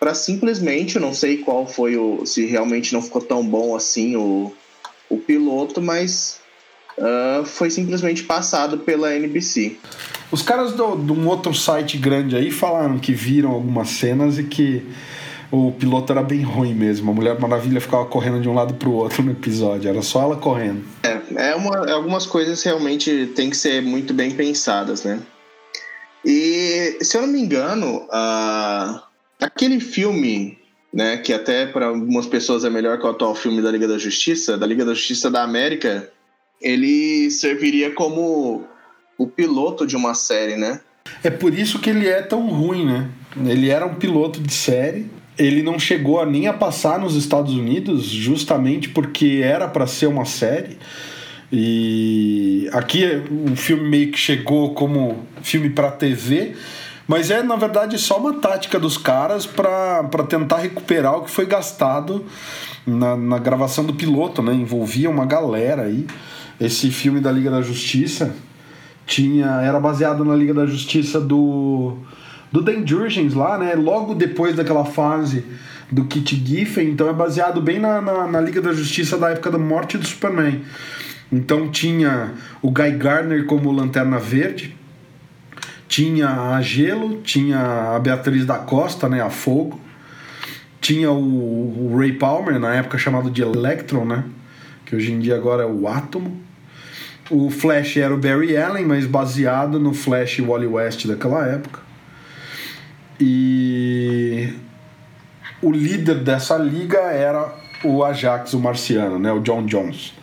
para 0.00 0.14
simplesmente, 0.14 0.96
eu 0.96 1.02
não 1.02 1.12
sei 1.12 1.38
qual 1.38 1.66
foi 1.66 1.96
o. 1.96 2.24
se 2.24 2.46
realmente 2.46 2.94
não 2.94 3.02
ficou 3.02 3.20
tão 3.20 3.46
bom 3.46 3.76
assim 3.76 4.16
o, 4.16 4.50
o 5.10 5.18
piloto, 5.18 5.82
mas 5.82 6.40
uh, 7.00 7.44
foi 7.44 7.70
simplesmente 7.70 8.22
passado 8.22 8.78
pela 8.78 9.14
NBC. 9.14 9.76
Os 10.30 10.42
caras 10.42 10.72
do, 10.72 10.96
de 10.96 11.12
um 11.12 11.26
outro 11.26 11.52
site 11.52 11.98
grande 11.98 12.36
aí 12.36 12.50
falaram 12.50 12.98
que 12.98 13.12
viram 13.12 13.50
algumas 13.50 13.88
cenas 13.88 14.38
e 14.38 14.44
que 14.44 14.86
o 15.50 15.72
piloto 15.72 16.12
era 16.12 16.22
bem 16.22 16.42
ruim 16.42 16.74
mesmo. 16.74 17.10
A 17.10 17.14
Mulher 17.14 17.40
Maravilha 17.40 17.80
ficava 17.80 18.04
correndo 18.04 18.40
de 18.40 18.48
um 18.48 18.54
lado 18.54 18.74
pro 18.74 18.92
outro 18.92 19.22
no 19.22 19.32
episódio, 19.32 19.88
era 19.88 20.02
só 20.02 20.22
ela 20.22 20.36
correndo. 20.36 20.84
É, 21.02 21.50
é 21.50 21.54
uma, 21.56 21.90
algumas 21.90 22.26
coisas 22.26 22.62
realmente 22.62 23.32
tem 23.34 23.50
que 23.50 23.56
ser 23.56 23.82
muito 23.82 24.14
bem 24.14 24.30
pensadas, 24.30 25.02
né? 25.02 25.18
E 26.24 26.98
se 27.00 27.16
eu 27.16 27.22
não 27.22 27.28
me 27.28 27.40
engano, 27.40 28.06
uh, 28.06 29.00
aquele 29.40 29.80
filme, 29.80 30.58
né, 30.92 31.16
que 31.16 31.32
até 31.32 31.66
para 31.66 31.86
algumas 31.86 32.26
pessoas 32.26 32.64
é 32.64 32.70
melhor 32.70 32.98
que 32.98 33.06
o 33.06 33.10
atual 33.10 33.34
filme 33.34 33.62
da 33.62 33.70
Liga 33.70 33.88
da 33.88 33.96
Justiça, 33.96 34.56
da 34.58 34.66
Liga 34.66 34.84
da 34.84 34.92
Justiça 34.92 35.30
da 35.30 35.42
América, 35.42 36.10
ele 36.60 37.30
serviria 37.30 37.90
como 37.90 38.64
o 39.16 39.26
piloto 39.26 39.86
de 39.86 39.96
uma 39.96 40.14
série, 40.14 40.56
né? 40.56 40.80
É 41.22 41.30
por 41.30 41.52
isso 41.52 41.78
que 41.78 41.90
ele 41.90 42.06
é 42.06 42.22
tão 42.22 42.48
ruim, 42.48 42.84
né? 42.84 43.08
Ele 43.46 43.70
era 43.70 43.86
um 43.86 43.94
piloto 43.94 44.40
de 44.40 44.52
série 44.52 45.06
ele 45.40 45.62
não 45.62 45.78
chegou 45.78 46.20
a 46.20 46.26
nem 46.26 46.46
a 46.48 46.52
passar 46.52 46.98
nos 46.98 47.16
Estados 47.16 47.54
Unidos, 47.54 48.04
justamente 48.04 48.90
porque 48.90 49.40
era 49.42 49.66
para 49.66 49.86
ser 49.86 50.06
uma 50.06 50.26
série. 50.26 50.76
E 51.50 52.68
aqui 52.72 53.04
o 53.48 53.56
filme 53.56 53.88
meio 53.88 54.12
que 54.12 54.18
chegou 54.18 54.74
como 54.74 55.24
filme 55.42 55.70
para 55.70 55.90
TV, 55.90 56.54
mas 57.08 57.30
é 57.30 57.42
na 57.42 57.56
verdade 57.56 57.98
só 57.98 58.18
uma 58.18 58.34
tática 58.34 58.78
dos 58.78 58.98
caras 58.98 59.46
para 59.46 60.04
tentar 60.28 60.58
recuperar 60.58 61.16
o 61.16 61.24
que 61.24 61.30
foi 61.30 61.46
gastado 61.46 62.24
na, 62.86 63.16
na 63.16 63.38
gravação 63.38 63.82
do 63.82 63.94
piloto, 63.94 64.42
né? 64.42 64.52
Envolvia 64.52 65.08
uma 65.08 65.24
galera 65.24 65.84
aí. 65.84 66.06
Esse 66.60 66.90
filme 66.90 67.20
da 67.20 67.32
Liga 67.32 67.50
da 67.50 67.62
Justiça 67.62 68.34
tinha 69.06 69.46
era 69.62 69.80
baseado 69.80 70.24
na 70.24 70.36
Liga 70.36 70.52
da 70.52 70.66
Justiça 70.66 71.20
do 71.20 71.96
do 72.52 72.60
Dan 72.60 72.86
Jurgens 72.86 73.32
lá, 73.34 73.56
né? 73.56 73.74
Logo 73.74 74.14
depois 74.14 74.56
daquela 74.56 74.84
fase 74.84 75.44
do 75.90 76.04
Kit 76.04 76.36
Giffen, 76.44 76.88
então 76.88 77.08
é 77.08 77.12
baseado 77.12 77.60
bem 77.60 77.78
na, 77.78 78.00
na, 78.00 78.26
na, 78.26 78.40
Liga 78.40 78.60
da 78.60 78.72
Justiça 78.72 79.16
da 79.16 79.30
época 79.30 79.50
da 79.50 79.58
morte 79.58 79.98
do 79.98 80.06
Superman. 80.06 80.62
Então 81.32 81.68
tinha 81.68 82.32
o 82.60 82.70
Guy 82.70 82.92
Gardner 82.92 83.46
como 83.46 83.70
Lanterna 83.72 84.18
Verde, 84.18 84.76
tinha 85.88 86.54
a 86.54 86.60
Gelo, 86.60 87.20
tinha 87.22 87.94
a 87.96 87.98
Beatriz 87.98 88.44
da 88.44 88.58
Costa, 88.58 89.08
né? 89.08 89.20
A 89.20 89.30
Fogo, 89.30 89.80
tinha 90.80 91.10
o, 91.10 91.92
o 91.92 91.96
Ray 91.98 92.12
Palmer, 92.12 92.58
na 92.58 92.74
época 92.74 92.98
chamado 92.98 93.30
de 93.30 93.42
Electron, 93.42 94.04
né? 94.04 94.24
Que 94.84 94.94
hoje 94.96 95.12
em 95.12 95.18
dia 95.18 95.36
agora 95.36 95.62
é 95.62 95.66
o 95.66 95.86
Átomo. 95.88 96.49
O 97.30 97.48
Flash 97.48 97.96
era 97.96 98.12
o 98.12 98.18
Barry 98.18 98.56
Allen, 98.56 98.84
mas 98.84 99.06
baseado 99.06 99.78
no 99.78 99.94
Flash 99.94 100.40
Wally 100.40 100.66
West 100.66 101.06
daquela 101.06 101.46
época. 101.46 101.80
E 103.20 104.52
o 105.62 105.70
líder 105.70 106.16
dessa 106.16 106.56
liga 106.56 106.98
era 106.98 107.54
o 107.84 108.02
Ajax, 108.02 108.54
o 108.54 108.60
marciano, 108.60 109.18
né? 109.18 109.30
o 109.32 109.40
John 109.40 109.64
Jones, 109.64 110.14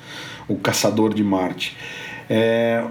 o 0.47 0.57
caçador 0.57 1.13
de 1.13 1.23
Marte. 1.23 1.77
É, 2.29 2.83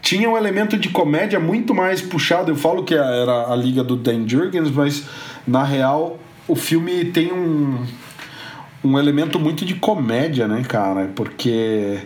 tinha 0.00 0.28
um 0.28 0.36
elemento 0.36 0.78
de 0.78 0.88
comédia 0.88 1.38
muito 1.38 1.74
mais 1.74 2.00
puxado. 2.00 2.50
Eu 2.50 2.56
falo 2.56 2.84
que 2.84 2.94
era 2.94 3.52
a 3.52 3.56
liga 3.56 3.84
do 3.84 3.96
Dan 3.96 4.26
Jurgens, 4.26 4.70
mas 4.70 5.04
na 5.46 5.64
real 5.64 6.18
o 6.48 6.56
filme 6.56 7.04
tem 7.06 7.32
um, 7.32 7.84
um 8.82 8.98
elemento 8.98 9.38
muito 9.38 9.64
de 9.64 9.74
comédia, 9.74 10.48
né, 10.48 10.62
cara? 10.66 11.10
Porque. 11.14 11.98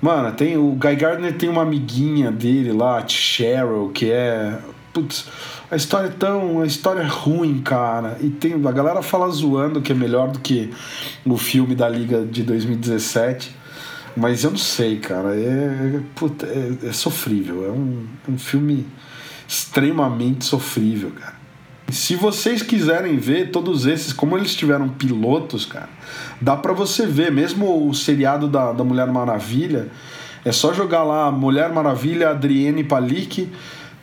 Mano, 0.00 0.32
tem 0.32 0.56
o 0.56 0.72
Guy 0.72 0.96
Gardner 0.96 1.36
tem 1.36 1.48
uma 1.48 1.62
amiguinha 1.62 2.30
dele 2.30 2.72
lá, 2.72 2.98
a 2.98 3.08
Cheryl, 3.08 3.90
que 3.94 4.10
é. 4.10 4.58
Putz, 4.92 5.26
a 5.70 5.76
história 5.76 6.08
é 6.08 6.10
tão. 6.10 6.60
A 6.60 6.66
história 6.66 7.00
é 7.00 7.06
ruim, 7.06 7.60
cara. 7.60 8.16
E 8.20 8.28
tem. 8.28 8.54
A 8.66 8.72
galera 8.72 9.02
fala 9.02 9.28
zoando 9.28 9.80
que 9.80 9.92
é 9.92 9.94
melhor 9.94 10.28
do 10.30 10.38
que 10.38 10.70
o 11.24 11.36
filme 11.36 11.74
da 11.74 11.88
Liga 11.88 12.24
de 12.24 12.42
2017. 12.42 13.54
Mas 14.16 14.44
eu 14.44 14.50
não 14.50 14.58
sei, 14.58 14.98
cara. 14.98 15.34
É, 15.36 16.00
puta, 16.14 16.46
é, 16.46 16.88
é 16.88 16.92
sofrível. 16.92 17.66
É 17.66 17.70
um, 17.70 18.06
um 18.28 18.38
filme 18.38 18.86
extremamente 19.46 20.44
sofrível, 20.44 21.10
cara. 21.10 21.45
Se 21.88 22.16
vocês 22.16 22.62
quiserem 22.62 23.16
ver 23.16 23.50
todos 23.50 23.86
esses, 23.86 24.12
como 24.12 24.36
eles 24.36 24.54
tiveram 24.54 24.88
pilotos, 24.88 25.64
cara, 25.64 25.88
dá 26.40 26.56
para 26.56 26.72
você 26.72 27.06
ver. 27.06 27.30
Mesmo 27.30 27.88
o 27.88 27.94
seriado 27.94 28.48
da, 28.48 28.72
da 28.72 28.82
Mulher 28.82 29.06
Maravilha, 29.06 29.88
é 30.44 30.50
só 30.50 30.72
jogar 30.72 31.04
lá 31.04 31.30
Mulher 31.30 31.72
Maravilha, 31.72 32.30
Adrienne 32.30 32.82
Palik 32.84 33.48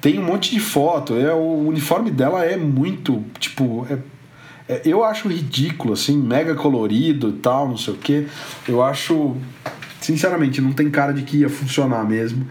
tem 0.04 0.20
um 0.20 0.24
monte 0.26 0.52
de 0.52 0.60
foto. 0.60 1.16
É, 1.16 1.34
o 1.34 1.66
uniforme 1.66 2.12
dela 2.12 2.44
é 2.44 2.58
muito, 2.58 3.24
tipo, 3.40 3.88
é, 3.90 3.98
é, 4.68 4.82
eu 4.84 5.02
acho 5.02 5.30
ridículo, 5.30 5.94
assim, 5.94 6.18
mega 6.18 6.54
colorido 6.56 7.30
e 7.30 7.34
tal, 7.34 7.70
não 7.70 7.78
sei 7.78 7.94
o 7.94 7.98
que. 7.98 8.28
Eu 8.68 8.84
acho, 8.84 9.38
sinceramente, 10.02 10.60
não 10.60 10.74
tem 10.74 10.90
cara 10.90 11.14
de 11.14 11.22
que 11.22 11.38
ia 11.38 11.50
funcionar 11.50 12.04
mesmo. 12.04 12.46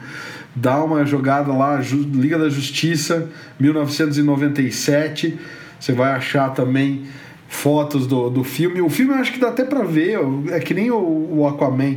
Dá 0.55 0.83
uma 0.83 1.05
jogada 1.05 1.53
lá, 1.53 1.81
Liga 1.81 2.39
da 2.39 2.49
Justiça, 2.49 3.29
1997. 3.59 5.39
Você 5.81 5.93
vai 5.93 6.13
achar 6.13 6.51
também 6.51 7.07
fotos 7.49 8.07
do, 8.07 8.29
do 8.31 8.45
filme. 8.45 8.81
O 8.81 8.89
filme 8.91 9.13
eu 9.13 9.19
acho 9.19 9.33
que 9.33 9.39
dá 9.39 9.49
até 9.49 9.65
pra 9.65 9.83
ver, 9.83 10.19
é 10.51 10.61
que 10.61 10.75
nem 10.75 10.91
o, 10.91 11.29
o 11.39 11.47
Aquaman. 11.47 11.97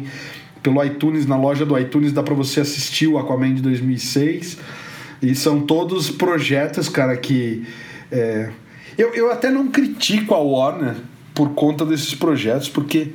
Pelo 0.63 0.83
iTunes, 0.83 1.27
na 1.27 1.37
loja 1.37 1.65
do 1.65 1.77
iTunes, 1.77 2.11
dá 2.11 2.23
pra 2.23 2.33
você 2.33 2.61
assistir 2.61 3.07
o 3.07 3.19
Aquaman 3.19 3.53
de 3.53 3.61
2006 3.61 4.57
e 5.21 5.35
são 5.35 5.61
todos 5.61 6.09
projetos, 6.09 6.89
cara, 6.89 7.15
que. 7.17 7.63
É... 8.11 8.49
Eu, 8.97 9.13
eu 9.13 9.31
até 9.31 9.49
não 9.49 9.67
critico 9.67 10.33
a 10.33 10.39
Warner 10.39 10.95
por 11.35 11.53
conta 11.53 11.85
desses 11.85 12.15
projetos, 12.15 12.69
porque, 12.69 13.13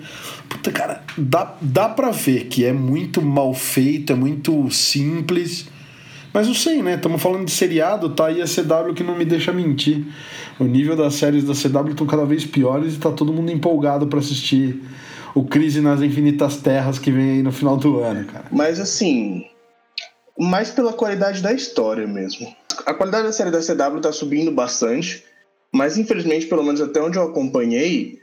puta, 0.49 0.71
cara, 0.71 1.03
dá, 1.17 1.57
dá 1.61 1.89
pra 1.89 2.11
ver 2.11 2.45
que 2.45 2.65
é 2.65 2.73
muito 2.73 3.23
mal 3.23 3.53
feito, 3.55 4.13
é 4.13 4.15
muito 4.15 4.71
simples. 4.71 5.67
Mas 6.33 6.47
não 6.47 6.55
sei, 6.55 6.81
né? 6.83 6.95
Estamos 6.95 7.21
falando 7.21 7.47
de 7.47 7.51
seriado, 7.51 8.11
tá 8.11 8.27
aí 8.27 8.41
a 8.41 8.45
CW 8.45 8.95
que 8.95 9.03
não 9.03 9.17
me 9.17 9.25
deixa 9.25 9.53
mentir. 9.53 10.05
O 10.61 10.65
nível 10.65 10.95
das 10.95 11.15
séries 11.15 11.45
da 11.45 11.55
CW 11.55 11.91
estão 11.91 12.07
cada 12.07 12.25
vez 12.25 12.45
piores 12.45 12.95
e 12.95 12.99
tá 12.99 13.11
todo 13.11 13.33
mundo 13.33 13.51
empolgado 13.51 14.07
para 14.07 14.21
assistir 14.21 14.81
o 15.35 15.45
Crise 15.45 15.81
nas 15.81 16.03
Infinitas 16.03 16.59
Terras 16.59 16.99
que 16.99 17.11
vem 17.11 17.31
aí 17.31 17.43
no 17.43 17.51
final 17.51 17.77
do 17.77 18.01
ano, 18.01 18.25
cara. 18.27 18.45
Mas 18.53 18.79
assim, 18.79 19.47
mais 20.39 20.71
pela 20.71 20.93
qualidade 20.93 21.43
da 21.43 21.53
história 21.53 22.07
mesmo. 22.07 22.47
A 22.87 22.95
qualidade 22.95 23.25
da 23.25 23.33
série 23.33 23.51
da 23.51 23.61
CW 23.61 24.01
tá 24.01 24.13
subindo 24.13 24.53
bastante, 24.53 25.25
mas 25.73 25.97
infelizmente, 25.97 26.47
pelo 26.47 26.63
menos 26.63 26.81
até 26.81 27.01
onde 27.01 27.19
eu 27.19 27.25
acompanhei, 27.25 28.19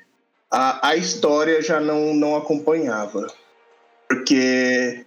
a, 0.51 0.89
a 0.89 0.95
história 0.95 1.61
já 1.61 1.79
não, 1.79 2.13
não 2.13 2.35
acompanhava. 2.35 3.27
Porque 4.07 5.05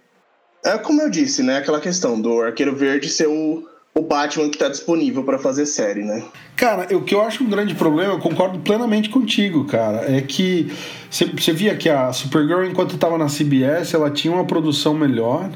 é 0.63 0.77
como 0.77 1.01
eu 1.01 1.09
disse, 1.09 1.41
né? 1.43 1.57
Aquela 1.57 1.79
questão 1.79 2.19
do 2.19 2.41
Arqueiro 2.41 2.75
Verde 2.75 3.09
ser 3.09 3.27
o, 3.27 3.67
o 3.93 4.01
Batman 4.01 4.49
que 4.49 4.55
está 4.55 4.69
disponível 4.69 5.23
para 5.23 5.39
fazer 5.39 5.65
série, 5.65 6.03
né? 6.03 6.23
Cara, 6.55 6.95
o 6.95 7.03
que 7.03 7.15
eu 7.15 7.21
acho 7.21 7.43
um 7.43 7.49
grande 7.49 7.73
problema, 7.73 8.13
eu 8.13 8.19
concordo 8.19 8.59
plenamente 8.59 9.09
contigo, 9.09 9.65
cara, 9.65 10.11
é 10.11 10.21
que 10.21 10.71
você 11.09 11.51
via 11.51 11.75
que 11.75 11.89
a 11.89 12.13
Supergirl, 12.13 12.63
enquanto 12.63 12.95
estava 12.95 13.17
na 13.17 13.25
CBS, 13.25 13.93
ela 13.93 14.11
tinha 14.11 14.33
uma 14.33 14.45
produção 14.45 14.93
melhor 14.93 15.49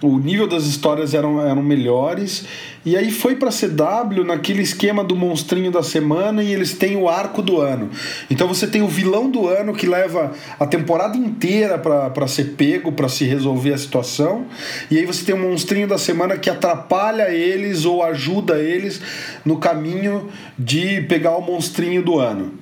o 0.00 0.18
nível 0.18 0.46
das 0.46 0.64
histórias 0.64 1.12
eram, 1.12 1.40
eram 1.44 1.62
melhores. 1.62 2.44
E 2.84 2.96
aí 2.96 3.10
foi 3.10 3.34
para 3.34 3.50
CW 3.50 4.24
naquele 4.24 4.62
esquema 4.62 5.02
do 5.02 5.16
monstrinho 5.16 5.70
da 5.70 5.82
semana 5.82 6.42
e 6.42 6.52
eles 6.52 6.72
têm 6.72 6.96
o 6.96 7.08
arco 7.08 7.42
do 7.42 7.60
ano. 7.60 7.90
Então 8.30 8.46
você 8.46 8.66
tem 8.66 8.80
o 8.80 8.88
vilão 8.88 9.28
do 9.30 9.48
ano 9.48 9.74
que 9.74 9.86
leva 9.86 10.32
a 10.58 10.66
temporada 10.66 11.16
inteira 11.16 11.78
para 11.78 12.28
ser 12.28 12.54
pego, 12.56 12.92
para 12.92 13.08
se 13.08 13.24
resolver 13.24 13.74
a 13.74 13.78
situação. 13.78 14.46
E 14.90 14.96
aí 14.96 15.04
você 15.04 15.24
tem 15.24 15.34
o 15.34 15.38
monstrinho 15.38 15.88
da 15.88 15.98
semana 15.98 16.36
que 16.36 16.48
atrapalha 16.48 17.30
eles 17.30 17.84
ou 17.84 18.02
ajuda 18.02 18.58
eles 18.58 19.00
no 19.44 19.56
caminho 19.58 20.28
de 20.56 21.02
pegar 21.02 21.36
o 21.36 21.42
monstrinho 21.42 22.02
do 22.02 22.18
ano. 22.18 22.52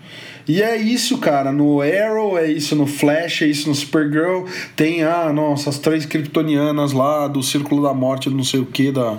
E 0.48 0.62
é 0.62 0.76
isso, 0.76 1.18
cara. 1.18 1.50
No 1.50 1.80
Arrow, 1.80 2.38
é 2.38 2.50
isso 2.50 2.76
no 2.76 2.86
Flash, 2.86 3.42
é 3.42 3.46
isso 3.46 3.68
no 3.68 3.74
Supergirl. 3.74 4.44
Tem, 4.76 5.02
ah, 5.02 5.32
nossa, 5.32 5.70
as 5.70 5.78
três 5.78 6.06
kryptonianas 6.06 6.92
lá 6.92 7.26
do 7.26 7.42
Círculo 7.42 7.82
da 7.82 7.92
Morte, 7.92 8.30
não 8.30 8.44
sei 8.44 8.60
o 8.60 8.66
que, 8.66 8.92
da. 8.92 9.18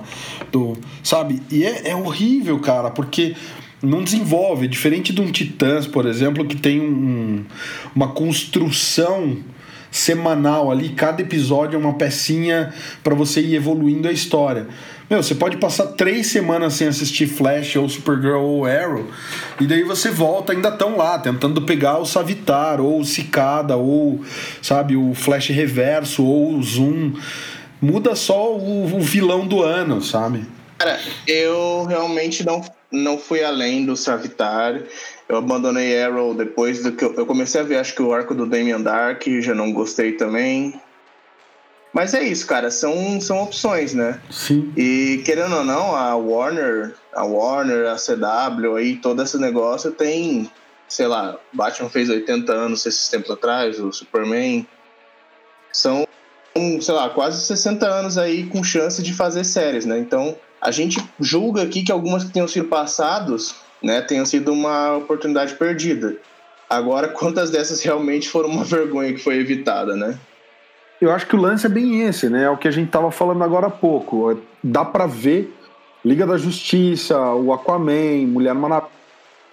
Do, 0.51 0.77
sabe? 1.03 1.41
E 1.51 1.65
é, 1.65 1.89
é 1.89 1.95
horrível, 1.95 2.59
cara, 2.59 2.89
porque 2.89 3.35
não 3.81 4.03
desenvolve. 4.03 4.67
Diferente 4.67 5.11
de 5.11 5.21
um 5.21 5.31
Titãs, 5.31 5.85
por 5.85 6.05
exemplo, 6.05 6.45
que 6.45 6.55
tem 6.55 6.79
um, 6.79 7.43
uma 7.93 8.07
construção 8.07 9.37
semanal 9.91 10.71
ali, 10.71 10.89
cada 10.89 11.21
episódio 11.21 11.75
é 11.75 11.79
uma 11.79 11.93
pecinha 11.93 12.73
para 13.03 13.15
você 13.15 13.41
ir 13.41 13.55
evoluindo 13.55 14.07
a 14.07 14.11
história. 14.11 14.67
Meu, 15.09 15.23
você 15.23 15.33
pode 15.33 15.55
passar 15.55 15.87
três 15.87 16.27
semanas 16.27 16.73
sem 16.73 16.87
assistir 16.87 17.27
Flash 17.27 17.77
ou 17.77 17.87
Supergirl 17.87 18.41
ou 18.41 18.65
Arrow, 18.65 19.05
e 19.59 19.65
daí 19.65 19.83
você 19.83 20.09
volta, 20.11 20.51
ainda 20.51 20.69
tão 20.69 20.97
lá, 20.97 21.17
tentando 21.17 21.61
pegar 21.61 21.97
o 21.97 22.05
Savitar, 22.05 22.81
ou 22.81 22.99
o 22.99 23.05
Cicada, 23.05 23.77
ou, 23.77 24.21
sabe, 24.61 24.97
o 24.97 25.13
Flash 25.13 25.47
Reverso, 25.47 26.25
ou 26.25 26.55
o 26.55 26.63
Zoom. 26.63 27.13
Muda 27.81 28.15
só 28.15 28.53
o, 28.53 28.97
o 28.97 28.99
vilão 28.99 29.47
do 29.47 29.63
ano, 29.63 30.01
sabe? 30.01 30.45
Cara, 30.77 30.99
eu 31.25 31.85
realmente 31.85 32.45
não, 32.45 32.61
não 32.91 33.17
fui 33.17 33.43
além 33.43 33.85
do 33.85 33.95
Savitar. 33.95 34.81
Eu 35.29 35.37
abandonei 35.37 36.01
Arrow 36.01 36.33
depois 36.33 36.81
do 36.81 36.91
que 36.91 37.03
eu, 37.03 37.13
eu 37.15 37.25
comecei 37.25 37.59
a 37.59 37.63
ver, 37.63 37.77
acho 37.77 37.93
que 37.93 38.01
o 38.01 38.13
arco 38.13 38.33
do 38.33 38.45
Damian 38.45 38.81
Dark, 38.81 39.23
já 39.41 39.53
não 39.53 39.73
gostei 39.73 40.13
também. 40.13 40.79
Mas 41.93 42.13
é 42.13 42.21
isso, 42.21 42.45
cara, 42.45 42.69
são, 42.69 43.19
são 43.19 43.41
opções, 43.43 43.93
né? 43.93 44.21
Sim. 44.29 44.71
E 44.77 45.21
querendo 45.25 45.55
ou 45.55 45.63
não, 45.63 45.95
a 45.95 46.15
Warner, 46.15 46.93
a 47.13 47.23
Warner, 47.23 47.87
a 47.87 47.95
CW 47.95 48.75
aí, 48.75 48.97
todo 48.97 49.23
esse 49.23 49.37
negócio 49.37 49.91
tem, 49.91 50.49
sei 50.87 51.07
lá, 51.07 51.37
Batman 51.51 51.89
fez 51.89 52.09
80 52.09 52.53
anos 52.53 52.85
esses 52.85 53.09
tempos 53.09 53.31
atrás, 53.31 53.79
o 53.79 53.91
Superman. 53.91 54.67
São, 55.73 56.07
sei 56.81 56.93
lá, 56.93 57.09
quase 57.09 57.45
60 57.45 57.85
anos 57.87 58.17
aí 58.17 58.45
com 58.45 58.63
chance 58.63 59.01
de 59.01 59.13
fazer 59.13 59.43
séries, 59.43 59.85
né? 59.85 59.97
Então, 59.97 60.37
a 60.61 60.71
gente 60.71 61.03
julga 61.19 61.63
aqui 61.63 61.83
que 61.83 61.91
algumas 61.91 62.23
que 62.23 62.31
tenham 62.31 62.47
sido 62.47 62.67
passados, 62.67 63.55
né, 63.81 64.01
tenham 64.01 64.25
sido 64.25 64.51
uma 64.51 64.97
oportunidade 64.97 65.55
perdida. 65.55 66.15
Agora, 66.69 67.07
quantas 67.09 67.49
dessas 67.49 67.81
realmente 67.81 68.29
foram 68.29 68.49
uma 68.49 68.63
vergonha 68.63 69.13
que 69.13 69.19
foi 69.19 69.37
evitada, 69.37 69.95
né? 69.95 70.17
Eu 70.99 71.11
acho 71.11 71.27
que 71.27 71.35
o 71.35 71.39
lance 71.39 71.65
é 71.65 71.69
bem 71.69 72.01
esse, 72.01 72.27
né? 72.27 72.43
É 72.43 72.49
o 72.49 72.57
que 72.57 72.67
a 72.67 72.71
gente 72.71 72.89
tava 72.89 73.11
falando 73.11 73.43
agora 73.43 73.67
há 73.67 73.71
pouco. 73.71 74.31
É, 74.31 74.37
dá 74.63 74.83
para 74.83 75.05
ver 75.05 75.53
Liga 76.03 76.25
da 76.25 76.37
Justiça, 76.37 77.19
o 77.33 77.53
Aquaman, 77.53 78.25
Mulher 78.27 78.55
Maravilha. 78.55 78.97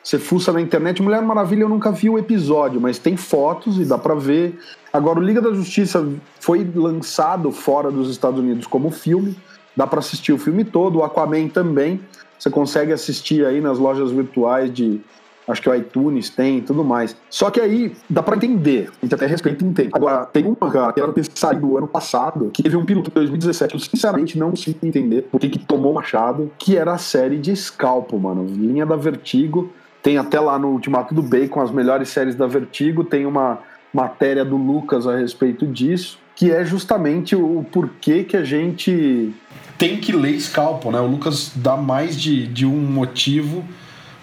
Você 0.03 0.19
fuça 0.19 0.53
na 0.53 0.61
internet, 0.61 1.03
Mulher 1.03 1.23
Maravilha 1.23 1.63
eu 1.63 1.69
nunca 1.69 1.91
vi 1.91 2.11
o 2.11 2.19
episódio, 2.19 2.79
mas 2.79 2.99
tem 2.99 3.17
fotos 3.17 3.79
e 3.79 3.87
dá 3.87 3.97
para 3.97 4.15
ver. 4.15 4.59
Agora, 4.93 5.19
o 5.19 5.23
Liga 5.23 5.41
da 5.41 5.51
Justiça 5.55 6.07
foi 6.39 6.71
lançado 6.75 7.51
fora 7.51 7.91
dos 7.91 8.11
Estados 8.11 8.39
Unidos 8.39 8.67
como 8.67 8.91
filme, 8.91 9.35
dá 9.75 9.87
para 9.87 10.01
assistir 10.01 10.33
o 10.33 10.39
filme 10.39 10.63
todo, 10.63 10.99
o 10.99 11.05
Aquaman 11.05 11.49
também. 11.49 12.01
Você 12.44 12.50
consegue 12.50 12.92
assistir 12.92 13.46
aí 13.46 13.59
nas 13.59 13.78
lojas 13.78 14.11
virtuais 14.11 14.70
de 14.70 15.00
acho 15.48 15.62
que 15.62 15.68
o 15.70 15.74
iTunes 15.74 16.28
tem 16.28 16.59
e 16.59 16.61
tudo 16.61 16.85
mais. 16.85 17.16
Só 17.30 17.50
que 17.50 17.59
aí 17.59 17.96
dá 18.09 18.22
para 18.22 18.37
entender, 18.37 18.90
a 19.00 19.07
gente 19.07 19.14
até 19.14 19.24
respeita 19.24 19.64
e 19.64 19.66
entende. 19.66 19.90
Agora, 19.94 20.26
tem 20.26 20.44
uma, 20.44 20.70
cara, 20.70 20.92
que 20.92 21.00
era 21.00 21.11
ter 21.11 21.24
saído 21.35 21.66
do 21.66 21.78
ano 21.78 21.88
passado, 21.88 22.50
que 22.52 22.62
teve 22.62 22.76
um 22.76 22.85
piloto 22.85 23.11
em 23.11 23.14
2017, 23.14 23.72
eu 23.72 23.80
sinceramente 23.80 24.38
não 24.38 24.50
consigo 24.50 24.78
entender 24.83 25.22
por 25.22 25.40
que 25.40 25.59
tomou 25.59 25.94
Machado, 25.94 26.52
que 26.59 26.76
era 26.76 26.92
a 26.92 26.98
série 26.98 27.38
de 27.38 27.57
Scalpo, 27.57 28.18
mano. 28.18 28.44
Linha 28.44 28.85
da 28.85 28.96
Vertigo. 28.96 29.72
Tem 30.02 30.18
até 30.18 30.38
lá 30.38 30.59
no 30.59 30.68
Ultimato 30.68 31.14
do 31.14 31.22
Bacon 31.22 31.62
as 31.62 31.70
melhores 31.70 32.11
séries 32.11 32.35
da 32.35 32.46
Vertigo, 32.46 33.04
tem 33.04 33.24
uma 33.24 33.61
matéria 33.90 34.44
do 34.44 34.59
Lucas 34.59 35.07
a 35.07 35.16
respeito 35.16 35.66
disso, 35.66 36.18
que 36.37 36.51
é 36.51 36.64
justamente 36.64 37.37
o 37.37 37.64
porquê 37.70 38.25
que 38.25 38.37
a 38.37 38.44
gente 38.44 39.33
tem 39.79 39.99
que 39.99 40.12
ler 40.12 40.38
Scalpo, 40.40 40.90
né? 40.90 41.01
O 41.01 41.07
Lucas 41.07 41.53
dá 41.55 41.77
mais 41.77 42.20
de, 42.20 42.47
de 42.47 42.66
um 42.66 42.77
motivo 42.77 43.64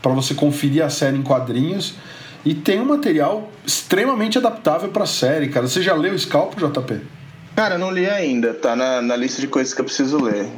para 0.02 0.12
você 0.12 0.34
conferir 0.34 0.84
a 0.84 0.90
série 0.90 1.18
em 1.18 1.24
quadrinhos. 1.24 1.96
E 2.44 2.56
tem 2.56 2.82
um 2.82 2.86
material 2.86 3.50
extremamente 3.66 4.38
adaptável 4.38 4.90
para 4.90 5.04
a 5.04 5.08
série, 5.08 5.50
cara. 5.50 5.68
Você 5.68 5.82
já 5.82 5.94
leu 5.94 6.18
Scalpo, 6.18 6.58
JP? 6.58 7.02
Cara, 7.56 7.78
não 7.78 7.92
li 7.92 8.10
ainda. 8.10 8.54
Tá 8.54 8.76
na, 8.76 9.02
na 9.02 9.16
lista 9.16 9.40
de 9.40 9.48
coisas 9.48 9.74
que 9.74 9.82
eu 9.82 9.86
preciso 9.86 10.22
ler. 10.22 10.50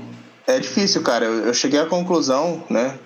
É 0.47 0.59
difícil, 0.59 1.01
cara. 1.01 1.25
Eu, 1.25 1.47
eu 1.47 1.53
cheguei 1.53 1.79
à 1.79 1.85
conclusão, 1.85 2.63
né? 2.69 2.97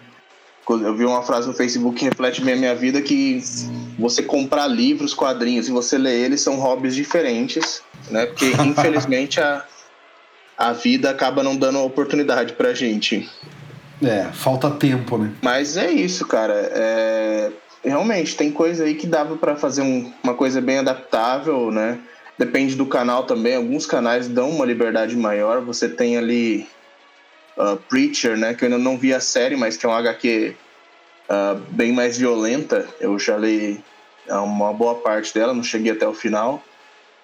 Eu 0.69 0.95
vi 0.95 1.05
uma 1.05 1.23
frase 1.23 1.47
no 1.47 1.53
Facebook 1.53 1.97
que 1.97 2.05
reflete 2.05 2.41
bem 2.41 2.55
a 2.55 2.57
minha 2.57 2.75
vida 2.75 3.01
que 3.01 3.41
você 3.97 4.21
comprar 4.21 4.67
livros, 4.67 5.13
quadrinhos 5.13 5.69
e 5.69 5.71
você 5.71 5.97
ler 5.97 6.25
eles 6.25 6.41
são 6.41 6.57
hobbies 6.57 6.93
diferentes, 6.93 7.81
né? 8.09 8.25
Porque 8.25 8.45
infelizmente 8.61 9.39
a, 9.39 9.63
a 10.57 10.73
vida 10.73 11.09
acaba 11.09 11.43
não 11.43 11.55
dando 11.55 11.79
oportunidade 11.79 12.53
pra 12.53 12.73
gente. 12.73 13.29
É, 14.03 14.25
falta 14.25 14.69
tempo, 14.69 15.17
né? 15.17 15.33
Mas 15.41 15.77
é 15.77 15.89
isso, 15.89 16.25
cara. 16.27 16.53
É... 16.53 17.51
Realmente, 17.83 18.35
tem 18.35 18.51
coisa 18.51 18.83
aí 18.83 18.95
que 18.95 19.07
dava 19.07 19.37
para 19.37 19.55
fazer 19.55 19.81
um, 19.81 20.11
uma 20.23 20.33
coisa 20.33 20.59
bem 20.59 20.79
adaptável, 20.79 21.71
né? 21.71 21.99
Depende 22.37 22.75
do 22.75 22.85
canal 22.85 23.23
também. 23.23 23.55
Alguns 23.55 23.85
canais 23.85 24.27
dão 24.27 24.49
uma 24.49 24.65
liberdade 24.65 25.15
maior. 25.15 25.61
Você 25.61 25.87
tem 25.89 26.17
ali 26.17 26.67
uh, 27.57 27.77
Preacher, 27.89 28.37
né? 28.37 28.53
Que 28.53 28.65
eu 28.65 28.67
ainda 28.67 28.77
não 28.77 28.97
vi 28.97 29.13
a 29.13 29.19
série, 29.19 29.55
mas 29.55 29.77
que 29.77 29.85
é 29.85 29.89
um 29.89 29.93
HQ 29.93 30.55
uh, 31.29 31.59
bem 31.69 31.91
mais 31.91 32.17
violenta. 32.17 32.87
Eu 32.99 33.17
já 33.17 33.37
li 33.37 33.81
uh, 34.29 34.43
uma 34.43 34.71
boa 34.73 34.95
parte 34.95 35.33
dela, 35.33 35.53
não 35.53 35.63
cheguei 35.63 35.91
até 35.91 36.07
o 36.07 36.13
final. 36.13 36.63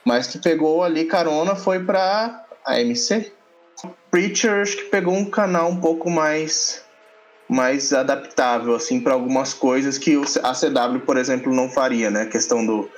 Mas 0.05 0.27
que 0.27 0.37
pegou 0.37 0.83
ali 0.83 1.05
carona 1.05 1.55
foi 1.55 1.79
pra 1.79 2.45
AMC, 2.65 3.31
Preacher 4.11 4.61
acho 4.61 4.77
que 4.77 4.83
pegou 4.83 5.13
um 5.13 5.25
canal 5.25 5.69
um 5.69 5.77
pouco 5.77 6.09
mais 6.09 6.83
mais 7.49 7.93
adaptável 7.93 8.73
assim 8.73 8.99
para 8.99 9.13
algumas 9.13 9.53
coisas 9.53 9.97
que 9.97 10.15
a 10.41 10.53
CW, 10.53 10.99
por 11.05 11.17
exemplo, 11.17 11.53
não 11.53 11.69
faria, 11.69 12.09
né? 12.09 12.21
A 12.21 12.25
questão 12.27 12.65
do 12.65 12.89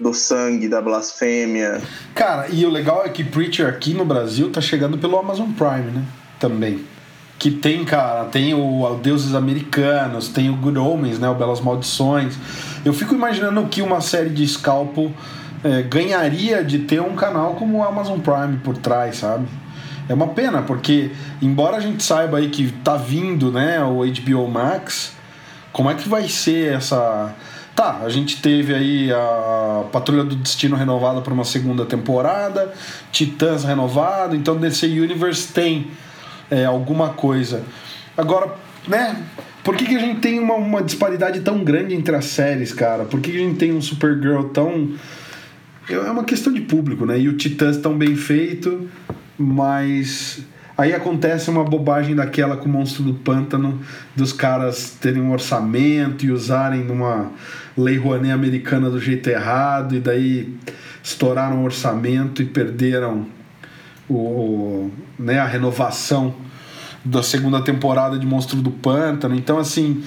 do 0.00 0.12
sangue, 0.12 0.68
da 0.68 0.80
blasfêmia. 0.80 1.80
Cara, 2.14 2.48
e 2.48 2.66
o 2.66 2.70
legal 2.70 3.04
é 3.04 3.08
que 3.08 3.22
Preacher 3.22 3.68
aqui 3.68 3.94
no 3.94 4.04
Brasil 4.04 4.50
tá 4.50 4.60
chegando 4.60 4.98
pelo 4.98 5.16
Amazon 5.16 5.52
Prime, 5.52 5.92
né? 5.92 6.04
Também. 6.40 6.84
Que 7.38 7.50
tem, 7.50 7.84
cara, 7.84 8.24
tem 8.24 8.54
o, 8.54 8.98
Deuses 9.02 9.34
Americanos, 9.34 10.28
tem 10.28 10.50
o 10.50 10.56
Good 10.56 10.78
Omens, 10.78 11.18
né? 11.18 11.28
O 11.28 11.34
Belas 11.34 11.60
Maldições. 11.60 12.36
Eu 12.84 12.92
fico 12.92 13.14
imaginando 13.14 13.64
que 13.68 13.80
uma 13.80 14.00
série 14.00 14.30
de 14.30 14.46
Scalpo 14.46 15.12
é, 15.64 15.82
ganharia 15.82 16.64
de 16.64 16.80
ter 16.80 17.00
um 17.00 17.14
canal 17.14 17.54
como 17.54 17.78
o 17.78 17.82
Amazon 17.82 18.18
Prime 18.20 18.58
por 18.58 18.76
trás, 18.76 19.16
sabe? 19.16 19.46
É 20.08 20.14
uma 20.14 20.28
pena, 20.28 20.62
porque 20.62 21.12
embora 21.40 21.76
a 21.76 21.80
gente 21.80 22.02
saiba 22.02 22.38
aí 22.38 22.48
que 22.48 22.72
tá 22.84 22.96
vindo, 22.96 23.52
né, 23.52 23.82
o 23.82 24.00
HBO 24.04 24.48
Max, 24.48 25.14
como 25.72 25.90
é 25.90 25.94
que 25.94 26.08
vai 26.08 26.28
ser 26.28 26.74
essa 26.74 27.34
Tá, 27.74 28.00
a 28.04 28.08
gente 28.10 28.42
teve 28.42 28.74
aí 28.74 29.10
a 29.10 29.84
Patrulha 29.90 30.24
do 30.24 30.36
Destino 30.36 30.76
renovada 30.76 31.22
para 31.22 31.32
uma 31.32 31.44
segunda 31.44 31.86
temporada, 31.86 32.70
Titãs 33.10 33.64
renovado, 33.64 34.36
então 34.36 34.58
DC 34.58 34.86
Universe 34.86 35.50
tem 35.54 35.86
é, 36.50 36.66
alguma 36.66 37.10
coisa. 37.10 37.64
Agora, 38.16 38.54
né? 38.86 39.16
Por 39.64 39.74
que, 39.76 39.86
que 39.86 39.96
a 39.96 39.98
gente 39.98 40.20
tem 40.20 40.38
uma, 40.38 40.54
uma 40.54 40.82
disparidade 40.82 41.40
tão 41.40 41.64
grande 41.64 41.94
entre 41.94 42.14
as 42.14 42.26
séries, 42.26 42.74
cara? 42.74 43.04
Por 43.04 43.20
que, 43.20 43.30
que 43.30 43.38
a 43.38 43.40
gente 43.40 43.56
tem 43.56 43.72
um 43.72 43.80
Supergirl 43.80 44.48
tão. 44.48 44.90
É 45.88 45.98
uma 46.10 46.24
questão 46.24 46.52
de 46.52 46.60
público, 46.60 47.04
né? 47.04 47.18
E 47.18 47.28
o 47.28 47.36
Titãs 47.36 47.76
tão 47.76 47.96
bem 47.96 48.14
feito, 48.14 48.88
mas 49.36 50.40
aí 50.78 50.94
acontece 50.94 51.50
uma 51.50 51.64
bobagem 51.64 52.14
daquela 52.14 52.56
com 52.56 52.66
o 52.66 52.68
monstro 52.68 53.02
do 53.02 53.14
pântano, 53.14 53.80
dos 54.14 54.32
caras 54.32 54.96
terem 55.00 55.20
um 55.20 55.32
orçamento 55.32 56.24
e 56.24 56.30
usarem 56.30 56.84
numa 56.84 57.32
lei 57.76 57.96
Rouanet 57.96 58.32
americana 58.32 58.88
do 58.88 59.00
jeito 59.00 59.28
errado, 59.28 59.96
e 59.96 60.00
daí 60.00 60.54
estouraram 61.02 61.62
o 61.62 61.64
orçamento 61.64 62.42
e 62.42 62.44
perderam 62.44 63.26
o, 64.08 64.14
o 64.14 64.90
né, 65.18 65.38
a 65.40 65.46
renovação 65.46 66.34
da 67.04 67.22
segunda 67.22 67.60
temporada 67.60 68.16
de 68.18 68.24
Monstro 68.24 68.62
do 68.62 68.70
Pântano. 68.70 69.34
Então, 69.34 69.58
assim, 69.58 70.04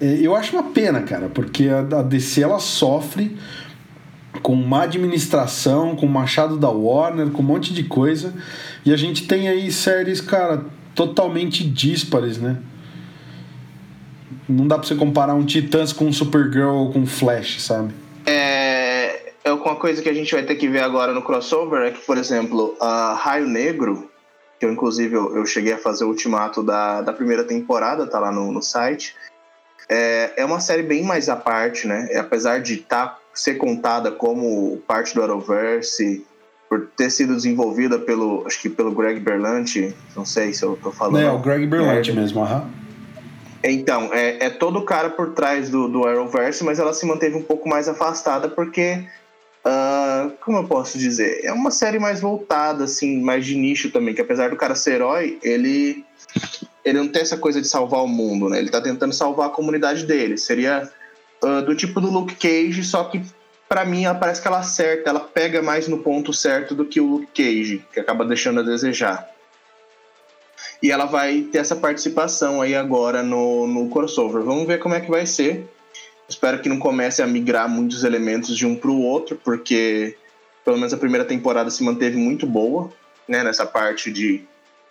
é, 0.00 0.18
eu 0.20 0.36
acho 0.36 0.52
uma 0.52 0.70
pena, 0.70 1.02
cara, 1.02 1.28
porque 1.28 1.68
a 1.68 2.02
DC 2.02 2.42
ela 2.42 2.60
sofre 2.60 3.36
com 4.42 4.54
má 4.54 4.82
administração, 4.82 5.96
com 5.96 6.06
Machado 6.06 6.56
da 6.56 6.68
Warner, 6.68 7.30
com 7.30 7.42
um 7.42 7.46
monte 7.46 7.72
de 7.72 7.84
coisa. 7.84 8.34
E 8.84 8.92
a 8.92 8.96
gente 8.96 9.26
tem 9.26 9.48
aí 9.48 9.70
séries, 9.70 10.20
cara, 10.20 10.64
totalmente 10.94 11.64
díspares, 11.64 12.38
né? 12.38 12.56
Não 14.48 14.66
dá 14.66 14.78
pra 14.78 14.86
você 14.86 14.94
comparar 14.94 15.34
um 15.34 15.44
Titãs 15.44 15.92
com 15.92 16.06
um 16.06 16.12
Supergirl 16.12 16.74
ou 16.74 16.92
com 16.92 17.06
Flash, 17.06 17.62
sabe? 17.62 17.92
É, 18.24 19.32
é 19.44 19.52
uma 19.52 19.76
coisa 19.76 20.02
que 20.02 20.08
a 20.08 20.14
gente 20.14 20.34
vai 20.34 20.42
ter 20.42 20.54
que 20.54 20.68
ver 20.68 20.82
agora 20.82 21.12
no 21.12 21.22
crossover 21.22 21.82
é 21.82 21.90
que, 21.90 22.00
por 22.00 22.16
exemplo, 22.16 22.74
a 22.80 23.14
Raio 23.14 23.46
Negro, 23.46 24.10
que 24.58 24.64
eu 24.64 24.72
inclusive 24.72 25.14
eu, 25.14 25.36
eu 25.36 25.44
cheguei 25.44 25.74
a 25.74 25.78
fazer 25.78 26.04
o 26.04 26.08
ultimato 26.08 26.62
da, 26.62 27.02
da 27.02 27.12
primeira 27.12 27.44
temporada, 27.44 28.06
tá 28.06 28.18
lá 28.18 28.32
no, 28.32 28.50
no 28.50 28.62
site 28.62 29.14
é, 29.88 30.32
é 30.36 30.44
uma 30.44 30.60
série 30.60 30.82
bem 30.82 31.02
mais 31.02 31.28
à 31.28 31.36
parte, 31.36 31.86
né? 31.86 32.10
Apesar 32.18 32.60
de 32.60 32.76
tá, 32.76 33.18
ser 33.38 33.54
contada 33.54 34.10
como 34.10 34.78
parte 34.78 35.14
do 35.14 35.22
Arrowverse, 35.22 36.26
por 36.68 36.88
ter 36.96 37.08
sido 37.08 37.36
desenvolvida 37.36 37.96
pelo, 37.96 38.44
acho 38.44 38.60
que 38.60 38.68
pelo 38.68 38.90
Greg 38.90 39.20
Berlanti, 39.20 39.94
não 40.16 40.24
sei 40.24 40.52
se 40.52 40.64
eu 40.64 40.76
tô 40.82 40.90
falando. 40.90 41.22
É, 41.22 41.30
o 41.30 41.38
Greg 41.38 41.64
Berlanti 41.66 42.10
é. 42.10 42.14
mesmo, 42.14 42.42
aham. 42.42 42.62
Uhum. 42.62 42.88
Então, 43.62 44.12
é, 44.12 44.46
é 44.46 44.50
todo 44.50 44.80
o 44.80 44.84
cara 44.84 45.08
por 45.10 45.34
trás 45.34 45.70
do, 45.70 45.88
do 45.88 46.04
Arrowverse, 46.04 46.64
mas 46.64 46.80
ela 46.80 46.92
se 46.92 47.06
manteve 47.06 47.36
um 47.36 47.42
pouco 47.42 47.68
mais 47.68 47.88
afastada 47.88 48.48
porque, 48.48 49.04
uh, 49.64 50.32
como 50.40 50.58
eu 50.58 50.64
posso 50.64 50.98
dizer, 50.98 51.40
é 51.44 51.52
uma 51.52 51.70
série 51.70 51.98
mais 51.98 52.20
voltada, 52.20 52.84
assim, 52.84 53.20
mais 53.20 53.46
de 53.46 53.56
nicho 53.56 53.90
também, 53.90 54.14
que 54.14 54.20
apesar 54.20 54.50
do 54.50 54.56
cara 54.56 54.74
ser 54.74 54.94
herói, 54.94 55.38
ele, 55.42 56.04
ele 56.84 56.98
não 56.98 57.08
tem 57.08 57.22
essa 57.22 57.36
coisa 57.36 57.60
de 57.60 57.68
salvar 57.68 58.02
o 58.02 58.08
mundo, 58.08 58.48
né? 58.48 58.58
Ele 58.58 58.70
tá 58.70 58.80
tentando 58.80 59.12
salvar 59.12 59.46
a 59.46 59.52
comunidade 59.52 60.06
dele. 60.06 60.36
Seria 60.36 60.88
uh, 61.42 61.62
do 61.62 61.74
tipo 61.74 62.00
do 62.00 62.10
Luke 62.10 62.34
Cage, 62.34 62.84
só 62.84 63.04
que 63.04 63.22
para 63.68 63.84
mim 63.84 64.04
ela 64.04 64.14
parece 64.14 64.40
que 64.40 64.48
ela 64.48 64.60
acerta, 64.60 65.10
ela 65.10 65.20
pega 65.20 65.60
mais 65.60 65.86
no 65.86 65.98
ponto 65.98 66.32
certo 66.32 66.74
do 66.74 66.84
que 66.84 67.00
o 67.00 67.06
Luke 67.06 67.28
Cage, 67.34 67.84
que 67.92 68.00
acaba 68.00 68.24
deixando 68.24 68.60
a 68.60 68.62
desejar. 68.62 69.28
E 70.82 70.90
ela 70.90 71.04
vai 71.04 71.42
ter 71.42 71.58
essa 71.58 71.76
participação 71.76 72.62
aí 72.62 72.74
agora 72.74 73.22
no, 73.22 73.66
no 73.66 73.88
crossover. 73.88 74.42
Vamos 74.42 74.66
ver 74.66 74.78
como 74.78 74.94
é 74.94 75.00
que 75.00 75.10
vai 75.10 75.26
ser. 75.26 75.68
Espero 76.28 76.60
que 76.60 76.68
não 76.68 76.78
comece 76.78 77.22
a 77.22 77.26
migrar 77.26 77.68
muitos 77.68 78.04
elementos 78.04 78.56
de 78.56 78.66
um 78.66 78.76
para 78.76 78.90
o 78.90 79.02
outro, 79.02 79.40
porque 79.42 80.16
pelo 80.64 80.76
menos 80.76 80.92
a 80.92 80.98
primeira 80.98 81.24
temporada 81.24 81.70
se 81.70 81.82
manteve 81.82 82.16
muito 82.16 82.46
boa, 82.46 82.92
né, 83.26 83.42
nessa 83.42 83.64
parte 83.64 84.12
de, 84.12 84.44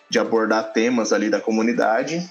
de 0.10 0.20
abordar 0.20 0.74
temas 0.74 1.14
ali 1.14 1.30
da 1.30 1.40
comunidade. 1.40 2.28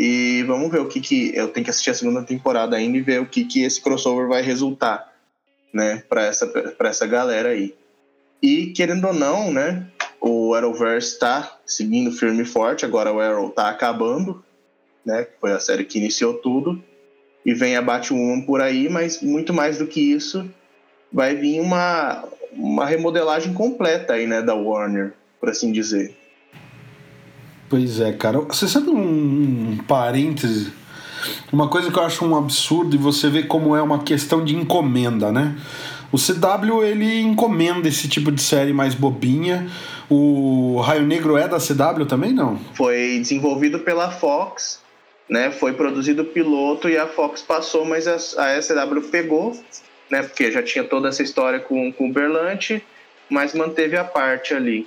E 0.00 0.44
vamos 0.44 0.70
ver 0.70 0.78
o 0.78 0.86
que 0.86 1.00
que 1.00 1.32
eu 1.34 1.48
tenho 1.48 1.64
que 1.64 1.70
assistir 1.70 1.90
a 1.90 1.94
segunda 1.94 2.22
temporada 2.22 2.76
ainda 2.76 2.96
e 2.96 3.00
ver 3.00 3.20
o 3.20 3.26
que 3.26 3.44
que 3.44 3.64
esse 3.64 3.80
crossover 3.82 4.28
vai 4.28 4.40
resultar, 4.42 5.12
né, 5.74 6.04
para 6.08 6.24
essa 6.24 6.46
para 6.46 6.88
essa 6.88 7.04
galera 7.04 7.48
aí. 7.48 7.74
E 8.40 8.66
querendo 8.66 9.08
ou 9.08 9.12
não, 9.12 9.52
né, 9.52 9.88
o 10.20 10.54
Arrowverse 10.54 11.14
está 11.14 11.58
seguindo 11.66 12.12
firme 12.12 12.42
e 12.42 12.46
forte, 12.46 12.84
agora 12.84 13.12
o 13.12 13.18
Arrow 13.18 13.48
está 13.48 13.70
acabando, 13.70 14.40
né? 15.04 15.26
Foi 15.40 15.50
a 15.50 15.58
série 15.58 15.84
que 15.84 15.98
iniciou 15.98 16.34
tudo. 16.34 16.80
E 17.44 17.52
vem 17.52 17.74
a 17.74 17.82
Batwoman 17.82 18.42
por 18.42 18.60
aí, 18.60 18.88
mas 18.88 19.20
muito 19.20 19.52
mais 19.52 19.78
do 19.78 19.86
que 19.88 20.00
isso, 20.00 20.48
vai 21.12 21.34
vir 21.34 21.60
uma, 21.60 22.24
uma 22.52 22.86
remodelagem 22.86 23.52
completa 23.52 24.12
aí, 24.12 24.28
né, 24.28 24.42
da 24.42 24.54
Warner, 24.54 25.14
por 25.40 25.48
assim 25.48 25.72
dizer. 25.72 26.16
Pois 27.68 28.00
é, 28.00 28.12
cara. 28.12 28.40
Você 28.40 28.66
sabe 28.66 28.88
um, 28.88 29.72
um 29.72 29.76
parêntese? 29.86 30.72
Uma 31.52 31.68
coisa 31.68 31.90
que 31.90 31.98
eu 31.98 32.02
acho 32.02 32.24
um 32.24 32.36
absurdo 32.36 32.94
e 32.94 32.98
você 32.98 33.28
vê 33.28 33.42
como 33.42 33.76
é 33.76 33.82
uma 33.82 34.02
questão 34.02 34.44
de 34.44 34.54
encomenda, 34.54 35.30
né? 35.30 35.56
O 36.10 36.16
CW 36.16 36.82
ele 36.84 37.20
encomenda 37.20 37.86
esse 37.88 38.08
tipo 38.08 38.32
de 38.32 38.40
série 38.40 38.72
mais 38.72 38.94
bobinha. 38.94 39.68
O 40.08 40.80
Raio 40.80 41.02
Negro 41.02 41.36
é 41.36 41.46
da 41.46 41.58
CW 41.58 42.06
também, 42.06 42.32
não? 42.32 42.58
Foi 42.74 43.18
desenvolvido 43.20 43.80
pela 43.80 44.10
Fox, 44.10 44.80
né? 45.28 45.50
Foi 45.50 45.74
produzido 45.74 46.24
piloto 46.24 46.88
e 46.88 46.96
a 46.96 47.06
Fox 47.06 47.42
passou, 47.42 47.84
mas 47.84 48.08
a, 48.08 48.14
a 48.16 48.60
CW 48.60 49.02
pegou, 49.10 49.58
né? 50.10 50.22
Porque 50.22 50.50
já 50.50 50.62
tinha 50.62 50.84
toda 50.84 51.08
essa 51.08 51.22
história 51.22 51.60
com, 51.60 51.92
com 51.92 52.08
o 52.08 52.12
Berlante, 52.12 52.82
mas 53.28 53.52
manteve 53.52 53.96
a 53.96 54.04
parte 54.04 54.54
ali. 54.54 54.86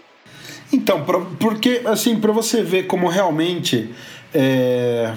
Então, 0.74 1.04
pra, 1.04 1.20
porque 1.40 1.82
assim, 1.86 2.20
para 2.20 2.32
você 2.32 2.64
ver 2.64 2.84
como 2.88 3.08
realmente 3.08 3.90
é, 4.34 5.14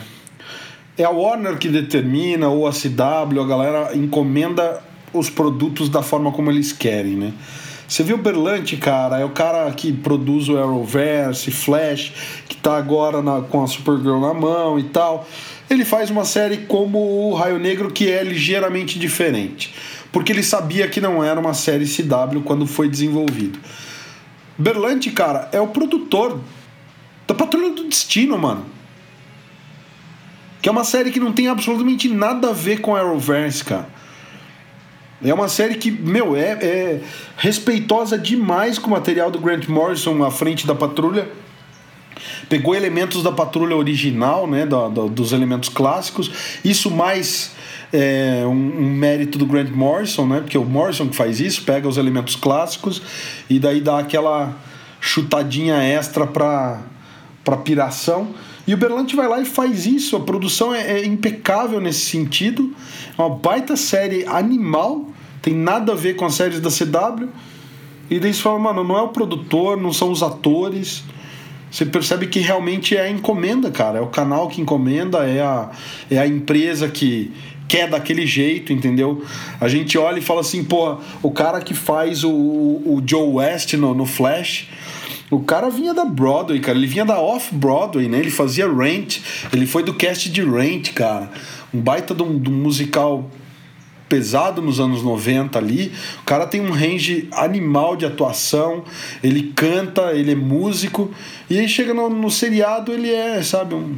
é 0.98 1.04
a 1.04 1.10
Warner 1.10 1.58
que 1.58 1.68
determina 1.68 2.48
ou 2.48 2.66
a 2.66 2.72
CW, 2.72 3.40
a 3.40 3.46
galera 3.46 3.96
encomenda 3.96 4.82
os 5.12 5.30
produtos 5.30 5.88
da 5.88 6.02
forma 6.02 6.32
como 6.32 6.50
eles 6.50 6.72
querem, 6.72 7.14
né? 7.14 7.32
Você 7.86 8.02
viu 8.02 8.16
o 8.16 8.18
Berlante, 8.18 8.76
cara, 8.76 9.20
é 9.20 9.24
o 9.24 9.30
cara 9.30 9.70
que 9.70 9.92
produz 9.92 10.48
o 10.48 10.56
Arrowverse, 10.56 11.50
Flash, 11.50 12.12
que 12.48 12.56
tá 12.56 12.76
agora 12.76 13.22
na, 13.22 13.42
com 13.42 13.62
a 13.62 13.66
Supergirl 13.66 14.18
na 14.18 14.34
mão 14.34 14.78
e 14.78 14.84
tal. 14.84 15.28
Ele 15.70 15.84
faz 15.84 16.10
uma 16.10 16.24
série 16.24 16.58
como 16.58 16.98
o 16.98 17.34
Raio 17.34 17.58
Negro 17.58 17.90
que 17.90 18.10
é 18.10 18.24
ligeiramente 18.24 18.98
diferente, 18.98 19.72
porque 20.10 20.32
ele 20.32 20.42
sabia 20.42 20.88
que 20.88 21.00
não 21.00 21.22
era 21.22 21.38
uma 21.38 21.54
série 21.54 21.84
CW 21.84 22.40
quando 22.44 22.66
foi 22.66 22.88
desenvolvido. 22.88 23.58
Berlante, 24.56 25.10
cara, 25.10 25.48
é 25.52 25.60
o 25.60 25.68
produtor 25.68 26.40
da 27.26 27.34
Patrulha 27.34 27.70
do 27.70 27.88
Destino, 27.88 28.38
mano. 28.38 28.64
Que 30.62 30.68
é 30.68 30.72
uma 30.72 30.84
série 30.84 31.10
que 31.10 31.20
não 31.20 31.32
tem 31.32 31.48
absolutamente 31.48 32.08
nada 32.08 32.50
a 32.50 32.52
ver 32.52 32.80
com 32.80 32.96
Arrowverse, 32.96 33.64
cara. 33.64 33.88
É 35.22 35.32
uma 35.32 35.48
série 35.48 35.76
que, 35.76 35.90
meu, 35.90 36.36
é, 36.36 36.52
é 36.52 37.00
respeitosa 37.36 38.18
demais 38.18 38.78
com 38.78 38.88
o 38.88 38.90
material 38.90 39.30
do 39.30 39.38
Grant 39.38 39.66
Morrison 39.68 40.22
à 40.22 40.30
frente 40.30 40.66
da 40.66 40.74
patrulha. 40.74 41.28
Pegou 42.48 42.74
elementos 42.74 43.22
da 43.22 43.32
patrulha 43.32 43.76
original, 43.76 44.46
né, 44.46 44.66
do, 44.66 45.08
dos 45.08 45.32
elementos 45.32 45.68
clássicos. 45.68 46.30
Isso 46.64 46.90
mais 46.90 47.52
é, 47.92 48.42
um, 48.44 48.50
um, 48.50 48.90
mérito 48.90 49.38
do 49.38 49.46
Grant 49.46 49.70
Morrison, 49.70 50.26
né, 50.26 50.40
porque 50.40 50.56
é 50.56 50.60
o 50.60 50.64
Morrison 50.64 51.08
que 51.08 51.16
faz 51.16 51.40
isso, 51.40 51.62
pega 51.64 51.88
os 51.88 51.96
elementos 51.96 52.36
clássicos 52.36 53.02
e 53.48 53.58
daí 53.58 53.80
dá 53.80 53.98
aquela 53.98 54.56
chutadinha 55.00 55.76
extra 55.82 56.26
para 56.26 56.80
para 57.42 57.58
piração. 57.58 58.28
E 58.66 58.72
o 58.72 58.76
Berlante 58.78 59.14
vai 59.14 59.28
lá 59.28 59.38
e 59.38 59.44
faz 59.44 59.84
isso. 59.84 60.16
A 60.16 60.20
produção 60.20 60.74
é, 60.74 61.00
é 61.00 61.04
impecável 61.04 61.78
nesse 61.78 62.06
sentido. 62.06 62.74
É 63.18 63.20
uma 63.20 63.28
baita 63.28 63.76
série 63.76 64.24
animal 64.26 65.12
tem 65.44 65.54
nada 65.54 65.92
a 65.92 65.94
ver 65.94 66.16
com 66.16 66.24
as 66.24 66.34
séries 66.34 66.58
da 66.58 66.70
CW. 66.70 67.28
E 68.08 68.18
daí 68.18 68.32
você 68.32 68.40
fala, 68.40 68.58
mano, 68.58 68.82
não 68.82 68.96
é 68.96 69.02
o 69.02 69.08
produtor, 69.08 69.76
não 69.76 69.92
são 69.92 70.10
os 70.10 70.22
atores. 70.22 71.04
Você 71.74 71.84
percebe 71.84 72.28
que 72.28 72.38
realmente 72.38 72.96
é 72.96 73.00
a 73.00 73.10
encomenda, 73.10 73.68
cara. 73.68 73.98
É 73.98 74.00
o 74.00 74.06
canal 74.06 74.46
que 74.46 74.60
encomenda, 74.60 75.26
é 75.26 75.42
a, 75.42 75.72
é 76.08 76.18
a 76.18 76.24
empresa 76.24 76.86
que 76.88 77.32
quer 77.66 77.90
daquele 77.90 78.24
jeito, 78.28 78.72
entendeu? 78.72 79.24
A 79.60 79.66
gente 79.66 79.98
olha 79.98 80.20
e 80.20 80.22
fala 80.22 80.40
assim, 80.40 80.62
pô, 80.62 80.98
o 81.20 81.32
cara 81.32 81.60
que 81.60 81.74
faz 81.74 82.22
o, 82.22 82.30
o 82.30 83.02
Joe 83.04 83.28
West 83.28 83.74
no, 83.74 83.92
no 83.92 84.06
Flash. 84.06 84.68
O 85.28 85.40
cara 85.40 85.68
vinha 85.68 85.92
da 85.92 86.04
Broadway, 86.04 86.60
cara. 86.60 86.78
Ele 86.78 86.86
vinha 86.86 87.04
da 87.04 87.18
Off-Broadway, 87.18 88.06
né? 88.06 88.20
Ele 88.20 88.30
fazia 88.30 88.72
Rent. 88.72 89.18
Ele 89.52 89.66
foi 89.66 89.82
do 89.82 89.94
cast 89.94 90.30
de 90.30 90.44
Rent, 90.44 90.92
cara. 90.92 91.28
Um 91.74 91.80
baita 91.80 92.14
de 92.14 92.22
um, 92.22 92.38
de 92.38 92.50
um 92.50 92.54
musical 92.54 93.28
pesado 94.14 94.62
nos 94.62 94.78
anos 94.78 95.02
90 95.02 95.58
ali. 95.58 95.92
O 96.20 96.24
cara 96.24 96.46
tem 96.46 96.60
um 96.60 96.70
range 96.70 97.28
animal 97.32 97.96
de 97.96 98.06
atuação, 98.06 98.84
ele 99.24 99.52
canta, 99.56 100.12
ele 100.12 100.30
é 100.30 100.36
músico, 100.36 101.10
e 101.50 101.58
aí 101.58 101.68
chega 101.68 101.92
no, 101.92 102.08
no 102.08 102.30
seriado, 102.30 102.92
ele 102.92 103.10
é, 103.10 103.42
sabe, 103.42 103.74
um, 103.74 103.96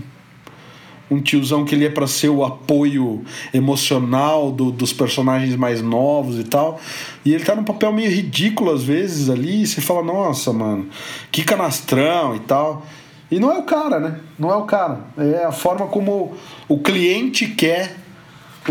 um 1.11 1.21
tiozão 1.21 1.67
que 1.67 1.75
ele 1.75 1.85
é 1.85 1.91
para 1.91 2.07
ser 2.07 2.31
o 2.31 2.43
apoio 2.43 3.23
emocional 3.53 4.51
do, 4.51 4.71
dos 4.71 4.91
personagens 4.91 5.55
mais 5.55 5.83
novos 5.83 6.39
e 6.39 6.45
tal. 6.45 6.81
E 7.23 7.35
ele 7.35 7.45
tá 7.45 7.55
num 7.55 7.63
papel 7.63 7.93
meio 7.93 8.11
ridículo 8.11 8.73
às 8.73 8.83
vezes 8.83 9.29
ali, 9.29 9.65
e 9.65 9.67
você 9.67 9.83
fala, 9.83 10.03
nossa, 10.03 10.51
mano, 10.51 10.89
que 11.31 11.45
canastrão 11.45 12.35
e 12.35 12.41
tal. 12.41 12.87
E 13.31 13.39
não 13.39 13.53
é 13.53 13.59
o 13.59 13.65
cara, 13.65 14.01
né? 14.01 14.21
Não 14.39 14.51
é 14.51 14.57
o 14.57 14.63
cara. 14.63 15.01
É 15.19 15.45
a 15.45 15.53
forma 15.53 15.87
como 15.89 16.35
o 16.67 16.79
cliente 16.79 17.49
quer 17.49 18.06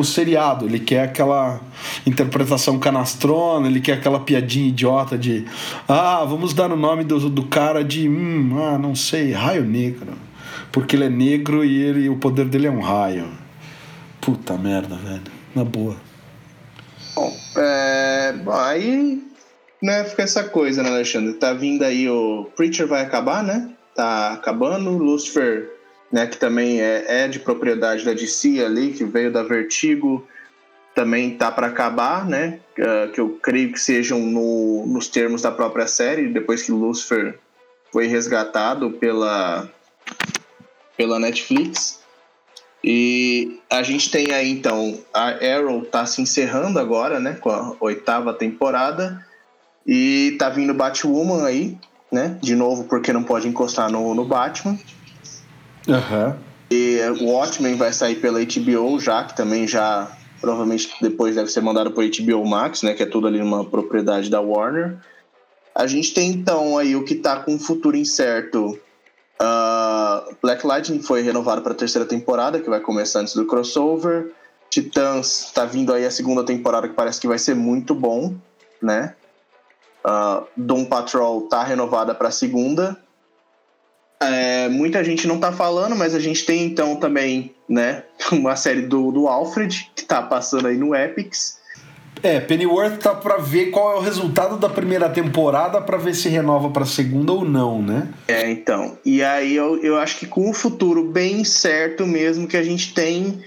o 0.02 0.04
seriado. 0.04 0.66
Ele 0.66 0.80
quer 0.80 1.04
aquela 1.04 1.60
interpretação 2.06 2.80
canastrona, 2.80 3.68
ele 3.68 3.82
quer 3.82 3.94
aquela 3.94 4.20
piadinha 4.20 4.68
idiota 4.68 5.18
de 5.18 5.46
ah, 5.88 6.24
vamos 6.26 6.54
dar 6.54 6.72
o 6.72 6.76
nome 6.76 7.04
do, 7.04 7.30
do 7.30 7.46
cara 7.48 7.84
de 7.84 8.08
hum, 8.08 8.58
ah, 8.62 8.78
não 8.78 8.96
sei, 8.96 9.32
raio 9.32 9.64
negro. 9.64 10.14
Porque 10.72 10.96
ele 10.96 11.06
é 11.06 11.10
negro 11.10 11.64
e 11.64 11.82
ele, 11.82 12.10
o 12.10 12.18
poder 12.18 12.46
dele 12.46 12.68
é 12.68 12.72
um 12.72 12.82
raio. 12.82 13.30
Puta 14.20 14.58
merda, 14.58 14.96
velho. 14.96 15.22
Na 15.56 15.64
boa. 15.64 15.96
Bom, 17.16 17.32
é, 17.58 18.36
aí 18.52 19.24
né, 19.82 20.04
fica 20.04 20.24
essa 20.24 20.44
coisa, 20.44 20.84
né, 20.84 20.90
Alexandre? 20.90 21.34
Tá 21.34 21.54
vindo 21.54 21.84
aí 21.84 22.10
o 22.10 22.50
Preacher 22.56 22.88
vai 22.88 23.02
acabar, 23.02 23.44
né? 23.44 23.70
Tá 23.96 24.34
acabando, 24.34 24.98
Lucifer 24.98 25.75
né, 26.16 26.26
que 26.26 26.38
também 26.38 26.80
é, 26.80 27.24
é 27.24 27.28
de 27.28 27.40
propriedade 27.40 28.06
da 28.06 28.14
DC 28.14 28.64
ali, 28.64 28.94
que 28.94 29.04
veio 29.04 29.34
da 29.34 29.44
Vertigo, 29.44 30.26
também 30.94 31.36
tá 31.36 31.52
para 31.52 31.68
acabar, 31.68 32.26
né? 32.26 32.62
Uh, 32.80 33.12
que 33.12 33.20
eu 33.20 33.38
creio 33.44 33.74
que 33.74 33.78
sejam 33.78 34.20
no, 34.22 34.86
nos 34.88 35.10
termos 35.10 35.42
da 35.42 35.52
própria 35.52 35.88
série, 35.88 36.30
depois 36.30 36.64
que 36.64 36.72
Lucifer 36.72 37.38
foi 37.92 38.08
resgatado 38.08 38.92
pela, 38.92 39.70
pela 40.96 41.20
Netflix. 41.20 42.00
E 42.82 43.60
a 43.70 43.84
gente 43.84 44.10
tem 44.10 44.32
aí 44.32 44.50
então 44.50 44.98
a 45.14 45.32
Arrow 45.32 45.84
tá 45.84 46.06
se 46.06 46.22
encerrando 46.22 46.80
agora, 46.80 47.20
né, 47.20 47.34
com 47.42 47.50
a 47.50 47.76
oitava 47.82 48.34
temporada. 48.34 49.22
E 49.86 50.38
tá 50.40 50.48
vindo 50.48 50.74
Batwoman 50.74 51.46
aí, 51.46 51.78
né? 52.10 52.38
De 52.42 52.56
novo, 52.56 52.86
porque 52.86 53.12
não 53.12 53.22
pode 53.22 53.50
encostar 53.50 53.92
no, 53.92 54.16
no 54.16 54.24
Batman. 54.24 54.80
Uhum. 55.88 56.36
E 56.72 57.00
o 57.22 57.26
Watchmen 57.26 57.76
vai 57.76 57.94
sair 57.94 58.16
pela 58.16 58.40
HBO 58.40 59.00
já, 59.00 59.24
que 59.24 59.36
também 59.36 59.68
já 59.68 60.12
provavelmente 60.42 60.94
depois 61.02 61.36
deve 61.36 61.50
ser 61.50 61.62
mandado 61.62 61.92
por 61.92 62.04
HBO 62.04 62.46
Max, 62.46 62.84
né, 62.84 62.94
que 62.94 63.04
é 63.04 63.06
tudo 63.06 63.28
ali 63.28 63.42
uma 63.42 63.66
propriedade 63.66 64.30
da 64.30 64.42
Warner. 64.42 64.98
A 65.74 65.88
gente 65.88 66.14
tem 66.14 66.32
então 66.32 66.78
aí 66.78 66.96
o 66.96 67.04
que 67.04 67.16
tá 67.16 67.38
com 67.40 67.56
o 67.56 67.60
futuro 67.60 67.98
incerto. 67.98 68.80
Uh, 69.42 70.36
Black 70.42 70.66
Lightning 70.66 71.02
foi 71.02 71.22
renovado 71.22 71.62
para 71.62 71.74
a 71.74 71.76
terceira 71.76 72.08
temporada, 72.08 72.60
que 72.60 72.70
vai 72.70 72.80
começar 72.80 73.20
antes 73.20 73.36
do 73.36 73.46
crossover. 73.46 74.32
Titãs 74.70 75.52
tá 75.54 75.66
vindo 75.66 75.94
aí 75.94 76.06
a 76.06 76.12
segunda 76.12 76.44
temporada, 76.44 76.88
que 76.88 76.94
parece 76.94 77.20
que 77.20 77.28
vai 77.28 77.38
ser 77.38 77.56
muito 77.56 77.94
bom, 77.94 78.36
né? 78.82 79.16
Uh, 80.06 80.46
Doom 80.56 80.86
Patrol 80.86 81.42
tá 81.44 81.64
renovada 81.64 82.14
para 82.16 82.30
a 82.30 82.32
segunda. 82.32 82.98
É, 84.20 84.70
muita 84.70 85.04
gente 85.04 85.28
não 85.28 85.40
tá 85.40 85.52
falando, 85.52 85.96
mas 85.96 86.16
a 86.16 86.20
gente 86.20 86.46
tem 86.46 86.66
então 86.66 86.96
também, 86.96 87.54
né, 87.68 88.04
uma 88.32 88.56
série 88.56 88.84
do, 88.84 89.12
do 89.12 89.28
Alfred, 89.28 89.92
que 89.96 90.04
tá 90.04 90.22
passando 90.22 90.68
aí 90.68 90.78
no 90.78 90.96
Epics. 90.96 91.64
É, 92.24 92.40
Pennyworth 92.40 92.98
tá 92.98 93.14
para 93.14 93.38
ver 93.38 93.68
qual 93.68 93.94
é 93.94 93.96
o 93.98 94.02
resultado 94.02 94.58
da 94.58 94.70
primeira 94.70 95.10
temporada 95.10 95.82
para 95.82 95.98
ver 95.98 96.16
se 96.16 96.30
renova 96.30 96.70
para 96.70 96.86
segunda 96.86 97.34
ou 97.34 97.46
não, 97.46 97.82
né? 97.82 98.08
É, 98.28 98.50
então. 98.50 98.98
E 99.06 99.22
aí 99.22 99.56
eu, 99.56 99.80
eu 99.84 99.98
acho 99.98 100.18
que 100.18 100.26
com 100.26 100.50
o 100.50 100.54
futuro 100.54 101.04
bem 101.04 101.44
certo 101.44 102.08
mesmo 102.08 102.48
que 102.48 102.58
a 102.58 102.64
gente 102.64 102.94
tem 102.94 103.44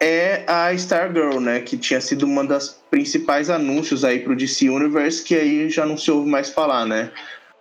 é 0.00 0.44
a 0.46 0.72
Stargirl, 0.74 1.40
né, 1.40 1.60
que 1.60 1.76
tinha 1.76 2.00
sido 2.00 2.24
uma 2.24 2.44
das 2.44 2.78
principais 2.90 3.50
anúncios 3.50 4.04
aí 4.04 4.20
pro 4.20 4.36
DC 4.36 4.68
Universe 4.68 5.24
que 5.24 5.34
aí 5.34 5.68
já 5.68 5.84
não 5.84 5.96
se 5.96 6.10
ouve 6.10 6.28
mais 6.28 6.50
falar, 6.50 6.84
né? 6.84 7.10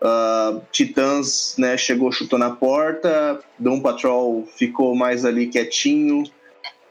Uh, 0.02 0.62
Titãs 0.72 1.56
né, 1.58 1.76
chegou, 1.76 2.12
chutou 2.12 2.38
na 2.38 2.52
porta, 2.52 3.40
Doom 3.58 3.80
Patrol 3.80 4.48
ficou 4.56 4.96
mais 4.96 5.26
ali 5.26 5.48
quietinho. 5.48 6.24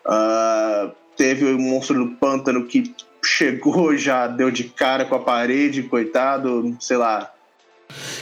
Uh, 0.05 0.91
teve 1.17 1.45
o 1.45 1.59
monstro 1.59 2.05
do 2.05 2.17
pântano 2.17 2.65
que 2.67 2.95
chegou, 3.25 3.95
já 3.99 4.27
deu 4.27 4.51
de 4.51 4.65
cara 4.65 5.05
com 5.05 5.15
a 5.15 5.21
parede, 5.21 5.85
coitado, 5.85 6.77
sei 6.81 6.97
lá. 6.97 7.33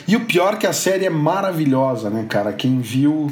E 0.06 0.14
o 0.14 0.26
pior 0.26 0.54
é 0.54 0.56
que 0.58 0.66
a 0.66 0.72
série 0.72 1.06
é 1.06 1.10
maravilhosa, 1.10 2.10
né, 2.10 2.26
cara? 2.28 2.52
Quem 2.52 2.80
viu 2.80 3.28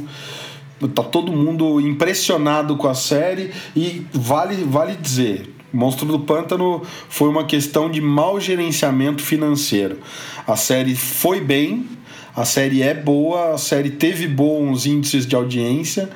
tá 0.95 1.03
todo 1.03 1.31
mundo 1.31 1.81
impressionado 1.81 2.77
com 2.77 2.89
a 2.89 2.95
série 2.95 3.53
e 3.77 4.05
vale 4.13 4.57
vale 4.65 4.97
dizer, 4.97 5.49
Monstro 5.73 6.07
do 6.07 6.21
Pântano 6.21 6.83
foi 7.09 7.29
uma 7.29 7.45
questão 7.45 7.91
de 7.91 8.01
mau 8.01 8.39
gerenciamento 8.41 9.23
financeiro. 9.23 9.99
A 10.47 10.57
série 10.57 10.95
foi 10.95 11.41
bem, 11.41 11.87
a 12.35 12.45
série 12.45 12.83
é 12.83 12.95
boa, 12.95 13.55
a 13.55 13.59
série 13.59 13.91
teve 13.91 14.27
bons 14.27 14.87
índices 14.87 15.27
de 15.27 15.37
audiência 15.37 16.09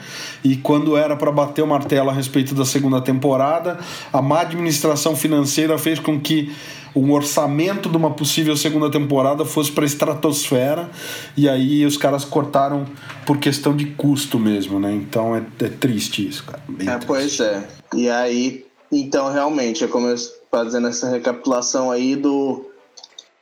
e 0.43 0.57
quando 0.57 0.97
era 0.97 1.15
para 1.15 1.31
bater 1.31 1.63
o 1.63 1.67
martelo 1.67 2.09
a 2.09 2.13
respeito 2.13 2.55
da 2.55 2.65
segunda 2.65 3.01
temporada, 3.01 3.79
a 4.13 4.23
má 4.23 4.41
administração 4.41 5.15
financeira 5.15 5.77
fez 5.77 5.99
com 5.99 6.19
que 6.19 6.53
o 6.95 7.13
orçamento 7.13 7.91
de 7.91 7.97
uma 7.99 8.11
possível 8.13 8.57
segunda 8.57 8.91
temporada 8.91 9.45
fosse 9.45 9.71
para 9.71 9.85
estratosfera 9.85 10.89
e 11.37 11.47
aí 11.47 11.85
os 11.85 11.99
caras 11.99 12.25
cortaram 12.25 12.87
por 13.27 13.37
questão 13.37 13.77
de 13.77 13.85
custo 13.85 14.39
mesmo, 14.39 14.81
né? 14.81 14.95
Então 14.95 15.37
é, 15.37 15.43
é 15.63 15.69
triste 15.69 16.27
isso, 16.27 16.45
cara. 16.45 16.63
Bem 16.67 16.89
é, 16.89 16.93
triste. 16.93 17.07
pois 17.07 17.41
é. 17.41 17.69
E 17.95 18.09
aí 18.09 18.66
então, 18.91 19.33
realmente, 19.33 19.85
é 19.85 19.89
como 19.89 20.09
eu 20.09 20.17
fazendo 20.51 20.89
essa 20.89 21.09
recapitulação 21.09 21.91
aí 21.91 22.17
do, 22.17 22.71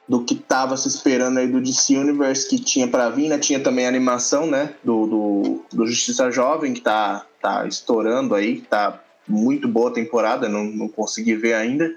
do 0.09 0.25
que 0.25 0.35
tava 0.35 0.77
se 0.77 0.89
esperando 0.89 1.39
aí 1.39 1.47
do 1.47 1.61
DC 1.61 1.97
Universe 1.97 2.49
que 2.49 2.59
tinha 2.59 2.89
para 2.89 3.11
vir, 3.11 3.29
né? 3.29 3.39
Tinha 3.39 3.61
também 3.61 3.87
a 3.87 3.89
animação, 3.89 4.47
né? 4.47 4.75
Do, 4.83 5.07
do, 5.07 5.63
do, 5.73 5.87
Justiça 5.87 6.31
Jovem, 6.31 6.75
que 6.75 6.81
tá, 6.81 7.27
tá 7.41 7.67
estourando 7.67 8.35
aí, 8.35 8.61
tá 8.63 9.03
muito 9.27 9.69
boa 9.69 9.93
temporada, 9.93 10.49
não, 10.49 10.65
não 10.65 10.89
consegui 10.89 11.35
ver 11.35 11.55
ainda. 11.55 11.91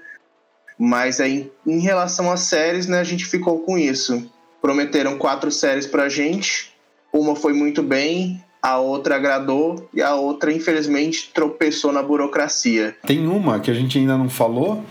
Mas 0.78 1.20
aí, 1.20 1.50
em 1.66 1.80
relação 1.80 2.30
às 2.30 2.40
séries, 2.40 2.86
né, 2.86 3.00
a 3.00 3.04
gente 3.04 3.26
ficou 3.26 3.60
com 3.60 3.76
isso. 3.76 4.30
Prometeram 4.62 5.18
quatro 5.18 5.50
séries 5.50 5.86
pra 5.86 6.08
gente, 6.08 6.72
uma 7.12 7.34
foi 7.34 7.52
muito 7.52 7.82
bem, 7.82 8.42
a 8.62 8.78
outra 8.78 9.16
agradou 9.16 9.88
e 9.94 10.02
a 10.02 10.14
outra, 10.14 10.52
infelizmente, 10.52 11.30
tropeçou 11.32 11.92
na 11.92 12.02
burocracia. 12.02 12.96
Tem 13.06 13.26
uma 13.26 13.60
que 13.60 13.70
a 13.70 13.74
gente 13.74 13.98
ainda 13.98 14.16
não 14.16 14.28
falou, 14.28 14.84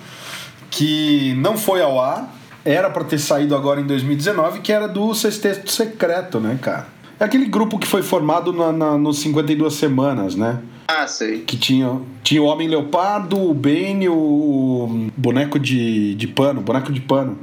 que 0.70 1.34
não 1.36 1.58
foi 1.58 1.82
ao 1.82 2.00
ar, 2.00 2.34
era 2.64 2.90
para 2.90 3.04
ter 3.04 3.20
saído 3.20 3.56
agora 3.56 3.80
em 3.80 3.86
2019, 3.86 4.60
que 4.60 4.72
era 4.72 4.88
do 4.88 5.14
Sexteto 5.14 5.72
Secreto, 5.72 6.40
né, 6.40 6.58
cara? 6.62 6.88
É 7.20 7.24
aquele 7.24 7.46
grupo 7.46 7.80
que 7.80 7.88
foi 7.88 8.04
formado 8.04 8.54
na, 8.54 8.72
na, 8.72 8.98
nos 8.98 9.20
52 9.20 9.74
Semanas, 9.74 10.36
né? 10.36 10.62
Ah, 10.88 11.08
sei. 11.08 11.42
Que 11.42 11.58
tinha, 11.58 12.00
tinha 12.24 12.42
o 12.42 12.46
Homem 12.46 12.68
Leopardo, 12.68 13.42
o 13.42 13.54
Bane, 13.54 14.08
o 14.08 15.10
boneco 15.18 15.60
de, 15.60 16.16
de 16.16 16.28
pano, 16.28 16.62
boneco 16.62 16.92
de 16.92 17.02
pano 17.02 17.38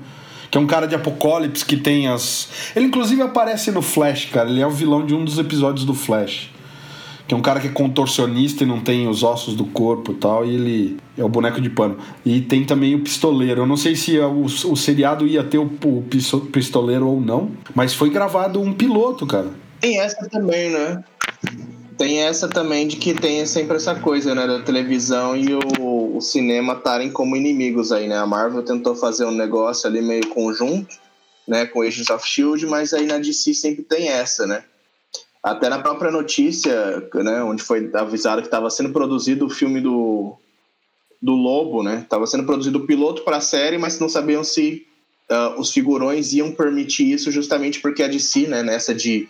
que 0.54 0.58
é 0.58 0.60
um 0.60 0.68
cara 0.68 0.86
de 0.86 0.94
Apocalipse 0.94 1.64
que 1.64 1.76
tem 1.76 2.06
as. 2.06 2.48
Ele 2.76 2.84
inclusive 2.84 3.20
aparece 3.20 3.72
no 3.72 3.82
Flash, 3.82 4.26
cara. 4.26 4.48
Ele 4.48 4.60
é 4.60 4.66
o 4.66 4.70
vilão 4.70 5.04
de 5.04 5.12
um 5.12 5.24
dos 5.24 5.36
episódios 5.36 5.84
do 5.84 5.94
Flash. 5.94 6.48
Que 7.26 7.34
é 7.34 7.36
um 7.36 7.40
cara 7.40 7.58
que 7.58 7.66
é 7.66 7.70
contorcionista 7.70 8.62
e 8.62 8.66
não 8.66 8.78
tem 8.78 9.08
os 9.08 9.24
ossos 9.24 9.56
do 9.56 9.64
corpo 9.64 10.12
e 10.12 10.14
tal, 10.14 10.46
e 10.46 10.54
ele 10.54 10.96
é 11.18 11.24
o 11.24 11.28
boneco 11.28 11.60
de 11.60 11.68
pano. 11.68 11.98
E 12.24 12.40
tem 12.40 12.64
também 12.64 12.94
o 12.94 13.00
pistoleiro. 13.00 13.62
Eu 13.62 13.66
não 13.66 13.76
sei 13.76 13.96
se 13.96 14.16
o, 14.16 14.44
o 14.44 14.76
seriado 14.76 15.26
ia 15.26 15.42
ter 15.42 15.58
o, 15.58 15.64
o 15.64 16.04
pistoleiro 16.52 17.08
ou 17.08 17.20
não, 17.20 17.50
mas 17.74 17.92
foi 17.92 18.08
gravado 18.08 18.60
um 18.60 18.72
piloto, 18.72 19.26
cara. 19.26 19.50
Tem 19.80 19.98
essa 19.98 20.28
também, 20.28 20.70
né? 20.70 21.02
Tem 21.96 22.22
essa 22.22 22.48
também 22.48 22.88
de 22.88 22.96
que 22.96 23.14
tem 23.14 23.44
sempre 23.46 23.76
essa 23.76 23.94
coisa, 23.94 24.34
né, 24.34 24.46
da 24.46 24.60
televisão 24.62 25.36
e 25.36 25.54
o, 25.54 26.16
o 26.16 26.20
cinema 26.20 26.74
estarem 26.74 27.10
como 27.10 27.36
inimigos 27.36 27.92
aí, 27.92 28.08
né? 28.08 28.16
A 28.18 28.26
Marvel 28.26 28.62
tentou 28.62 28.96
fazer 28.96 29.24
um 29.24 29.30
negócio 29.30 29.88
ali 29.88 30.02
meio 30.02 30.26
conjunto, 30.28 30.96
né, 31.46 31.66
com 31.66 31.82
Agents 31.82 32.10
of 32.10 32.26
Shield, 32.26 32.66
mas 32.66 32.92
aí 32.92 33.06
na 33.06 33.18
DC 33.18 33.54
sempre 33.54 33.82
tem 33.84 34.08
essa, 34.08 34.46
né? 34.46 34.64
Até 35.42 35.68
na 35.68 35.78
própria 35.78 36.10
notícia, 36.10 37.06
né, 37.14 37.42
onde 37.42 37.62
foi 37.62 37.90
avisado 37.94 38.40
que 38.40 38.48
estava 38.48 38.70
sendo 38.70 38.90
produzido 38.90 39.46
o 39.46 39.50
filme 39.50 39.80
do, 39.80 40.36
do 41.22 41.32
Lobo, 41.32 41.82
né? 41.82 42.00
Estava 42.02 42.26
sendo 42.26 42.44
produzido 42.44 42.78
o 42.78 42.86
piloto 42.86 43.22
para 43.22 43.36
a 43.36 43.42
série, 43.42 43.78
mas 43.78 44.00
não 44.00 44.08
sabiam 44.08 44.42
se 44.42 44.86
uh, 45.30 45.60
os 45.60 45.70
figurões 45.70 46.32
iam 46.32 46.50
permitir 46.50 47.12
isso, 47.12 47.30
justamente 47.30 47.80
porque 47.80 48.02
a 48.02 48.08
DC, 48.08 48.48
né, 48.48 48.62
nessa 48.62 48.94
de 48.94 49.28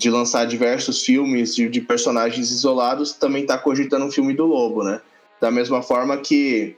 de 0.00 0.08
lançar 0.08 0.46
diversos 0.46 1.04
filmes 1.04 1.54
de, 1.54 1.68
de 1.68 1.78
personagens 1.78 2.50
isolados, 2.50 3.12
também 3.12 3.42
está 3.42 3.58
cogitando 3.58 4.06
um 4.06 4.10
filme 4.10 4.32
do 4.32 4.46
Lobo, 4.46 4.82
né? 4.82 4.98
Da 5.38 5.50
mesma 5.50 5.82
forma 5.82 6.16
que 6.16 6.74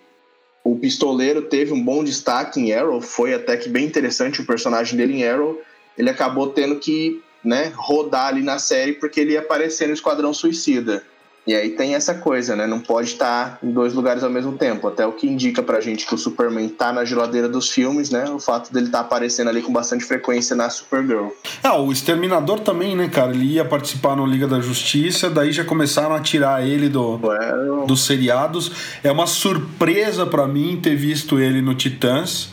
o 0.65 0.75
Pistoleiro 0.77 1.43
teve 1.43 1.73
um 1.73 1.81
bom 1.81 2.03
destaque 2.03 2.59
em 2.59 2.73
Arrow, 2.73 3.01
foi 3.01 3.33
até 3.33 3.57
que 3.57 3.69
bem 3.69 3.87
interessante 3.87 4.41
o 4.41 4.45
personagem 4.45 4.97
dele 4.97 5.19
em 5.19 5.25
Arrow, 5.25 5.57
ele 5.97 6.11
acabou 6.11 6.49
tendo 6.49 6.81
que 6.81 7.23
né, 7.45 7.73
rodar 7.77 8.27
ali 8.27 8.43
na 8.43 8.59
série 8.59 8.95
porque 8.95 9.21
ele 9.21 9.35
ia 9.35 9.39
aparecer 9.39 9.87
no 9.87 9.95
Esquadrão 9.95 10.35
Suicida. 10.35 11.05
E 11.45 11.55
aí 11.55 11.71
tem 11.71 11.95
essa 11.95 12.15
coisa, 12.15 12.55
né? 12.55 12.69
Não 12.69 12.79
pode 12.79 13.09
estar 13.09 13.59
em 13.63 13.73
dois 13.73 13.95
lugares 13.95 14.23
ao 14.23 14.31
mesmo 14.31 14.53
tempo. 14.53 14.87
Até 14.87 15.05
o 15.05 15.13
que 15.13 15.27
indica 15.27 15.61
pra 15.61 15.81
gente 15.81 16.07
que 16.07 16.15
o 16.15 16.19
Superman 16.19 16.69
tá 16.69 16.93
na 16.93 17.05
geladeira 17.05 17.49
dos 17.49 17.69
filmes, 17.69 18.11
né? 18.11 18.31
O 18.31 18.39
fato 18.39 18.73
dele 18.73 18.87
estar 18.87 18.99
tá 18.99 19.05
aparecendo 19.05 19.49
ali 19.49 19.61
com 19.61 19.73
bastante 19.73 20.05
frequência 20.05 20.55
na 20.55 20.71
Supergirl. 20.71 21.29
Ah, 21.61 21.77
o 21.77 21.91
Exterminador 21.91 22.61
também, 22.61 22.95
né, 22.95 23.09
cara? 23.09 23.33
Ele 23.33 23.55
ia 23.55 23.65
participar 23.65 24.15
no 24.15 24.25
Liga 24.25 24.47
da 24.47 24.61
Justiça, 24.61 25.29
daí 25.29 25.51
já 25.51 25.65
começaram 25.65 26.15
a 26.15 26.21
tirar 26.21 26.65
ele 26.65 26.89
do, 26.89 27.19
well... 27.21 27.87
dos 27.87 28.07
seriados. 28.07 28.71
É 29.03 29.11
uma 29.11 29.27
surpresa 29.27 30.25
para 30.25 30.47
mim 30.47 30.79
ter 30.81 30.95
visto 30.95 31.41
ele 31.41 31.61
no 31.61 31.75
Titãs. 31.75 32.51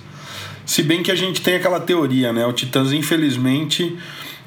Se 0.66 0.82
bem 0.82 1.04
que 1.04 1.12
a 1.12 1.16
gente 1.16 1.42
tem 1.42 1.56
aquela 1.56 1.80
teoria, 1.80 2.34
né? 2.34 2.44
O 2.46 2.54
Titãs, 2.54 2.92
infelizmente 2.92 3.96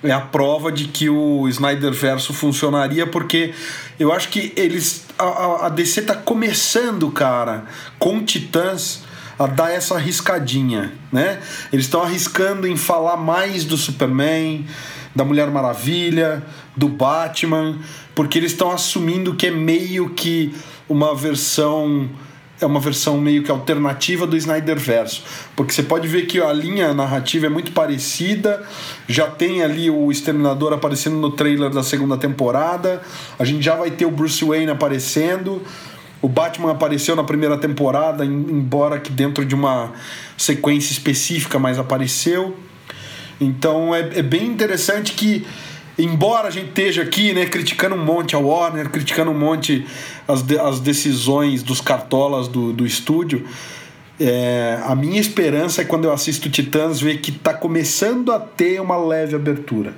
é 0.03 0.11
a 0.11 0.21
prova 0.21 0.73
de 0.73 0.87
que 0.87 1.09
o 1.09 1.49
Snyder 1.49 1.93
Verso 1.93 2.33
funcionaria, 2.33 3.07
porque 3.07 3.55
eu 3.99 4.13
acho 4.13 4.29
que 4.29 4.53
eles. 4.57 5.07
A, 5.19 5.67
a 5.67 5.69
DC 5.69 6.03
tá 6.03 6.15
começando, 6.15 7.11
cara, 7.11 7.65
com 7.99 8.23
Titãs 8.25 9.05
a 9.39 9.47
dar 9.47 9.71
essa 9.71 9.95
arriscadinha, 9.95 10.93
né? 11.11 11.41
Eles 11.73 11.87
estão 11.87 12.03
arriscando 12.03 12.67
em 12.67 12.77
falar 12.77 13.17
mais 13.17 13.65
do 13.65 13.77
Superman, 13.77 14.67
da 15.15 15.25
Mulher 15.25 15.51
Maravilha, 15.51 16.43
do 16.77 16.89
Batman, 16.89 17.79
porque 18.15 18.39
eles 18.39 18.53
estão 18.53 18.71
assumindo 18.71 19.35
que 19.35 19.49
é 19.49 19.51
meio 19.51 20.11
que 20.11 20.55
uma 20.89 21.15
versão 21.15 22.09
é 22.65 22.67
uma 22.67 22.81
versão 22.81 23.19
meio 23.19 23.43
que 23.43 23.51
alternativa 23.51 24.27
do 24.27 24.37
Snyder 24.37 24.79
Verso, 24.79 25.23
porque 25.55 25.73
você 25.73 25.83
pode 25.83 26.09
ver 26.09 26.27
que 26.27 26.41
a 26.41 26.53
linha 26.53 26.93
narrativa 26.95 27.47
é 27.47 27.49
muito 27.49 27.73
parecida, 27.73 28.63
já 29.09 29.27
tem 29.27 29.63
ali 29.63 29.91
o 29.91 30.11
Exterminador 30.11 30.73
aparecendo 30.73 31.17
no 31.17 31.31
trailer 31.31 31.71
da 31.71 31.83
segunda 31.83 32.17
temporada, 32.17 33.03
a 33.39 33.45
gente 33.45 33.65
já 33.65 33.75
vai 33.75 33.91
ter 33.91 34.07
o 34.07 34.11
Bruce 34.11 34.45
Wayne 34.45 34.71
aparecendo, 34.71 35.63
o 36.21 36.29
Batman 36.29 36.71
apareceu 36.71 37.17
na 37.17 37.25
primeira 37.25 37.59
temporada, 37.59 38.25
embora 38.25 39.01
que 39.01 39.11
dentro 39.11 39.45
de 39.45 39.55
uma 39.55 39.93
sequência 40.37 40.93
específica, 40.93 41.59
mas 41.59 41.79
apareceu. 41.79 42.57
Então 43.41 43.93
é, 43.93 44.19
é 44.19 44.23
bem 44.23 44.47
interessante 44.47 45.15
que 45.15 45.45
embora 45.99 46.49
a 46.49 46.51
gente 46.51 46.69
esteja 46.69 47.03
aqui, 47.03 47.33
né, 47.33 47.47
criticando 47.47 47.95
um 47.95 48.05
monte 48.05 48.35
a 48.35 48.39
Warner, 48.39 48.91
criticando 48.91 49.31
um 49.31 49.39
monte 49.39 49.87
as, 50.27 50.43
de, 50.43 50.59
as 50.59 50.81
decisões 50.81 51.63
dos 51.63 51.81
cartolas 51.81 52.49
do, 52.49 52.73
do 52.73 52.87
estúdio, 52.87 53.47
é, 54.21 54.81
a 54.85 54.95
minha 54.95 55.21
esperança 55.21 55.83
é 55.83 55.85
quando 55.85 56.05
eu 56.05 56.13
assisto 56.13 56.49
Titãs 56.49 57.01
ver 57.01 57.19
que 57.19 57.31
está 57.31 57.53
começando 57.53 58.33
a 58.33 58.39
ter 58.39 58.81
uma 58.81 58.97
leve 58.97 59.35
abertura. 59.35 59.95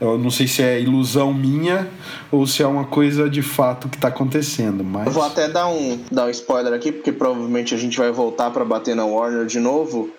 Eu 0.00 0.18
não 0.18 0.30
sei 0.30 0.48
se 0.48 0.60
é 0.60 0.80
ilusão 0.80 1.32
minha 1.32 1.88
ou 2.30 2.46
se 2.46 2.62
é 2.62 2.66
uma 2.66 2.84
coisa 2.84 3.30
de 3.30 3.42
fato 3.42 3.88
que 3.88 3.96
está 3.96 4.08
acontecendo, 4.08 4.82
mas... 4.82 5.06
Eu 5.06 5.12
vou 5.12 5.22
até 5.22 5.48
dar 5.48 5.68
um, 5.68 6.00
dar 6.10 6.26
um 6.26 6.30
spoiler 6.30 6.72
aqui, 6.72 6.90
porque 6.90 7.12
provavelmente 7.12 7.74
a 7.74 7.78
gente 7.78 7.96
vai 7.96 8.10
voltar 8.10 8.50
para 8.50 8.64
bater 8.64 8.96
na 8.96 9.04
Warner 9.04 9.46
de 9.46 9.60
novo, 9.60 10.10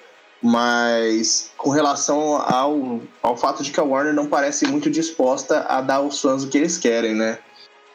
mas 0.41 1.51
com 1.57 1.69
relação 1.69 2.35
ao, 2.37 2.99
ao 3.21 3.37
fato 3.37 3.63
de 3.63 3.71
que 3.71 3.79
a 3.79 3.83
Warner 3.83 4.13
não 4.13 4.27
parece 4.27 4.67
muito 4.67 4.89
disposta 4.89 5.65
a 5.67 5.81
dar 5.81 5.95
aos 5.95 6.21
fãs 6.21 6.43
o 6.43 6.49
que 6.49 6.57
eles 6.57 6.77
querem, 6.77 7.15
né? 7.15 7.39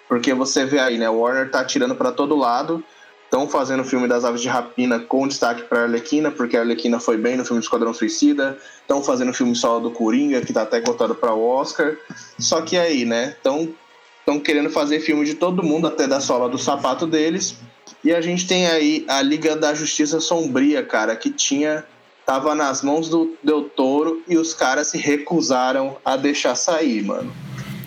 Porque 0.08 0.34
você 0.34 0.64
vê 0.64 0.80
aí, 0.80 0.98
né? 0.98 1.06
A 1.06 1.12
Warner 1.12 1.50
tá 1.50 1.64
tirando 1.64 1.94
para 1.94 2.10
todo 2.10 2.34
lado, 2.34 2.82
estão 3.24 3.48
fazendo 3.48 3.80
o 3.80 3.84
filme 3.84 4.08
das 4.08 4.24
Aves 4.24 4.40
de 4.40 4.48
Rapina 4.48 4.98
com 4.98 5.28
destaque 5.28 5.62
para 5.62 5.82
Arlequina, 5.82 6.32
porque 6.32 6.56
a 6.56 6.60
Arlequina 6.60 6.98
foi 6.98 7.16
bem 7.16 7.36
no 7.36 7.44
filme 7.44 7.62
Esquadrão 7.62 7.94
Suicida, 7.94 8.58
estão 8.80 9.02
fazendo 9.04 9.30
o 9.30 9.34
filme 9.34 9.54
solo 9.54 9.88
do 9.88 9.90
Coringa, 9.92 10.40
que 10.40 10.52
tá 10.52 10.62
até 10.62 10.80
cotado 10.80 11.14
para 11.14 11.32
o 11.32 11.46
Oscar. 11.46 11.96
Só 12.38 12.60
que 12.62 12.76
aí, 12.76 13.04
né? 13.04 13.34
Estão 13.36 13.72
estão 14.18 14.38
querendo 14.38 14.70
fazer 14.70 15.00
filme 15.00 15.24
de 15.24 15.34
todo 15.34 15.62
mundo, 15.62 15.86
até 15.86 16.06
da 16.06 16.20
sola 16.20 16.48
do 16.48 16.58
sapato 16.58 17.06
deles. 17.06 17.56
E 18.02 18.12
a 18.12 18.20
gente 18.20 18.46
tem 18.46 18.66
aí 18.66 19.04
a 19.08 19.20
Liga 19.20 19.56
da 19.56 19.74
Justiça 19.74 20.20
Sombria, 20.20 20.84
cara, 20.84 21.16
que 21.16 21.30
tinha 21.30 21.84
tava 22.30 22.54
nas 22.54 22.80
mãos 22.80 23.08
do 23.08 23.36
Del 23.42 23.64
Toro 23.64 24.22
e 24.28 24.38
os 24.38 24.54
caras 24.54 24.86
se 24.86 24.96
recusaram 24.96 25.96
a 26.04 26.16
deixar 26.16 26.54
sair, 26.54 27.02
mano. 27.02 27.32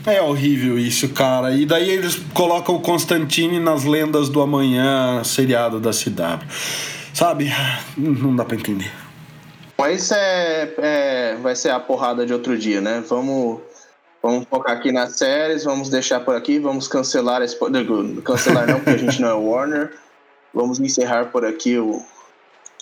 É 0.06 0.22
horrível 0.22 0.78
isso, 0.78 1.08
cara. 1.14 1.56
E 1.56 1.66
daí 1.66 1.90
eles 1.90 2.16
colocam 2.34 2.76
o 2.76 2.82
Constantine 2.82 3.58
nas 3.58 3.86
lendas 3.86 4.28
do 4.28 4.42
amanhã, 4.42 5.24
seriado 5.24 5.80
da 5.80 5.92
CW. 5.92 6.46
Sabe? 7.14 7.54
Não 7.98 8.36
dá 8.36 8.44
pra 8.44 8.58
entender. 8.58 8.92
Mas 9.78 10.12
é, 10.12 10.74
é, 10.78 11.38
vai 11.42 11.56
ser 11.56 11.70
a 11.70 11.80
porrada 11.80 12.26
de 12.26 12.34
outro 12.34 12.58
dia, 12.58 12.82
né? 12.82 13.02
Vamos, 13.08 13.62
vamos 14.22 14.46
focar 14.50 14.76
aqui 14.76 14.92
nas 14.92 15.16
séries, 15.16 15.64
vamos 15.64 15.88
deixar 15.88 16.20
por 16.20 16.36
aqui, 16.36 16.60
vamos 16.60 16.86
cancelar 16.86 17.42
esse. 17.42 17.56
Cancelar 18.26 18.68
não, 18.68 18.76
porque 18.76 18.90
a 18.90 18.98
gente 18.98 19.22
não 19.22 19.30
é 19.30 19.34
Warner. 19.34 19.94
Vamos 20.54 20.82
encerrar 20.82 21.28
por 21.28 21.46
aqui 21.46 21.78
o, 21.78 22.04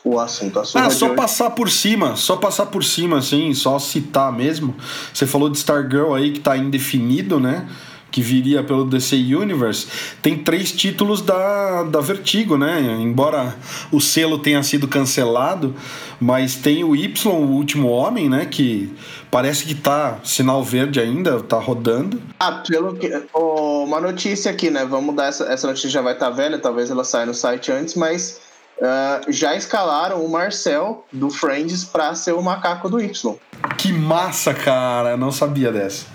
o 0.04 0.20
assunto. 0.20 0.60
ah, 0.60 0.90
só 0.90 1.14
passar 1.14 1.52
por 1.52 1.70
cima, 1.70 2.16
só 2.16 2.36
passar 2.36 2.66
por 2.68 2.84
cima, 2.84 3.20
assim, 3.20 3.54
só 3.54 3.78
citar 3.78 4.32
mesmo. 4.32 4.76
Você 5.14 5.28
falou 5.28 5.50
de 5.50 5.58
Stargirl 5.58 6.14
aí 6.14 6.32
que 6.32 6.40
tá 6.40 6.58
indefinido, 6.58 7.40
né? 7.40 7.68
Que 8.10 8.22
viria 8.22 8.62
pelo 8.62 8.84
DC 8.84 9.16
Universe. 9.16 9.88
Tem 10.22 10.38
três 10.38 10.72
títulos 10.74 11.22
da, 11.22 11.84
da 11.84 12.02
Vertigo, 12.02 12.58
né? 12.58 12.82
Embora 13.00 13.56
o 13.90 14.02
selo 14.02 14.38
tenha 14.38 14.62
sido 14.64 14.86
cancelado, 14.86 15.74
mas 16.20 16.56
tem 16.56 16.84
o 16.84 16.94
Y, 16.94 17.14
o 17.28 17.30
último 17.30 17.88
homem, 17.88 18.28
né? 18.28 18.46
Que 18.46 18.94
parece 19.30 19.66
que 19.66 19.76
tá 19.76 20.20
sinal 20.26 20.62
verde 20.62 21.00
ainda, 21.00 21.40
tá 21.42 21.58
rodando. 21.58 22.22
Ah, 22.38 22.64
pelo 22.68 22.96
que. 22.96 23.10
Oh, 23.34 23.86
uma 23.86 24.02
notícia 24.02 24.52
aqui, 24.52 24.70
né? 24.70 24.84
Vamos 24.84 25.16
dar 25.16 25.28
essa, 25.28 25.46
essa 25.46 25.68
notícia 25.68 25.90
já 25.90 26.02
vai 26.02 26.14
estar 26.14 26.32
tá 26.32 26.36
velha, 26.36 26.60
talvez 26.60 26.92
ela 26.92 27.06
saia 27.06 27.28
no 27.28 27.34
site 27.34 27.72
antes, 27.72 27.96
mas 27.96 28.42
uh, 28.82 29.32
já 29.32 29.56
escalaram 29.56 30.26
o 30.26 30.30
Marcel 30.30 31.06
do 31.12 31.30
Friends 31.30 31.86
para 31.86 32.14
ser 32.16 32.34
o 32.34 32.42
macaco 32.42 32.90
do 32.90 33.00
Y. 33.00 33.36
Que 33.78 33.94
massa, 33.94 34.54
cara! 34.54 35.12
Eu 35.12 35.18
não 35.18 35.32
sabia 35.32 35.72
dessa. 35.72 36.06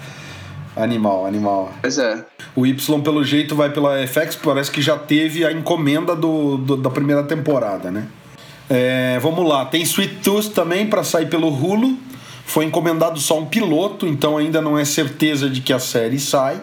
Animal, 0.77 1.25
animal. 1.25 1.73
Pois 1.81 1.97
é. 1.97 2.23
O 2.55 2.67
Y, 2.67 3.01
pelo 3.03 3.25
jeito, 3.25 3.55
vai 3.55 3.71
pela 3.71 4.07
FX, 4.07 4.37
parece 4.37 4.71
que 4.71 4.83
já 4.83 4.99
teve 4.99 5.45
a 5.45 5.53
encomenda 5.53 6.15
do, 6.15 6.59
do 6.59 6.77
da 6.77 6.91
primeira 6.91 7.23
temporada, 7.23 7.91
né? 7.91 8.07
É, 8.69 9.19
vamos 9.21 9.49
lá, 9.49 9.65
tem 9.65 9.83
Sweet 9.83 10.17
Tooth 10.17 10.51
também 10.51 10.87
para 10.87 11.03
sair 11.05 11.27
pelo 11.27 11.49
Hulu. 11.49 11.97
Foi 12.45 12.65
encomendado 12.65 13.19
só 13.19 13.39
um 13.39 13.47
piloto, 13.47 14.07
então 14.07 14.37
ainda 14.37 14.61
não 14.61 14.79
é 14.79 14.85
certeza 14.85 15.49
de 15.49 15.61
que 15.61 15.73
a 15.73 15.79
série 15.79 16.19
sai. 16.19 16.61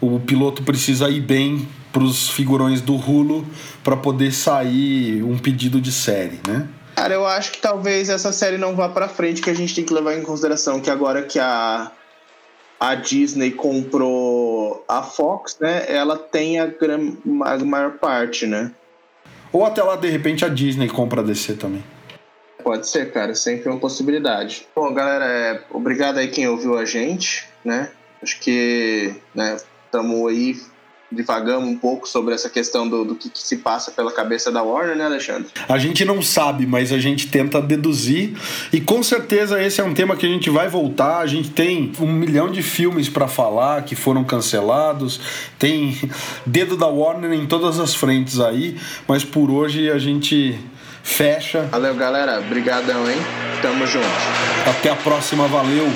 O 0.00 0.20
piloto 0.20 0.62
precisa 0.62 1.08
ir 1.08 1.20
bem 1.20 1.68
para 1.92 2.02
os 2.02 2.28
figurões 2.28 2.80
do 2.80 2.94
Hulu 2.96 3.46
para 3.82 3.96
poder 3.96 4.32
sair 4.32 5.22
um 5.22 5.38
pedido 5.38 5.80
de 5.80 5.92
série, 5.92 6.40
né? 6.46 6.68
Cara, 6.96 7.14
eu 7.14 7.26
acho 7.26 7.52
que 7.52 7.60
talvez 7.60 8.08
essa 8.08 8.32
série 8.32 8.56
não 8.58 8.76
vá 8.76 8.88
para 8.88 9.08
frente, 9.08 9.42
que 9.42 9.50
a 9.50 9.54
gente 9.54 9.74
tem 9.74 9.84
que 9.84 9.92
levar 9.92 10.14
em 10.14 10.22
consideração 10.22 10.80
que 10.80 10.90
agora 10.90 11.22
que 11.22 11.38
a 11.38 11.90
a 12.78 12.94
Disney 12.94 13.50
comprou 13.50 14.84
a 14.88 15.02
Fox, 15.02 15.56
né? 15.60 15.84
Ela 15.88 16.18
tem 16.18 16.58
a, 16.58 16.64
a 16.64 17.58
maior 17.58 17.92
parte, 17.92 18.46
né? 18.46 18.72
Ou 19.52 19.64
até 19.64 19.82
lá 19.82 19.96
de 19.96 20.08
repente 20.08 20.44
a 20.44 20.48
Disney 20.48 20.88
compra 20.88 21.20
a 21.20 21.24
DC 21.24 21.54
também. 21.54 21.82
Pode 22.62 22.88
ser, 22.88 23.12
cara, 23.12 23.34
sempre 23.34 23.68
uma 23.68 23.78
possibilidade. 23.78 24.66
Bom, 24.74 24.92
galera, 24.92 25.24
é, 25.24 25.60
obrigado 25.70 26.18
aí 26.18 26.28
quem 26.28 26.48
ouviu 26.48 26.76
a 26.78 26.84
gente, 26.84 27.46
né? 27.64 27.90
Acho 28.22 28.40
que, 28.40 29.14
né, 29.34 29.56
estamos 29.94 30.28
aí 30.28 30.56
divagamos 31.12 31.68
um 31.68 31.76
pouco 31.76 32.08
sobre 32.08 32.34
essa 32.34 32.50
questão 32.50 32.88
do, 32.88 33.04
do 33.04 33.14
que, 33.14 33.28
que, 33.28 33.40
se 33.40 33.58
passa 33.58 33.92
pela 33.92 34.10
cabeça 34.10 34.50
da 34.50 34.62
Warner, 34.62 34.96
né, 34.96 35.04
Alexandre? 35.04 35.46
A 35.68 35.78
gente 35.78 36.04
não 36.04 36.20
sabe, 36.20 36.66
mas 36.66 36.92
a 36.92 36.98
gente 36.98 37.28
tenta 37.28 37.62
deduzir. 37.62 38.36
E 38.72 38.80
com 38.80 39.00
certeza 39.00 39.62
esse 39.62 39.80
é 39.80 39.84
um 39.84 39.94
tema 39.94 40.16
que 40.16 40.26
a 40.26 40.28
gente 40.28 40.50
vai 40.50 40.68
voltar. 40.68 41.18
A 41.18 41.26
gente 41.26 41.50
tem 41.50 41.92
um 42.00 42.12
milhão 42.12 42.50
de 42.50 42.62
filmes 42.62 43.08
para 43.08 43.28
falar 43.28 43.84
que 43.84 43.94
foram 43.94 44.24
cancelados. 44.24 45.20
Tem 45.56 45.96
dedo 46.44 46.76
da 46.76 46.86
Warner 46.86 47.32
em 47.32 47.46
todas 47.46 47.78
as 47.78 47.94
frentes 47.94 48.40
aí. 48.40 48.76
Mas 49.06 49.24
por 49.24 49.52
hoje 49.52 49.88
a 49.88 49.98
gente 49.98 50.58
fecha. 51.04 51.68
Valeu, 51.70 51.94
galera. 51.94 52.40
Obrigadão, 52.40 53.08
hein? 53.08 53.18
Tamo 53.62 53.86
junto. 53.86 54.06
Até 54.66 54.90
a 54.90 54.96
próxima. 54.96 55.46
Valeu. 55.46 55.92